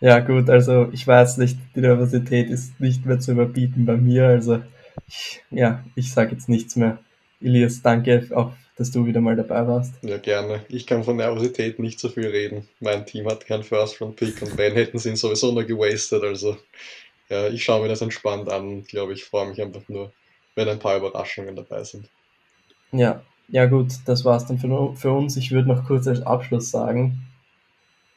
Ja, 0.00 0.18
gut, 0.18 0.50
also 0.50 0.88
ich 0.90 1.06
weiß 1.06 1.36
nicht, 1.38 1.56
die 1.76 1.80
Nervosität 1.80 2.50
ist 2.50 2.80
nicht 2.80 3.06
mehr 3.06 3.20
zu 3.20 3.30
überbieten 3.30 3.86
bei 3.86 3.96
mir. 3.96 4.26
Also, 4.26 4.60
ich, 5.06 5.42
ja, 5.50 5.84
ich 5.94 6.12
sage 6.12 6.32
jetzt 6.32 6.48
nichts 6.48 6.74
mehr. 6.74 6.98
Elias, 7.40 7.80
danke 7.80 8.28
auch, 8.34 8.52
dass 8.76 8.90
du 8.90 9.06
wieder 9.06 9.20
mal 9.20 9.36
dabei 9.36 9.66
warst. 9.66 9.94
Ja, 10.02 10.18
gerne. 10.18 10.64
Ich 10.68 10.86
kann 10.86 11.02
von 11.02 11.16
Nervosität 11.16 11.78
nicht 11.78 11.98
so 11.98 12.08
viel 12.08 12.26
reden. 12.26 12.68
Mein 12.80 13.06
Team 13.06 13.26
hat 13.26 13.46
keinen 13.46 13.62
First-Round-Pick 13.62 14.42
und 14.42 14.58
wenn, 14.58 14.74
hätten 14.74 14.98
sie 14.98 15.10
ihn 15.10 15.16
sowieso 15.16 15.52
nur 15.52 15.64
gewastet. 15.64 16.22
Also, 16.22 16.56
ja, 17.28 17.48
ich 17.48 17.64
schaue 17.64 17.82
mir 17.82 17.88
das 17.88 18.02
entspannt 18.02 18.50
an. 18.50 18.84
Glaube 18.84 19.14
ich, 19.14 19.24
freue 19.24 19.48
mich 19.48 19.60
einfach 19.60 19.88
nur, 19.88 20.12
wenn 20.54 20.68
ein 20.68 20.78
paar 20.78 20.96
Überraschungen 20.98 21.56
dabei 21.56 21.84
sind. 21.84 22.08
Ja, 22.92 23.22
ja 23.48 23.66
gut, 23.66 23.92
das 24.04 24.24
war's 24.24 24.46
dann 24.46 24.58
für, 24.58 24.94
für 24.94 25.12
uns. 25.12 25.36
Ich 25.36 25.52
würde 25.52 25.68
noch 25.68 25.86
kurz 25.86 26.06
als 26.06 26.22
Abschluss 26.22 26.70
sagen, 26.70 27.22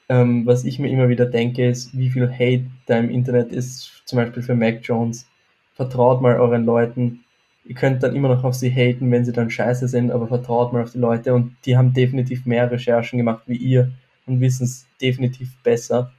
ähm, 0.10 0.46
was 0.46 0.66
ich 0.66 0.80
mir 0.80 0.90
immer 0.90 1.08
wieder 1.08 1.26
denke, 1.26 1.70
ist, 1.70 1.96
wie 1.98 2.10
viel 2.10 2.30
Hate 2.30 2.66
da 2.88 2.98
im 2.98 3.10
Internet 3.10 3.52
ist, 3.52 4.02
zum 4.06 4.18
Beispiel 4.18 4.44
für 4.44 4.56
Mac 4.56 4.80
Jones. 4.82 5.28
Vertraut 5.76 6.22
mal 6.22 6.40
euren 6.40 6.66
Leuten. 6.66 7.24
Ihr 7.70 7.76
könnt 7.76 8.02
dann 8.02 8.16
immer 8.16 8.30
noch 8.30 8.44
auf 8.44 8.56
sie 8.56 8.72
haten, 8.72 9.12
wenn 9.12 9.24
sie 9.24 9.32
dann 9.32 9.52
scheiße 9.52 9.88
sind, 9.88 10.10
aber 10.10 10.28
vertraut 10.28 10.74
mal 10.74 10.82
auf 10.82 10.92
die 10.92 10.98
Leute 10.98 11.36
und 11.36 11.56
die 11.66 11.78
haben 11.78 11.94
definitiv 11.94 12.48
mehr 12.48 12.72
Recherchen 12.72 13.20
gemacht 13.20 13.44
wie 13.46 13.58
ihr 13.58 13.92
und 14.26 14.42
wissen 14.42 14.64
es 14.64 14.88
definitiv 15.00 15.56
besser. 15.62 16.12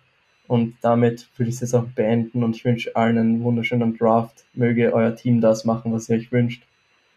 Und 0.47 0.77
damit 0.81 1.29
würde 1.37 1.49
ich 1.49 1.57
es 1.57 1.63
jetzt 1.63 1.75
auch 1.75 1.87
beenden 1.87 2.45
und 2.45 2.55
ich 2.55 2.65
wünsche 2.65 2.95
allen 2.95 3.19
einen 3.19 3.43
wunderschönen 3.43 3.99
Draft. 3.99 4.45
Möge 4.55 4.95
euer 4.95 5.17
Team 5.17 5.41
das 5.41 5.65
machen, 5.65 5.93
was 5.93 6.09
ihr 6.09 6.19
euch 6.19 6.31
wünscht. 6.31 6.63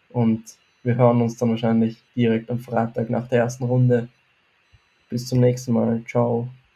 Und 0.10 0.44
wir 0.82 0.96
hören 0.96 1.22
uns 1.22 1.38
dann 1.38 1.52
wahrscheinlich 1.52 2.02
direkt 2.16 2.50
am 2.50 2.58
Freitag 2.58 3.12
nach 3.12 3.28
der 3.28 3.42
ersten 3.42 3.66
Runde. 3.66 4.08
Bis 5.10 5.28
zum 5.28 5.42
nächsten 5.42 5.74
Mal. 5.74 6.02
Ciao. 6.08 6.50